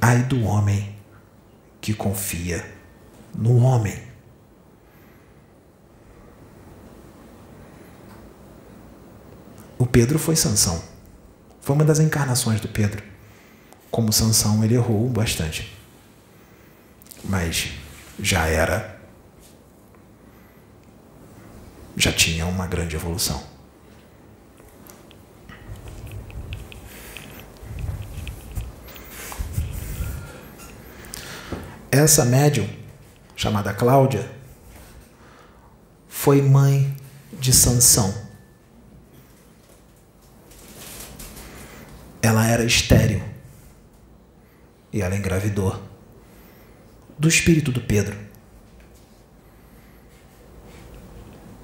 Ai 0.01 0.23
do 0.23 0.43
homem 0.43 0.95
que 1.79 1.93
confia 1.93 2.69
no 3.33 3.57
homem. 3.57 3.97
O 9.77 9.85
Pedro 9.85 10.17
foi 10.17 10.35
Sansão. 10.35 10.81
Foi 11.59 11.75
uma 11.75 11.85
das 11.85 11.99
encarnações 11.99 12.61
do 12.61 12.67
Pedro. 12.67 13.03
Como 13.95 14.11
Sansão, 14.11 14.61
ele 14.61 14.75
errou 14.75 15.07
bastante. 15.07 15.73
Mas 17.23 17.69
já 18.19 18.45
era 18.45 18.99
já 21.95 22.11
tinha 22.11 22.45
uma 22.45 22.67
grande 22.67 22.97
evolução. 22.97 23.41
Essa 31.89 32.25
médium, 32.25 32.67
chamada 33.33 33.73
Cláudia, 33.73 34.29
foi 36.09 36.41
mãe 36.41 36.93
de 37.31 37.53
Sansão. 37.53 38.13
Ela 42.21 42.45
era 42.45 42.65
estéril 42.65 43.34
e 44.95 45.01
ela 45.01 45.13
engravidou 45.13 45.77
do 47.19 47.27
espírito 47.27 47.69
do 47.69 47.81
Pedro. 47.81 48.17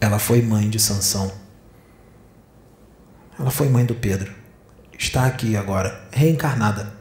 Ela 0.02 0.20
foi 0.20 0.42
mãe 0.42 0.70
de 0.70 0.78
Sansão. 0.78 1.32
Ela 3.40 3.50
foi 3.50 3.70
mãe 3.70 3.86
do 3.86 3.96
Pedro. 3.96 4.36
Está 5.00 5.26
aqui 5.26 5.56
agora, 5.56 6.10
reencarnada. 6.12 7.00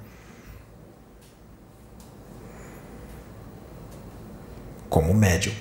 como 4.89 5.15
médium, 5.15 5.55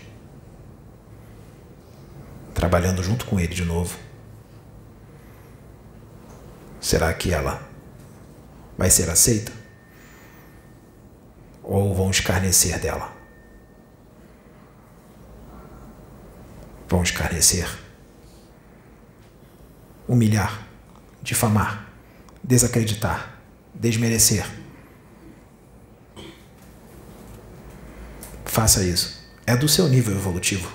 trabalhando 2.52 3.04
junto 3.04 3.28
com 3.28 3.40
ele 3.40 3.54
de 3.54 3.64
novo. 3.64 3.96
Será 6.82 7.14
que 7.14 7.32
ela 7.32 7.62
vai 8.76 8.90
ser 8.90 9.08
aceita? 9.08 9.59
Ou 11.70 11.94
vão 11.94 12.10
escarnecer 12.10 12.80
dela? 12.80 13.16
Vão 16.88 17.04
escarnecer, 17.04 17.70
humilhar, 20.08 20.68
difamar, 21.22 21.88
desacreditar, 22.44 23.40
desmerecer. 23.76 24.44
Faça 28.46 28.84
isso 28.84 29.20
é 29.46 29.56
do 29.56 29.68
seu 29.68 29.88
nível 29.88 30.16
evolutivo. 30.16 30.72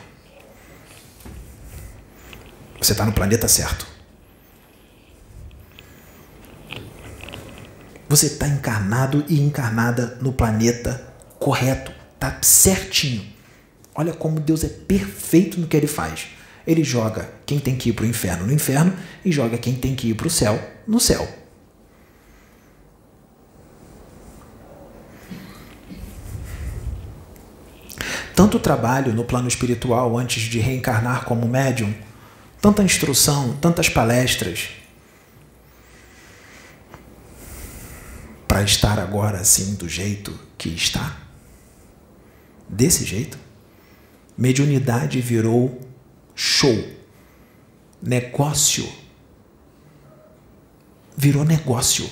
Você 2.81 2.93
está 2.93 3.05
no 3.05 3.13
planeta 3.13 3.49
certo. 3.49 3.94
Você 8.15 8.27
está 8.27 8.47
encarnado 8.47 9.25
e 9.29 9.41
encarnada 9.41 10.17
no 10.21 10.33
planeta 10.33 11.03
correto. 11.41 11.91
Está 12.15 12.39
certinho. 12.43 13.27
Olha 13.93 14.13
como 14.13 14.39
Deus 14.39 14.63
é 14.63 14.69
perfeito 14.69 15.59
no 15.59 15.67
que 15.67 15.77
ele 15.77 15.89
faz. 15.89 16.29
Ele 16.65 16.85
joga 16.85 17.29
quem 17.45 17.59
tem 17.59 17.75
que 17.75 17.89
ir 17.89 17.93
para 17.93 18.05
o 18.05 18.07
inferno 18.07 18.47
no 18.47 18.53
inferno 18.53 18.93
e 19.25 19.33
joga 19.33 19.59
quem 19.59 19.75
tem 19.75 19.97
que 19.97 20.11
ir 20.11 20.15
para 20.15 20.29
o 20.29 20.31
céu 20.31 20.57
no 20.87 21.01
céu. 21.01 21.29
tanto 28.37 28.61
trabalho 28.61 29.13
no 29.13 29.25
plano 29.25 29.49
espiritual 29.49 30.17
antes 30.17 30.45
de 30.45 30.61
reencarnar 30.61 31.25
como 31.25 31.49
médium, 31.49 31.93
tanta 32.61 32.83
instrução, 32.83 33.57
tantas 33.61 33.89
palestras, 33.89 34.84
para 38.55 38.63
estar 38.63 39.01
agora 39.01 39.41
assim 39.41 39.75
do 39.75 39.89
jeito 39.89 40.33
que 40.57 40.69
está? 40.69 41.17
Desse 42.69 43.05
jeito? 43.05 43.37
Mediunidade 44.39 45.21
virou 45.21 45.81
show, 46.37 46.73
negócio. 48.01 48.89
Virou 51.17 51.45
negócio. 51.45 52.09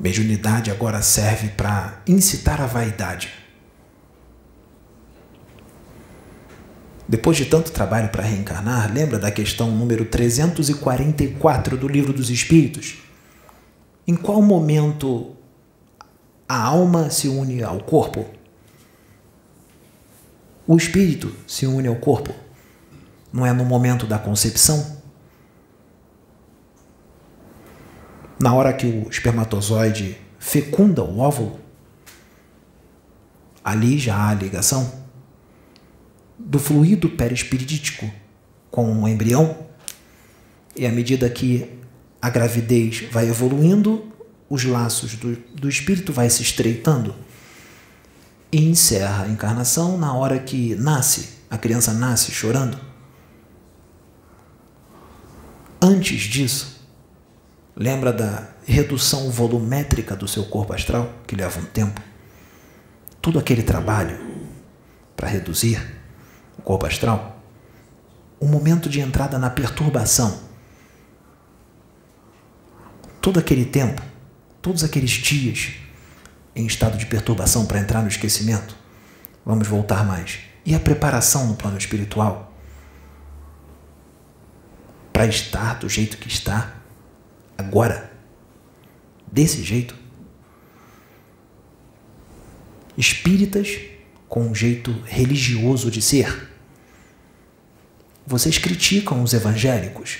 Mediunidade 0.00 0.70
agora 0.70 1.02
serve 1.02 1.50
para 1.50 2.00
incitar 2.06 2.62
a 2.62 2.66
vaidade. 2.66 3.30
Depois 7.08 7.36
de 7.36 7.46
tanto 7.46 7.72
trabalho 7.72 8.10
para 8.10 8.22
reencarnar, 8.22 8.92
lembra 8.92 9.18
da 9.18 9.30
questão 9.30 9.70
número 9.70 10.04
344 10.04 11.76
do 11.76 11.88
Livro 11.88 12.12
dos 12.12 12.28
Espíritos? 12.28 12.98
Em 14.06 14.14
qual 14.14 14.42
momento 14.42 15.34
a 16.48 16.62
alma 16.62 17.10
se 17.10 17.28
une 17.28 17.62
ao 17.62 17.80
corpo? 17.80 18.26
O 20.66 20.76
espírito 20.76 21.34
se 21.46 21.66
une 21.66 21.88
ao 21.88 21.96
corpo? 21.96 22.34
Não 23.32 23.46
é 23.46 23.52
no 23.52 23.64
momento 23.64 24.06
da 24.06 24.18
concepção? 24.18 24.98
na 28.38 28.54
hora 28.54 28.72
que 28.72 28.86
o 28.86 29.08
espermatozoide 29.10 30.16
fecunda 30.38 31.02
o 31.02 31.18
óvulo, 31.18 31.58
ali 33.64 33.98
já 33.98 34.16
há 34.16 34.28
a 34.30 34.34
ligação 34.34 35.07
do 36.38 36.58
fluido 36.58 37.10
perispirítico 37.10 38.10
com 38.70 39.02
o 39.02 39.08
embrião, 39.08 39.66
e 40.76 40.86
à 40.86 40.92
medida 40.92 41.28
que 41.28 41.78
a 42.20 42.30
gravidez 42.30 43.04
vai 43.10 43.28
evoluindo, 43.28 44.12
os 44.48 44.64
laços 44.64 45.14
do, 45.16 45.36
do 45.54 45.68
espírito 45.68 46.12
vai 46.12 46.30
se 46.30 46.42
estreitando 46.42 47.14
e 48.50 48.64
encerra 48.64 49.24
a 49.24 49.28
encarnação 49.28 49.98
na 49.98 50.14
hora 50.14 50.38
que 50.38 50.74
nasce, 50.76 51.38
a 51.50 51.58
criança 51.58 51.92
nasce 51.92 52.32
chorando. 52.32 52.78
Antes 55.80 56.22
disso, 56.22 56.78
Lembra 57.80 58.12
da 58.12 58.48
redução 58.66 59.30
volumétrica 59.30 60.16
do 60.16 60.26
seu 60.26 60.46
corpo 60.46 60.72
astral, 60.72 61.14
que 61.28 61.36
leva 61.36 61.60
um 61.60 61.64
tempo? 61.64 62.02
Todo 63.22 63.38
aquele 63.38 63.62
trabalho 63.62 64.18
para 65.16 65.28
reduzir 65.28 65.80
corpo 66.68 66.84
astral, 66.84 67.42
o 68.38 68.46
momento 68.46 68.90
de 68.90 69.00
entrada 69.00 69.38
na 69.38 69.48
perturbação, 69.48 70.38
todo 73.22 73.38
aquele 73.38 73.64
tempo, 73.64 74.02
todos 74.60 74.84
aqueles 74.84 75.12
dias 75.12 75.76
em 76.54 76.66
estado 76.66 76.98
de 76.98 77.06
perturbação 77.06 77.64
para 77.64 77.80
entrar 77.80 78.02
no 78.02 78.08
esquecimento? 78.08 78.76
Vamos 79.46 79.66
voltar 79.66 80.04
mais. 80.04 80.40
E 80.62 80.74
a 80.74 80.78
preparação 80.78 81.46
no 81.46 81.56
plano 81.56 81.78
espiritual? 81.78 82.52
Para 85.10 85.24
estar 85.24 85.78
do 85.78 85.88
jeito 85.88 86.18
que 86.18 86.28
está 86.28 86.74
agora? 87.56 88.12
Desse 89.32 89.64
jeito? 89.64 89.96
Espíritas 92.94 93.80
com 94.28 94.42
um 94.42 94.54
jeito 94.54 94.92
religioso 95.06 95.90
de 95.90 96.02
ser. 96.02 96.47
Vocês 98.30 98.58
criticam 98.58 99.22
os 99.22 99.32
evangélicos, 99.32 100.18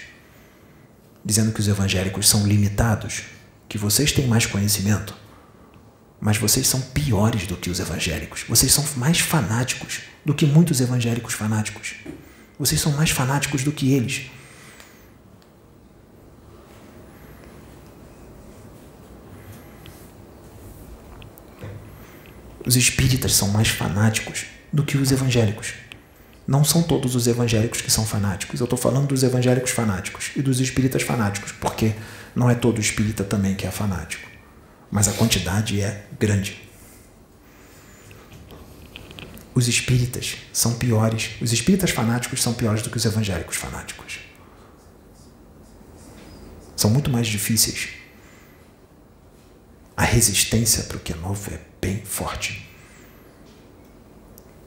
dizendo 1.22 1.52
que 1.52 1.60
os 1.60 1.68
evangélicos 1.68 2.26
são 2.26 2.46
limitados, 2.46 3.24
que 3.68 3.76
vocês 3.76 4.10
têm 4.12 4.26
mais 4.26 4.46
conhecimento. 4.46 5.14
Mas 6.18 6.38
vocês 6.38 6.66
são 6.66 6.80
piores 6.80 7.46
do 7.46 7.54
que 7.54 7.68
os 7.68 7.78
evangélicos. 7.78 8.44
Vocês 8.48 8.72
são 8.72 8.82
mais 8.96 9.20
fanáticos 9.20 10.00
do 10.24 10.34
que 10.34 10.46
muitos 10.46 10.80
evangélicos 10.80 11.34
fanáticos. 11.34 11.96
Vocês 12.58 12.80
são 12.80 12.92
mais 12.92 13.10
fanáticos 13.10 13.62
do 13.62 13.72
que 13.72 13.92
eles. 13.92 14.30
Os 22.64 22.74
espíritas 22.74 23.34
são 23.34 23.48
mais 23.48 23.68
fanáticos 23.68 24.46
do 24.72 24.82
que 24.82 24.96
os 24.96 25.12
evangélicos. 25.12 25.74
Não 26.48 26.64
são 26.64 26.82
todos 26.82 27.14
os 27.14 27.26
evangélicos 27.26 27.82
que 27.82 27.90
são 27.90 28.06
fanáticos. 28.06 28.58
Eu 28.58 28.64
estou 28.64 28.78
falando 28.78 29.08
dos 29.08 29.22
evangélicos 29.22 29.70
fanáticos 29.70 30.30
e 30.34 30.40
dos 30.40 30.60
espíritas 30.60 31.02
fanáticos, 31.02 31.52
porque 31.52 31.94
não 32.34 32.48
é 32.48 32.54
todo 32.54 32.80
espírita 32.80 33.22
também 33.22 33.54
que 33.54 33.66
é 33.66 33.70
fanático. 33.70 34.26
Mas 34.90 35.06
a 35.08 35.12
quantidade 35.12 35.78
é 35.78 36.06
grande. 36.18 36.66
Os 39.54 39.68
espíritas 39.68 40.36
são 40.50 40.78
piores, 40.78 41.32
os 41.42 41.52
espíritas 41.52 41.90
fanáticos 41.90 42.42
são 42.42 42.54
piores 42.54 42.80
do 42.80 42.88
que 42.88 42.96
os 42.96 43.04
evangélicos 43.04 43.58
fanáticos. 43.58 44.20
São 46.74 46.88
muito 46.88 47.10
mais 47.10 47.26
difíceis. 47.26 47.90
A 49.94 50.02
resistência 50.02 50.84
para 50.84 50.96
o 50.96 51.00
que 51.00 51.12
é 51.12 51.16
novo 51.16 51.52
é 51.52 51.60
bem 51.78 52.02
forte. 52.06 52.66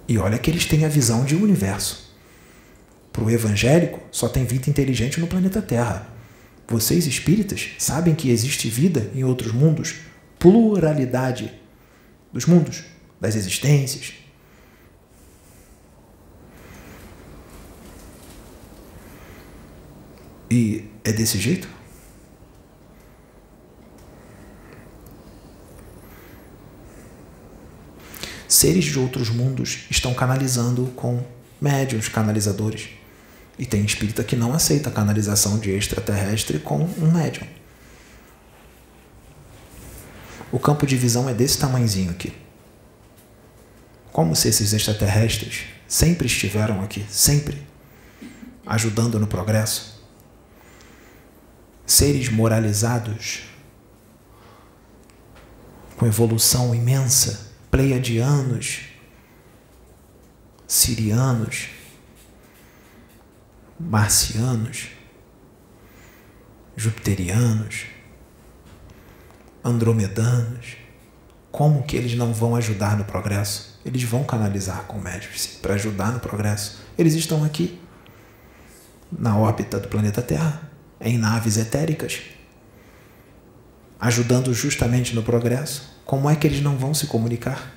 E 0.07 0.17
olha 0.17 0.37
que 0.37 0.49
eles 0.49 0.65
têm 0.65 0.85
a 0.85 0.89
visão 0.89 1.23
de 1.23 1.35
universo. 1.35 2.11
Para 3.11 3.23
o 3.23 3.29
evangélico, 3.29 3.99
só 4.11 4.27
tem 4.27 4.45
vida 4.45 4.69
inteligente 4.69 5.19
no 5.19 5.27
planeta 5.27 5.61
Terra. 5.61 6.07
Vocês 6.67 7.05
espíritas 7.05 7.71
sabem 7.77 8.15
que 8.15 8.29
existe 8.29 8.69
vida 8.69 9.11
em 9.13 9.23
outros 9.23 9.51
mundos, 9.51 9.95
pluralidade 10.39 11.51
dos 12.31 12.45
mundos, 12.45 12.83
das 13.19 13.35
existências. 13.35 14.13
E 20.49 20.85
é 21.03 21.11
desse 21.11 21.37
jeito? 21.37 21.67
Seres 28.51 28.83
de 28.83 28.99
outros 28.99 29.29
mundos 29.29 29.85
estão 29.89 30.13
canalizando 30.13 30.87
com 30.95 31.23
médiums 31.59 32.09
canalizadores. 32.09 32.89
E 33.57 33.65
tem 33.65 33.85
espírita 33.85 34.23
que 34.23 34.35
não 34.35 34.53
aceita 34.53 34.89
a 34.89 34.91
canalização 34.91 35.57
de 35.57 35.71
extraterrestre 35.71 36.59
com 36.59 36.83
um 36.83 37.11
médium. 37.11 37.47
O 40.51 40.59
campo 40.59 40.85
de 40.85 40.97
visão 40.97 41.29
é 41.29 41.33
desse 41.33 41.59
tamanhozinho 41.59 42.11
aqui. 42.11 42.33
Como 44.11 44.35
se 44.35 44.49
esses 44.49 44.73
extraterrestres 44.73 45.63
sempre 45.87 46.27
estiveram 46.27 46.81
aqui, 46.81 47.05
sempre, 47.09 47.65
ajudando 48.65 49.17
no 49.17 49.27
progresso. 49.27 50.03
Seres 51.85 52.27
moralizados, 52.29 53.43
com 55.95 56.05
evolução 56.05 56.75
imensa 56.75 57.50
pleiadianos, 57.71 58.81
sirianos, 60.67 61.69
marcianos, 63.79 64.89
jupiterianos, 66.75 67.85
andromedanos, 69.63 70.75
como 71.49 71.83
que 71.83 71.95
eles 71.95 72.13
não 72.15 72.33
vão 72.33 72.57
ajudar 72.57 72.97
no 72.97 73.05
progresso? 73.05 73.79
Eles 73.85 74.03
vão 74.03 74.25
canalizar 74.25 74.83
com 74.83 74.99
médios 74.99 75.47
para 75.61 75.75
ajudar 75.75 76.11
no 76.11 76.19
progresso. 76.19 76.81
Eles 76.97 77.13
estão 77.13 77.43
aqui, 77.43 77.81
na 79.09 79.37
órbita 79.37 79.79
do 79.79 79.87
planeta 79.87 80.21
Terra, 80.21 80.69
em 80.99 81.17
naves 81.17 81.55
etéricas, 81.55 82.21
ajudando 83.99 84.53
justamente 84.53 85.15
no 85.15 85.23
progresso. 85.23 85.90
Como 86.11 86.29
é 86.29 86.35
que 86.35 86.45
eles 86.45 86.61
não 86.61 86.77
vão 86.77 86.93
se 86.93 87.07
comunicar? 87.07 87.71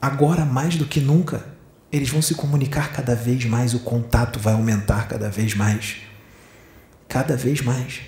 Agora, 0.00 0.46
mais 0.46 0.76
do 0.76 0.86
que 0.86 1.00
nunca, 1.00 1.44
eles 1.92 2.08
vão 2.08 2.22
se 2.22 2.34
comunicar 2.34 2.94
cada 2.94 3.14
vez 3.14 3.44
mais, 3.44 3.74
o 3.74 3.80
contato 3.80 4.38
vai 4.38 4.54
aumentar 4.54 5.06
cada 5.06 5.28
vez 5.28 5.54
mais. 5.54 5.96
Cada 7.06 7.36
vez 7.36 7.60
mais. 7.60 8.00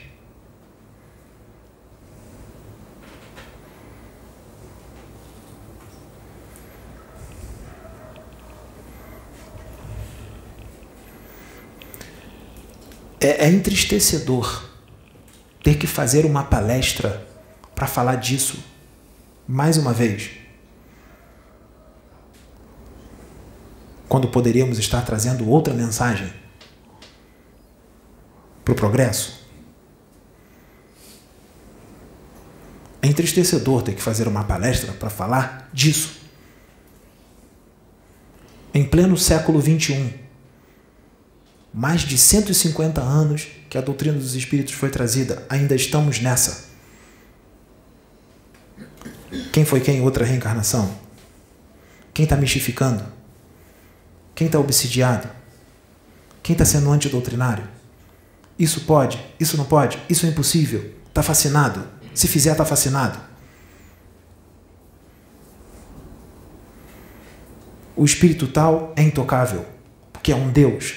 É, 13.20 13.44
é 13.44 13.50
entristecedor 13.50 14.70
ter 15.62 15.74
que 15.74 15.86
fazer 15.86 16.24
uma 16.24 16.44
palestra 16.44 17.22
para 17.74 17.86
falar 17.86 18.14
disso 18.14 18.74
mais 19.46 19.76
uma 19.76 19.92
vez. 19.92 20.30
Quando 24.08 24.28
poderíamos 24.28 24.78
estar 24.78 25.02
trazendo 25.02 25.48
outra 25.48 25.74
mensagem 25.74 26.32
para 28.64 28.72
o 28.72 28.74
progresso. 28.74 29.46
É 33.00 33.06
entristecedor 33.06 33.82
ter 33.82 33.94
que 33.94 34.02
fazer 34.02 34.26
uma 34.26 34.42
palestra 34.42 34.92
para 34.92 35.08
falar 35.08 35.70
disso. 35.72 36.16
Em 38.74 38.84
pleno 38.84 39.16
século 39.16 39.62
XXI, 39.62 40.12
mais 41.72 42.00
de 42.00 42.18
150 42.18 43.00
anos 43.00 43.46
que 43.70 43.78
a 43.78 43.80
doutrina 43.80 44.18
dos 44.18 44.34
espíritos 44.34 44.74
foi 44.74 44.90
trazida, 44.90 45.46
ainda 45.48 45.74
estamos 45.74 46.20
nessa. 46.20 46.65
Quem 49.56 49.64
foi 49.64 49.80
quem 49.80 49.96
em 49.96 50.02
outra 50.02 50.22
reencarnação? 50.22 50.94
Quem 52.12 52.24
está 52.24 52.36
mistificando? 52.36 53.02
Quem 54.34 54.48
está 54.48 54.58
obsidiado? 54.58 55.30
Quem 56.42 56.52
está 56.52 56.66
sendo 56.66 56.92
antidoutrinário? 56.92 57.66
Isso 58.58 58.82
pode? 58.82 59.18
Isso 59.40 59.56
não 59.56 59.64
pode? 59.64 59.98
Isso 60.10 60.26
é 60.26 60.28
impossível? 60.28 60.92
Está 61.08 61.22
fascinado? 61.22 61.86
Se 62.12 62.28
fizer, 62.28 62.52
está 62.52 62.66
fascinado? 62.66 63.18
O 67.96 68.04
espírito 68.04 68.48
tal 68.48 68.92
é 68.94 69.02
intocável, 69.02 69.64
porque 70.12 70.32
é 70.32 70.36
um 70.36 70.50
Deus. 70.50 70.96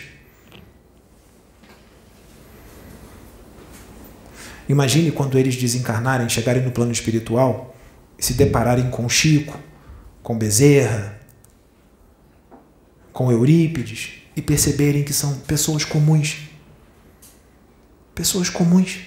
Imagine 4.68 5.14
quando 5.14 5.40
eles 5.40 5.56
desencarnarem, 5.56 6.28
chegarem 6.28 6.62
no 6.62 6.72
plano 6.72 6.92
espiritual 6.92 7.69
se 8.20 8.34
depararem 8.34 8.90
com 8.90 9.08
Chico, 9.08 9.58
com 10.22 10.38
Bezerra, 10.38 11.20
com 13.12 13.32
Eurípides 13.32 14.14
e 14.36 14.42
perceberem 14.42 15.04
que 15.04 15.14
são 15.14 15.40
pessoas 15.40 15.84
comuns. 15.84 16.50
Pessoas 18.14 18.50
comuns. 18.50 19.00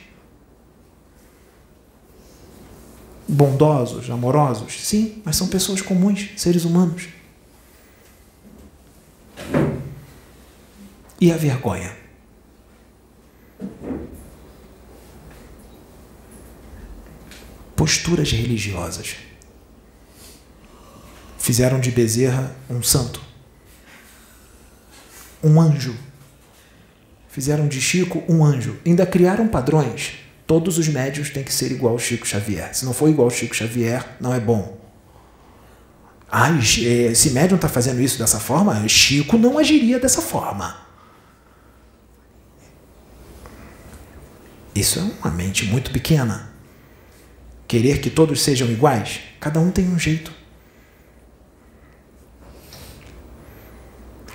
Bondosos, 3.29 4.11
amorosos, 4.11 4.87
sim, 4.87 5.23
mas 5.25 5.37
são 5.37 5.49
pessoas 5.49 5.81
comuns, 5.81 6.31
seres 6.37 6.65
humanos. 6.65 7.09
E 11.21 11.31
a 11.31 11.37
vergonha? 11.37 12.02
Posturas 17.83 18.31
religiosas. 18.31 19.17
Fizeram 21.37 21.81
de 21.81 21.91
Bezerra 21.91 22.55
um 22.71 22.81
santo, 22.81 23.21
um 25.43 25.61
anjo. 25.61 25.93
Fizeram 27.29 27.67
de 27.67 27.81
Chico 27.81 28.23
um 28.29 28.45
anjo. 28.45 28.79
Ainda 28.87 29.05
criaram 29.05 29.49
padrões 29.49 30.13
Todos 30.47 30.79
os 30.79 30.87
médios 30.87 31.31
têm 31.31 31.43
que 31.43 31.53
ser 31.53 31.73
igual 31.73 31.95
ao 31.95 31.99
Chico 31.99 32.25
Xavier. 32.25 32.73
Se 32.73 32.85
não 32.85 32.93
for 32.93 33.09
igual 33.09 33.27
ao 33.27 33.35
Chico 33.35 33.57
Xavier, 33.57 34.17
não 34.21 34.33
é 34.33 34.39
bom. 34.39 34.79
Ah, 36.31 36.51
esse 36.53 37.31
médium 37.31 37.57
está 37.57 37.69
fazendo 37.69 38.01
isso 38.01 38.17
dessa 38.17 38.39
forma? 38.39 38.87
Chico 38.89 39.37
não 39.37 39.59
agiria 39.59 39.99
dessa 39.99 40.23
forma. 40.23 40.77
Isso 44.73 45.01
é 45.01 45.03
uma 45.03 45.35
mente 45.35 45.65
muito 45.65 45.91
pequena. 45.91 46.52
Querer 47.73 48.03
que 48.03 48.11
todos 48.11 48.43
sejam 48.43 48.71
iguais? 48.71 49.21
Cada 49.41 49.59
um 49.59 49.71
tem 49.71 49.89
um 49.89 49.99
jeito. 49.99 50.31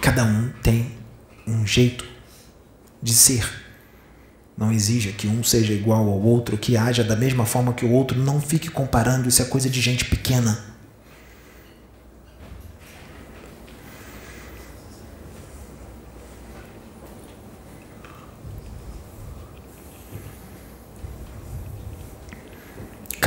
Cada 0.02 0.24
um 0.24 0.50
tem 0.64 0.92
um 1.46 1.64
jeito 1.64 2.04
de 3.00 3.14
ser. 3.14 3.48
Não 4.58 4.72
exija 4.72 5.12
que 5.12 5.28
um 5.28 5.44
seja 5.44 5.72
igual 5.72 6.10
ao 6.10 6.20
outro, 6.20 6.58
que 6.58 6.76
haja 6.76 7.04
da 7.04 7.16
mesma 7.16 7.46
forma 7.46 7.74
que 7.74 7.86
o 7.86 7.92
outro. 7.92 8.18
Não 8.18 8.42
fique 8.42 8.72
comparando, 8.72 9.30
isso 9.30 9.44
é 9.44 9.46
coisa 9.46 9.70
de 9.70 9.82
gente 9.82 10.06
pequena. 10.06 10.58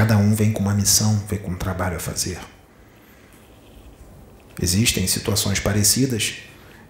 Cada 0.00 0.16
um 0.16 0.34
vem 0.34 0.50
com 0.50 0.62
uma 0.62 0.72
missão, 0.72 1.14
vem 1.28 1.38
com 1.38 1.50
um 1.50 1.58
trabalho 1.58 1.98
a 1.98 2.00
fazer. 2.00 2.38
Existem 4.58 5.06
situações 5.06 5.60
parecidas 5.60 6.36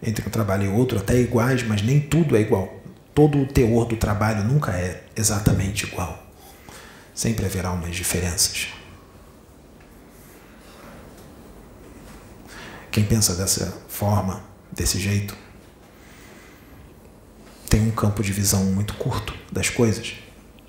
entre 0.00 0.24
um 0.24 0.30
trabalho 0.30 0.66
e 0.66 0.68
outro, 0.68 0.96
até 0.96 1.18
iguais, 1.18 1.64
mas 1.64 1.82
nem 1.82 1.98
tudo 1.98 2.36
é 2.36 2.40
igual. 2.40 2.72
Todo 3.12 3.42
o 3.42 3.46
teor 3.46 3.84
do 3.86 3.96
trabalho 3.96 4.44
nunca 4.44 4.70
é 4.70 5.02
exatamente 5.16 5.86
igual. 5.86 6.24
Sempre 7.12 7.46
haverá 7.46 7.72
umas 7.72 7.96
diferenças. 7.96 8.68
Quem 12.92 13.02
pensa 13.02 13.34
dessa 13.34 13.76
forma, 13.88 14.40
desse 14.70 15.00
jeito, 15.00 15.36
tem 17.68 17.80
um 17.80 17.90
campo 17.90 18.22
de 18.22 18.32
visão 18.32 18.66
muito 18.66 18.94
curto 18.94 19.34
das 19.50 19.68
coisas, 19.68 20.14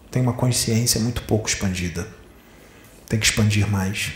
tem 0.10 0.24
uma 0.24 0.34
consciência 0.34 1.00
muito 1.00 1.22
pouco 1.22 1.48
expandida. 1.48 2.20
Tem 3.12 3.20
que 3.20 3.26
expandir 3.26 3.70
mais. 3.70 4.14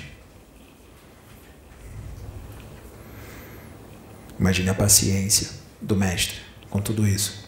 Imagine 4.40 4.70
a 4.70 4.74
paciência 4.74 5.50
do 5.82 5.98
mestre 5.98 6.38
com 6.70 6.80
tudo 6.80 7.06
isso. 7.06 7.44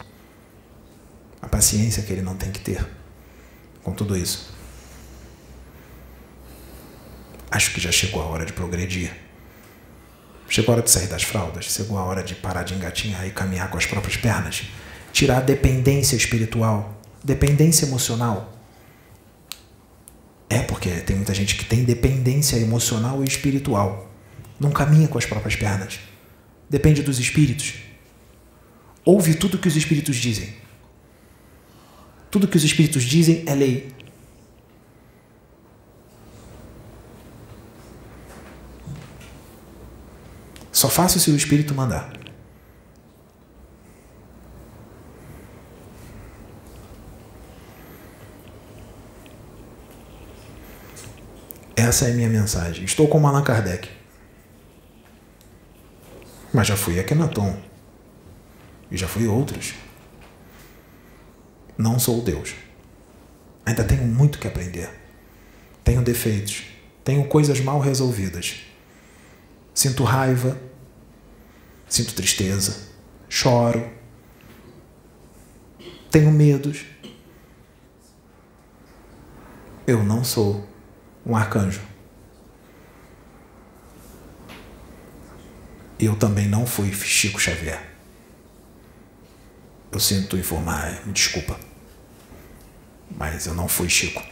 A 1.40 1.48
paciência 1.48 2.02
que 2.02 2.12
ele 2.12 2.20
não 2.20 2.36
tem 2.36 2.52
que 2.52 2.60
ter 2.60 2.86
com 3.82 3.94
tudo 3.94 4.14
isso. 4.14 4.52
Acho 7.50 7.72
que 7.72 7.80
já 7.80 7.90
chegou 7.90 8.20
a 8.20 8.26
hora 8.26 8.44
de 8.44 8.52
progredir. 8.52 9.10
Chegou 10.50 10.74
a 10.74 10.76
hora 10.76 10.84
de 10.84 10.90
sair 10.90 11.06
das 11.06 11.22
fraldas. 11.22 11.64
Chegou 11.64 11.96
a 11.96 12.04
hora 12.04 12.22
de 12.22 12.34
parar 12.34 12.62
de 12.62 12.74
engatinhar 12.74 13.26
e 13.26 13.30
caminhar 13.30 13.70
com 13.70 13.78
as 13.78 13.86
próprias 13.86 14.18
pernas. 14.18 14.64
Tirar 15.14 15.38
a 15.38 15.40
dependência 15.40 16.14
espiritual, 16.14 17.00
dependência 17.24 17.86
emocional 17.86 18.57
é 20.50 20.60
porque 20.60 20.90
tem 21.00 21.16
muita 21.16 21.34
gente 21.34 21.56
que 21.56 21.64
tem 21.64 21.84
dependência 21.84 22.56
emocional 22.56 23.22
e 23.22 23.28
espiritual. 23.28 24.10
Não 24.58 24.70
caminha 24.70 25.06
com 25.08 25.18
as 25.18 25.26
próprias 25.26 25.56
pernas. 25.56 26.00
Depende 26.68 27.02
dos 27.02 27.18
espíritos. 27.18 27.74
Ouve 29.04 29.34
tudo 29.34 29.58
que 29.58 29.68
os 29.68 29.76
espíritos 29.76 30.16
dizem. 30.16 30.54
Tudo 32.30 32.48
que 32.48 32.56
os 32.56 32.64
espíritos 32.64 33.02
dizem 33.04 33.44
é 33.46 33.54
lei. 33.54 33.92
Só 40.72 40.88
faço 40.88 41.18
se 41.18 41.30
o 41.30 41.36
espírito 41.36 41.74
mandar. 41.74 42.12
Essa 51.78 52.08
é 52.08 52.10
a 52.10 52.14
minha 52.14 52.28
mensagem. 52.28 52.84
Estou 52.84 53.06
com 53.06 53.24
Allan 53.24 53.44
Kardec. 53.44 53.88
Mas 56.52 56.66
já 56.66 56.76
fui 56.76 56.98
a 56.98 57.04
Kenaton. 57.04 57.56
E 58.90 58.96
já 58.96 59.06
fui 59.06 59.28
outros. 59.28 59.74
Não 61.78 61.96
sou 62.00 62.20
Deus. 62.20 62.52
Ainda 63.64 63.84
tenho 63.84 64.02
muito 64.02 64.40
que 64.40 64.48
aprender. 64.48 64.90
Tenho 65.84 66.02
defeitos. 66.02 66.64
Tenho 67.04 67.24
coisas 67.28 67.60
mal 67.60 67.78
resolvidas. 67.78 68.56
Sinto 69.72 70.02
raiva. 70.02 70.58
Sinto 71.88 72.12
tristeza. 72.12 72.88
Choro. 73.28 73.88
Tenho 76.10 76.32
medos. 76.32 76.84
Eu 79.86 80.02
não 80.02 80.24
sou 80.24 80.67
um 81.28 81.36
arcanjo. 81.36 81.82
Eu 86.00 86.16
também 86.16 86.48
não 86.48 86.66
fui 86.66 86.90
Chico 86.92 87.38
Xavier. 87.38 87.86
Eu 89.92 90.00
sinto 90.00 90.38
informar, 90.38 91.04
me 91.04 91.12
desculpa. 91.12 91.58
Mas 93.10 93.46
eu 93.46 93.54
não 93.54 93.68
fui 93.68 93.90
Chico. 93.90 94.22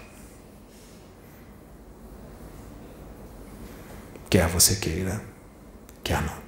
Quer 4.30 4.48
você 4.48 4.76
queira, 4.76 5.22
quer 6.02 6.22
não. 6.22 6.46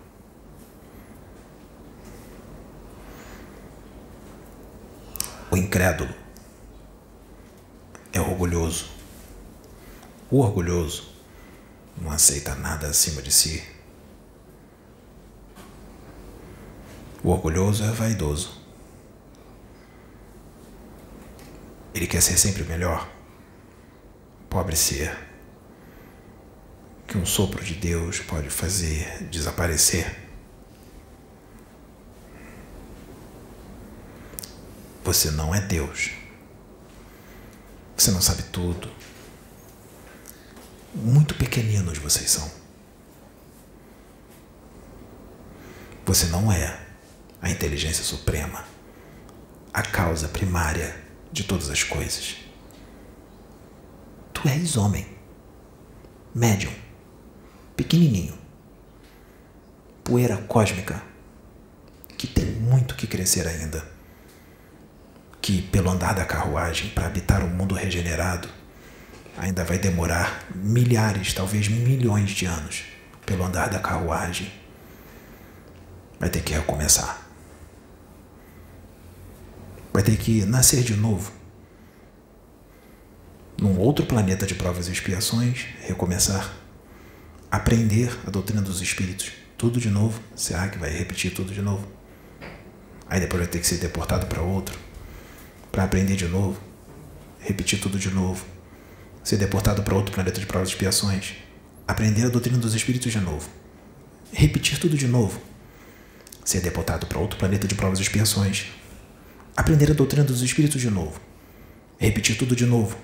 O 5.51 5.57
incrédulo 5.57 6.15
é 8.13 8.21
orgulhoso. 8.21 8.98
O 10.31 10.41
orgulhoso 10.41 11.09
não 11.97 12.11
aceita 12.11 12.55
nada 12.55 12.89
acima 12.89 13.23
de 13.23 13.33
si. 13.33 13.67
O 17.25 17.31
orgulhoso 17.31 17.83
é 17.83 17.91
vaidoso. 17.91 18.61
Ele 21.95 22.07
quer 22.07 22.21
ser 22.21 22.37
sempre 22.37 22.63
melhor. 22.65 23.11
Pobre 24.51 24.77
ser 24.77 25.19
que 27.07 27.17
um 27.17 27.25
sopro 27.25 27.65
de 27.65 27.75
Deus 27.75 28.21
pode 28.21 28.51
fazer 28.51 29.25
desaparecer. 29.31 30.29
Você 35.03 35.31
não 35.31 35.55
é 35.55 35.61
Deus. 35.63 36.11
Você 37.97 38.11
não 38.11 38.21
sabe 38.21 38.43
tudo 38.45 39.08
muito 40.95 41.35
pequeninos 41.35 41.99
vocês 41.99 42.31
são. 42.31 42.51
Você 46.05 46.27
não 46.27 46.51
é 46.51 46.81
a 47.41 47.51
inteligência 47.51 48.03
suprema, 48.03 48.65
a 49.73 49.83
causa 49.83 50.29
primária 50.29 50.97
de 51.31 51.45
todas 51.45 51.69
as 51.71 51.83
coisas. 51.83 52.37
Tu 54.33 54.49
és 54.49 54.77
homem, 54.77 55.07
médium, 56.35 56.73
pequenininho, 57.77 58.39
poeira 60.03 60.37
cósmica, 60.37 61.03
que 62.17 62.27
tem 62.27 62.47
muito 62.47 62.97
que 62.97 63.07
crescer 63.07 63.47
ainda, 63.47 63.87
que 65.43 65.61
pelo 65.61 65.91
andar 65.91 66.15
da 66.15 66.25
carruagem 66.25 66.91
para 66.91 67.07
habitar 67.07 67.45
um 67.45 67.49
mundo 67.49 67.75
regenerado 67.75 68.49
ainda 69.39 69.65
vai 69.65 69.79
demorar 69.79 70.45
milhares, 70.55 71.33
talvez 71.33 71.69
milhões 71.69 72.31
de 72.31 72.45
anos 72.45 72.85
pelo 73.25 73.45
andar 73.45 73.69
da 73.69 73.79
carruagem. 73.79 74.53
Vai 76.19 76.29
ter 76.29 76.43
que 76.43 76.53
recomeçar. 76.53 77.27
Vai 79.93 80.03
ter 80.03 80.17
que 80.17 80.45
nascer 80.45 80.83
de 80.83 80.97
novo. 80.97 81.33
Num 83.61 83.79
outro 83.79 84.07
planeta 84.07 84.47
de 84.47 84.55
provas 84.55 84.89
e 84.89 84.93
expiações, 84.93 85.67
recomeçar. 85.83 86.53
Aprender 87.51 88.17
a 88.27 88.31
doutrina 88.31 88.61
dos 88.61 88.81
espíritos. 88.81 89.33
Tudo 89.57 89.81
de 89.81 89.91
novo. 89.91 90.21
Será 90.35 90.69
que 90.69 90.79
vai 90.79 90.91
repetir 90.91 91.33
tudo 91.33 91.53
de 91.53 91.63
novo? 91.63 91.87
Aí 93.09 93.21
depois 93.21 93.43
vai 93.43 93.51
ter 93.51 93.59
que 93.59 93.67
ser 93.67 93.79
deportado 93.79 94.27
para 94.27 94.43
outro. 94.43 94.79
Para 95.71 95.85
aprender 95.85 96.17
de 96.17 96.29
novo. 96.29 96.61
Repetir 97.41 97.81
tudo 97.81 97.99
de 97.99 98.11
novo 98.11 98.58
ser 99.23 99.37
deportado 99.37 99.83
para 99.83 99.95
outro 99.95 100.15
planeta 100.15 100.41
de 100.41 100.47
provas 100.47 100.69
e 100.69 100.73
expiações, 100.73 101.35
aprender 101.87 102.27
a 102.27 102.29
doutrina 102.29 102.59
dos 102.59 102.75
espíritos 102.75 103.13
de 103.13 103.21
novo, 103.21 103.49
repetir 104.33 104.79
tudo 104.79 104.97
de 104.97 105.07
novo, 105.07 105.41
ser 106.45 106.61
deportado 106.61 107.07
para 107.07 107.19
outro 107.19 107.39
planeta 107.39 107.67
de 107.67 107.75
provas 107.75 107.99
e 107.99 108.03
expiações, 108.03 108.67
aprender 109.57 109.91
a 109.91 109.95
doutrina 109.95 110.25
dos 110.25 110.43
espíritos 110.43 110.81
de 110.81 110.91
novo, 110.91 111.21
repetir 111.99 112.37
tudo 112.37 112.55
de 112.55 112.65
novo, 112.65 112.97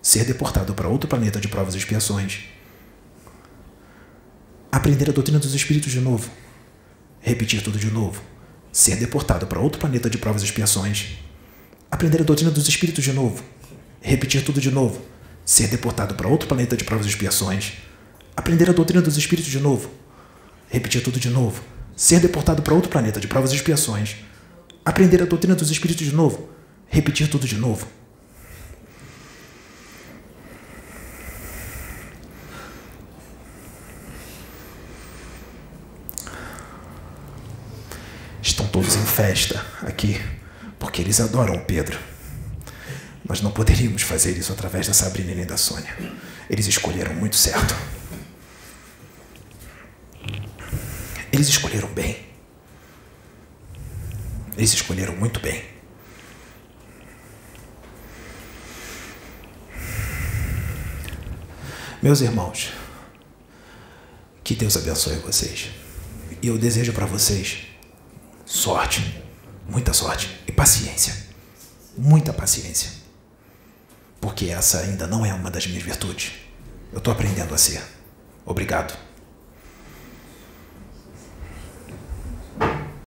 ser 0.00 0.24
deportado 0.24 0.74
para 0.74 0.88
outro 0.88 1.08
planeta 1.08 1.40
de 1.40 1.48
provas 1.48 1.74
e 1.74 1.78
expiações, 1.78 2.44
aprender 4.70 5.10
a 5.10 5.12
doutrina 5.12 5.38
dos 5.38 5.54
espíritos 5.54 5.90
de 5.90 6.00
novo, 6.00 6.30
repetir 7.20 7.62
tudo 7.62 7.78
de 7.78 7.90
novo, 7.90 8.22
ser 8.72 8.96
deportado 8.96 9.46
para 9.46 9.58
outro 9.58 9.80
planeta 9.80 10.08
de 10.08 10.18
provas 10.18 10.42
e 10.42 10.44
expiações, 10.44 11.18
aprender 11.90 12.20
a 12.20 12.24
doutrina 12.24 12.50
dos 12.50 12.68
espíritos 12.68 13.04
de 13.04 13.12
novo, 13.12 13.42
repetir 14.00 14.44
tudo 14.44 14.60
de 14.60 14.70
novo, 14.70 15.00
ser 15.48 15.66
deportado 15.68 16.14
para 16.14 16.28
outro 16.28 16.46
planeta 16.46 16.76
de 16.76 16.84
provas 16.84 17.06
e 17.06 17.08
expiações, 17.08 17.78
aprender 18.36 18.68
a 18.68 18.72
doutrina 18.74 19.00
dos 19.00 19.16
espíritos 19.16 19.50
de 19.50 19.58
novo, 19.58 19.90
repetir 20.68 21.02
tudo 21.02 21.18
de 21.18 21.30
novo, 21.30 21.62
ser 21.96 22.20
deportado 22.20 22.60
para 22.60 22.74
outro 22.74 22.90
planeta 22.90 23.18
de 23.18 23.26
provas 23.26 23.50
e 23.52 23.54
expiações, 23.54 24.16
aprender 24.84 25.22
a 25.22 25.24
doutrina 25.24 25.54
dos 25.54 25.70
espíritos 25.70 26.04
de 26.04 26.14
novo, 26.14 26.50
repetir 26.86 27.30
tudo 27.30 27.46
de 27.46 27.56
novo. 27.56 27.86
Estão 38.42 38.66
todos 38.66 38.96
em 38.96 39.06
festa 39.06 39.64
aqui, 39.80 40.20
porque 40.78 41.00
eles 41.00 41.18
adoram 41.20 41.54
o 41.54 41.64
Pedro. 41.64 41.98
Nós 43.28 43.42
não 43.42 43.50
poderíamos 43.50 44.02
fazer 44.02 44.36
isso 44.38 44.52
através 44.52 44.86
da 44.86 44.94
Sabrina 44.94 45.32
e 45.32 45.34
nem 45.34 45.46
da 45.46 45.58
Sônia. 45.58 45.94
Eles 46.48 46.66
escolheram 46.66 47.14
muito 47.14 47.36
certo. 47.36 47.74
Eles 51.30 51.48
escolheram 51.48 51.88
bem. 51.92 52.26
Eles 54.56 54.72
escolheram 54.72 55.14
muito 55.14 55.38
bem. 55.40 55.62
Meus 62.02 62.20
irmãos, 62.22 62.72
que 64.42 64.54
Deus 64.54 64.76
abençoe 64.76 65.16
vocês. 65.16 65.68
E 66.40 66.46
eu 66.46 66.56
desejo 66.56 66.92
para 66.92 67.04
vocês 67.04 67.66
sorte, 68.46 69.22
muita 69.68 69.92
sorte 69.92 70.40
e 70.46 70.52
paciência. 70.52 71.14
Muita 71.96 72.32
paciência. 72.32 72.97
Porque 74.20 74.46
essa 74.46 74.80
ainda 74.80 75.06
não 75.06 75.24
é 75.24 75.32
uma 75.32 75.50
das 75.50 75.66
minhas 75.66 75.82
virtudes. 75.82 76.32
Eu 76.92 76.98
estou 76.98 77.12
aprendendo 77.12 77.54
a 77.54 77.58
ser. 77.58 77.82
Obrigado. 78.44 79.07